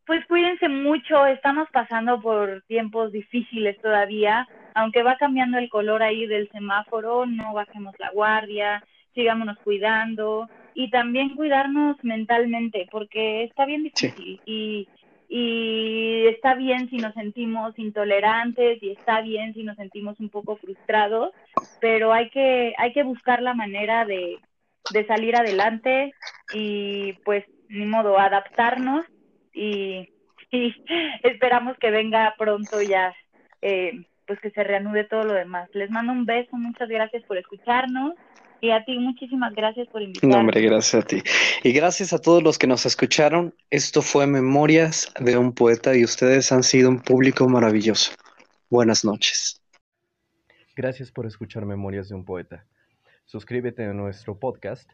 Pues 0.06 0.24
cuídense 0.26 0.68
mucho, 0.68 1.26
estamos 1.26 1.68
pasando 1.72 2.20
por 2.20 2.62
tiempos 2.66 3.12
difíciles 3.12 3.80
todavía, 3.80 4.46
aunque 4.74 5.02
va 5.02 5.16
cambiando 5.16 5.58
el 5.58 5.68
color 5.68 6.02
ahí 6.02 6.26
del 6.26 6.50
semáforo, 6.50 7.24
no 7.24 7.54
bajemos 7.54 7.94
la 7.98 8.10
guardia, 8.10 8.84
sigámonos 9.14 9.58
cuidando 9.58 10.48
y 10.74 10.90
también 10.90 11.36
cuidarnos 11.36 11.96
mentalmente, 12.02 12.88
porque 12.90 13.44
está 13.44 13.64
bien 13.64 13.84
difícil 13.84 14.40
y 14.44 14.88
y 15.34 16.26
está 16.26 16.54
bien 16.54 16.90
si 16.90 16.98
nos 16.98 17.14
sentimos 17.14 17.78
intolerantes 17.78 18.82
y 18.82 18.90
está 18.90 19.22
bien 19.22 19.54
si 19.54 19.62
nos 19.62 19.76
sentimos 19.76 20.20
un 20.20 20.28
poco 20.28 20.56
frustrados, 20.56 21.32
pero 21.80 22.12
hay 22.12 22.28
que, 22.28 22.74
hay 22.76 22.92
que 22.92 23.02
buscar 23.02 23.40
la 23.40 23.54
manera 23.54 24.04
de, 24.04 24.38
de 24.92 25.06
salir 25.06 25.34
adelante 25.34 26.12
y 26.52 27.14
pues 27.24 27.46
ni 27.70 27.86
modo 27.86 28.18
adaptarnos 28.18 29.06
y, 29.54 30.06
esperamos 31.22 31.78
que 31.78 31.90
venga 31.90 32.34
pronto 32.36 32.82
ya 32.82 33.14
eh, 33.62 34.04
pues 34.26 34.38
que 34.38 34.50
se 34.50 34.62
reanude 34.62 35.04
todo 35.04 35.22
lo 35.24 35.32
demás. 35.32 35.70
Les 35.72 35.90
mando 35.90 36.12
un 36.12 36.26
beso, 36.26 36.58
muchas 36.58 36.90
gracias 36.90 37.22
por 37.24 37.38
escucharnos 37.38 38.12
y 38.62 38.70
a 38.70 38.84
ti, 38.84 38.96
muchísimas 38.96 39.52
gracias 39.54 39.88
por 39.88 40.00
invitarme. 40.02 40.32
No, 40.32 40.40
hombre, 40.40 40.60
gracias 40.60 41.02
a 41.02 41.06
ti. 41.06 41.20
Y 41.64 41.72
gracias 41.72 42.12
a 42.12 42.20
todos 42.20 42.44
los 42.44 42.58
que 42.58 42.68
nos 42.68 42.86
escucharon. 42.86 43.52
Esto 43.70 44.02
fue 44.02 44.28
Memorias 44.28 45.12
de 45.18 45.36
un 45.36 45.52
Poeta 45.52 45.96
y 45.96 46.04
ustedes 46.04 46.52
han 46.52 46.62
sido 46.62 46.88
un 46.88 47.00
público 47.00 47.48
maravilloso. 47.48 48.12
Buenas 48.70 49.04
noches. 49.04 49.60
Gracias 50.76 51.10
por 51.10 51.26
escuchar 51.26 51.66
Memorias 51.66 52.08
de 52.08 52.14
un 52.14 52.24
Poeta. 52.24 52.64
Suscríbete 53.24 53.84
a 53.84 53.92
nuestro 53.92 54.38
podcast 54.38 54.88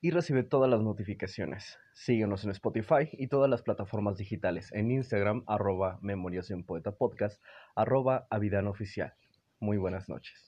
y 0.00 0.12
recibe 0.12 0.44
todas 0.44 0.70
las 0.70 0.80
notificaciones. 0.80 1.76
Síguenos 1.94 2.44
en 2.44 2.52
Spotify 2.52 3.08
y 3.12 3.26
todas 3.26 3.50
las 3.50 3.62
plataformas 3.62 4.16
digitales. 4.16 4.70
En 4.72 4.92
Instagram, 4.92 5.42
arroba 5.48 5.98
Memorias 6.02 6.46
de 6.46 6.54
un 6.54 6.62
Poeta 6.62 6.92
Podcast, 6.92 7.42
arroba 7.74 8.28
Avidano 8.30 8.70
Oficial. 8.70 9.12
Muy 9.58 9.76
buenas 9.76 10.08
noches. 10.08 10.47